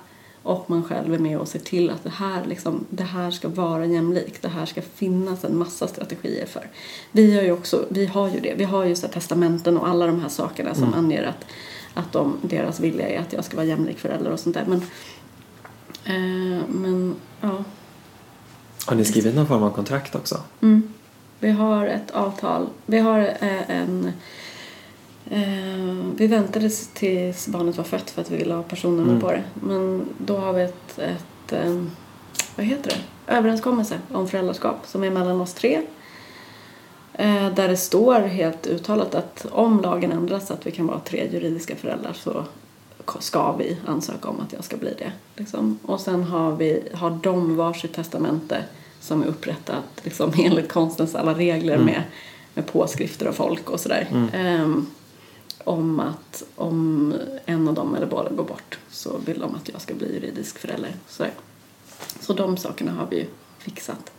och 0.42 0.70
man 0.70 0.84
själv 0.84 1.14
är 1.14 1.18
med 1.18 1.38
och 1.38 1.48
ser 1.48 1.58
till 1.58 1.90
att 1.90 2.04
det 2.04 2.10
här, 2.10 2.44
liksom, 2.44 2.84
det 2.90 3.02
här 3.02 3.30
ska 3.30 3.48
vara 3.48 3.86
jämlikt. 3.86 4.42
Det 4.42 4.48
här 4.48 4.66
ska 4.66 4.82
finnas 4.82 5.44
en 5.44 5.58
massa 5.58 5.86
strategier 5.86 6.46
för. 6.46 6.66
Vi 7.12 7.36
har 7.36 7.42
ju 7.42 7.52
också, 7.52 7.84
vi 7.88 8.06
har 8.06 8.28
ju 8.28 8.40
det. 8.40 8.54
Vi 8.54 8.64
har 8.64 8.84
ju 8.84 8.96
så 8.96 9.08
testamenten 9.08 9.78
och 9.78 9.88
alla 9.88 10.06
de 10.06 10.20
här 10.20 10.28
sakerna 10.28 10.74
som 10.74 10.94
anger 10.94 11.22
att, 11.22 11.44
att 11.94 12.12
de, 12.12 12.36
deras 12.42 12.80
vilja 12.80 13.08
är 13.08 13.20
att 13.20 13.32
jag 13.32 13.44
ska 13.44 13.56
vara 13.56 13.66
jämlik 13.66 13.98
förälder 13.98 14.30
och 14.30 14.40
sånt 14.40 14.56
där. 14.56 14.64
Men, 14.66 14.82
eh, 16.04 16.62
men 16.68 17.14
ja. 17.40 17.64
Har 18.86 18.96
ni 18.96 19.04
skrivit 19.04 19.34
någon 19.34 19.46
form 19.46 19.62
av 19.62 19.70
kontrakt 19.70 20.14
också? 20.14 20.40
Mm. 20.60 20.92
Vi 21.40 21.50
har 21.50 21.86
ett 21.86 22.10
avtal. 22.10 22.68
Vi 22.86 22.98
har 22.98 23.18
eh, 23.20 23.70
en... 23.70 24.12
Eh, 25.32 26.04
vi 26.16 26.26
väntade 26.26 26.68
tills 26.94 27.48
barnet 27.48 27.76
var 27.76 27.84
fött 27.84 28.10
för 28.10 28.20
att 28.22 28.30
vi 28.30 28.36
ville 28.36 28.54
ha 28.54 28.62
personnummer 28.62 29.08
Mm. 29.10 29.20
på 29.20 29.30
det. 29.30 29.42
Men 29.54 30.08
då 30.18 30.36
har 30.36 30.52
vi 30.52 30.62
ett, 30.62 30.98
ett 30.98 31.52
eh, 31.52 31.82
vad 32.56 32.66
heter 32.66 32.90
det? 32.90 33.32
överenskommelse 33.34 33.98
om 34.12 34.28
föräldraskap 34.28 34.76
som 34.86 35.04
är 35.04 35.10
mellan 35.10 35.40
oss 35.40 35.54
tre. 35.54 35.80
Eh, 37.14 37.54
där 37.54 37.68
det 37.68 37.76
står 37.76 38.20
helt 38.20 38.66
uttalat 38.66 39.14
att 39.14 39.46
om 39.50 39.80
lagen 39.80 40.12
ändras 40.12 40.46
så 40.46 40.54
att 40.54 40.66
vi 40.66 40.70
kan 40.70 40.86
vara 40.86 40.98
tre 41.00 41.28
juridiska 41.32 41.76
föräldrar 41.76 42.12
så 42.12 42.44
ska 43.20 43.52
vi 43.52 43.76
ansöka 43.86 44.28
om 44.28 44.40
att 44.40 44.52
jag 44.52 44.64
ska 44.64 44.76
bli 44.76 44.94
det. 44.98 45.12
Liksom. 45.36 45.78
Och 45.82 46.00
sen 46.00 46.22
har, 46.24 46.56
vi, 46.56 46.82
har 46.94 47.10
de 47.22 47.56
varsitt 47.56 47.94
testamente 47.94 48.64
som 49.00 49.22
är 49.22 49.26
upprättat 49.26 49.84
liksom, 50.02 50.32
enligt 50.44 50.72
konstens 50.72 51.14
alla 51.14 51.34
regler 51.34 51.74
Mm. 51.74 51.86
med, 51.86 52.02
med 52.54 52.66
påskrifter 52.66 53.26
av 53.26 53.32
folk 53.32 53.70
och 53.70 53.80
sådär. 53.80 54.08
Mm. 54.10 54.28
Ehm, 54.34 54.86
om 55.64 56.00
att 56.00 56.42
om 56.56 57.14
en 57.46 57.68
av 57.68 57.74
dem 57.74 57.94
eller 57.94 58.06
båda 58.06 58.30
går 58.30 58.44
bort 58.44 58.78
så 58.90 59.18
vill 59.18 59.40
de 59.40 59.54
att 59.54 59.68
jag 59.68 59.80
ska 59.80 59.94
bli 59.94 60.14
juridisk 60.14 60.58
förälder. 60.58 60.92
Så, 61.08 61.24
så 62.20 62.32
de 62.32 62.56
sakerna 62.56 62.92
har 62.92 63.06
vi 63.10 63.16
ju 63.16 63.26
fixat. 63.58 64.12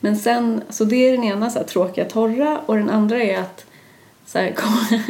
Men 0.00 0.16
sen, 0.16 0.62
så 0.68 0.84
det 0.84 0.96
är 0.96 1.12
den 1.12 1.24
ena 1.24 1.50
så 1.50 1.58
här, 1.58 1.66
tråkiga 1.66 2.04
torra 2.04 2.60
och 2.66 2.76
den 2.76 2.90
andra 2.90 3.22
är 3.22 3.38
att 3.38 3.64
så 4.26 4.38
här, 4.38 4.52
kom, 4.52 4.78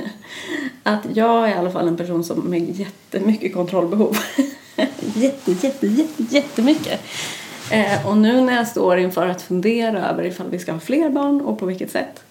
att 0.82 1.06
jag 1.14 1.48
är 1.48 1.54
i 1.54 1.58
alla 1.58 1.70
fall 1.70 1.88
en 1.88 1.96
person 1.96 2.24
som 2.24 2.40
med 2.40 2.70
jättemycket 2.70 3.54
kontrollbehov. 3.54 4.18
jätte, 5.14 5.52
jätte, 5.52 5.86
jätte, 5.86 6.22
jättemycket. 6.22 7.00
Eh, 7.70 8.06
och 8.06 8.18
nu 8.18 8.40
när 8.40 8.56
jag 8.56 8.68
står 8.68 8.98
inför 8.98 9.26
att 9.26 9.42
fundera 9.42 10.08
över 10.08 10.24
ifall 10.24 10.50
vi 10.50 10.58
ska 10.58 10.72
ha 10.72 10.80
fler 10.80 11.10
barn 11.10 11.40
och 11.40 11.58
på 11.58 11.66
vilket 11.66 11.90
sätt 11.90 12.24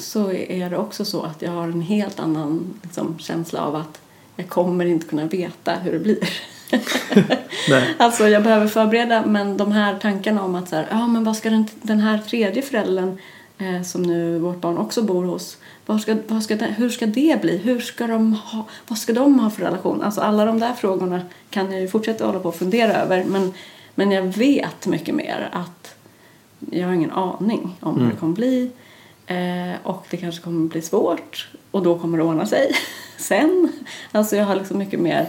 så 0.00 0.32
är 0.32 0.70
det 0.70 0.76
också 0.76 1.04
så 1.04 1.22
att 1.22 1.42
jag 1.42 1.50
har 1.50 1.64
en 1.64 1.82
helt 1.82 2.20
annan 2.20 2.74
liksom, 2.82 3.18
känsla 3.18 3.60
av 3.60 3.76
att 3.76 4.00
jag 4.36 4.48
kommer 4.48 4.84
inte 4.84 5.06
kunna 5.06 5.24
veta 5.24 5.74
hur 5.74 5.92
det 5.92 5.98
blir. 5.98 6.18
Alltså 7.98 8.28
jag 8.28 8.42
behöver 8.42 8.66
förbereda 8.66 9.26
men 9.26 9.56
de 9.56 9.72
här 9.72 9.98
tankarna 9.98 10.42
om 10.44 10.54
att 10.54 10.68
så 10.68 10.76
här, 10.76 10.86
ja 10.90 11.06
men 11.06 11.24
vad 11.24 11.36
ska 11.36 11.50
den, 11.50 11.66
den 11.82 12.00
här 12.00 12.18
tredje 12.18 12.62
föräldern 12.62 13.18
eh, 13.58 13.82
som 13.82 14.02
nu 14.02 14.38
vårt 14.38 14.60
barn 14.60 14.78
också 14.78 15.02
bor 15.02 15.24
hos, 15.24 15.58
vad 15.86 16.00
ska, 16.00 16.16
vad 16.28 16.42
ska 16.42 16.56
den, 16.56 16.72
hur 16.72 16.90
ska 16.90 17.06
det 17.06 17.40
bli? 17.40 17.56
Hur 17.56 17.80
ska 17.80 18.06
de 18.06 18.32
ha, 18.32 18.64
vad 18.88 18.98
ska 18.98 19.12
de 19.12 19.40
ha 19.40 19.50
för 19.50 19.62
relation? 19.62 20.02
Alltså 20.02 20.20
alla 20.20 20.44
de 20.44 20.60
där 20.60 20.72
frågorna 20.72 21.20
kan 21.50 21.72
jag 21.72 21.80
ju 21.80 21.88
fortsätta 21.88 22.26
hålla 22.26 22.40
på 22.40 22.48
och 22.48 22.56
fundera 22.56 22.92
över 22.92 23.24
men, 23.24 23.52
men 23.94 24.10
jag 24.10 24.22
vet 24.22 24.86
mycket 24.86 25.14
mer 25.14 25.48
att 25.52 25.94
jag 26.70 26.86
har 26.86 26.94
ingen 26.94 27.10
aning 27.10 27.76
om 27.80 27.94
hur 27.94 28.00
Mm. 28.00 28.14
det 28.14 28.20
kommer 28.20 28.34
bli 28.34 28.70
och 29.82 30.06
det 30.10 30.16
kanske 30.16 30.42
kommer 30.42 30.68
bli 30.68 30.82
svårt 30.82 31.48
och 31.70 31.82
då 31.82 31.98
kommer 31.98 32.18
det 32.18 32.24
ordna 32.24 32.46
sig 32.46 32.72
sen. 33.18 33.72
Alltså 34.12 34.36
jag 34.36 34.44
har 34.44 34.56
liksom 34.56 34.78
mycket 34.78 35.00
mer 35.00 35.28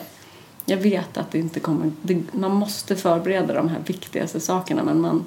jag 0.65 0.77
vet 0.77 1.17
att 1.17 1.31
det 1.31 1.39
inte 1.39 1.59
kommer... 1.59 1.91
Det, 2.01 2.23
man 2.31 2.51
måste 2.51 2.95
förbereda 2.95 3.53
de 3.53 3.69
här 3.69 3.79
viktigaste 3.85 4.39
sakerna 4.39 4.83
men 4.83 5.01
man, 5.01 5.25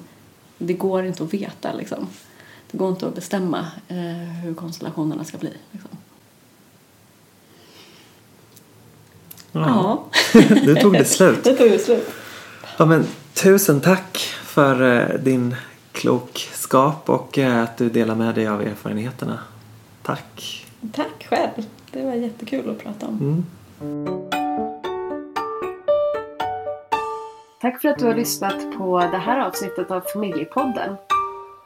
det 0.57 0.73
går 0.73 1.05
inte 1.05 1.23
att 1.23 1.33
veta. 1.33 1.73
Liksom. 1.73 2.07
Det 2.71 2.77
går 2.77 2.89
inte 2.89 3.07
att 3.07 3.15
bestämma 3.15 3.67
eh, 3.87 4.43
hur 4.43 4.53
konstellationerna 4.53 5.23
ska 5.23 5.37
bli. 5.37 5.53
Liksom. 5.71 5.89
Ja. 9.51 10.05
nu 10.49 10.75
tog 10.81 10.93
det 10.93 11.05
slut. 11.05 11.39
det 11.43 11.55
tog 11.55 11.67
ju 11.67 11.79
slut. 11.79 12.09
Ja, 12.77 12.85
men, 12.85 13.07
tusen 13.33 13.81
tack 13.81 14.17
för 14.43 14.99
eh, 14.99 15.19
din 15.19 15.55
klokskap 15.95 17.09
och 17.09 17.37
eh, 17.37 17.63
att 17.63 17.77
du 17.77 17.89
delar 17.89 18.15
med 18.15 18.35
dig 18.35 18.47
av 18.47 18.61
erfarenheterna. 18.61 19.39
Tack. 20.01 20.65
Tack 20.93 21.27
själv. 21.29 21.65
Det 21.91 22.05
var 22.05 22.13
jättekul 22.13 22.69
att 22.69 22.83
prata 22.83 23.07
om. 23.07 23.17
Mm. 23.19 23.45
Tack 27.61 27.81
för 27.81 27.89
att 27.89 27.99
du 27.99 28.05
har 28.05 28.15
lyssnat 28.15 28.77
på 28.77 28.99
det 28.99 29.17
här 29.17 29.39
avsnittet 29.39 29.91
av 29.91 30.01
Familjepodden. 30.01 30.95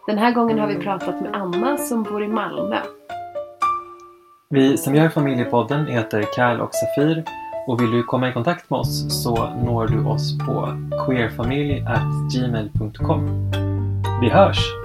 Den 0.07 0.17
här 0.17 0.31
gången 0.31 0.59
har 0.59 0.67
vi 0.67 0.75
pratat 0.75 1.21
med 1.21 1.35
Anna 1.35 1.77
som 1.77 2.03
bor 2.03 2.23
i 2.23 2.27
Malmö. 2.27 2.77
Vi 4.49 4.77
som 4.77 4.95
gör 4.95 5.09
Familjepodden 5.09 5.87
heter 5.87 6.25
Karl 6.35 6.61
och 6.61 6.71
Safir 6.73 7.23
och 7.67 7.81
vill 7.81 7.91
du 7.91 8.03
komma 8.03 8.29
i 8.29 8.33
kontakt 8.33 8.69
med 8.69 8.79
oss 8.79 9.23
så 9.23 9.49
når 9.65 9.87
du 9.87 10.05
oss 10.05 10.37
på 10.37 10.67
queerfamilj.gmail.com. 11.05 13.78
Vi 14.21 14.29
hörs! 14.29 14.75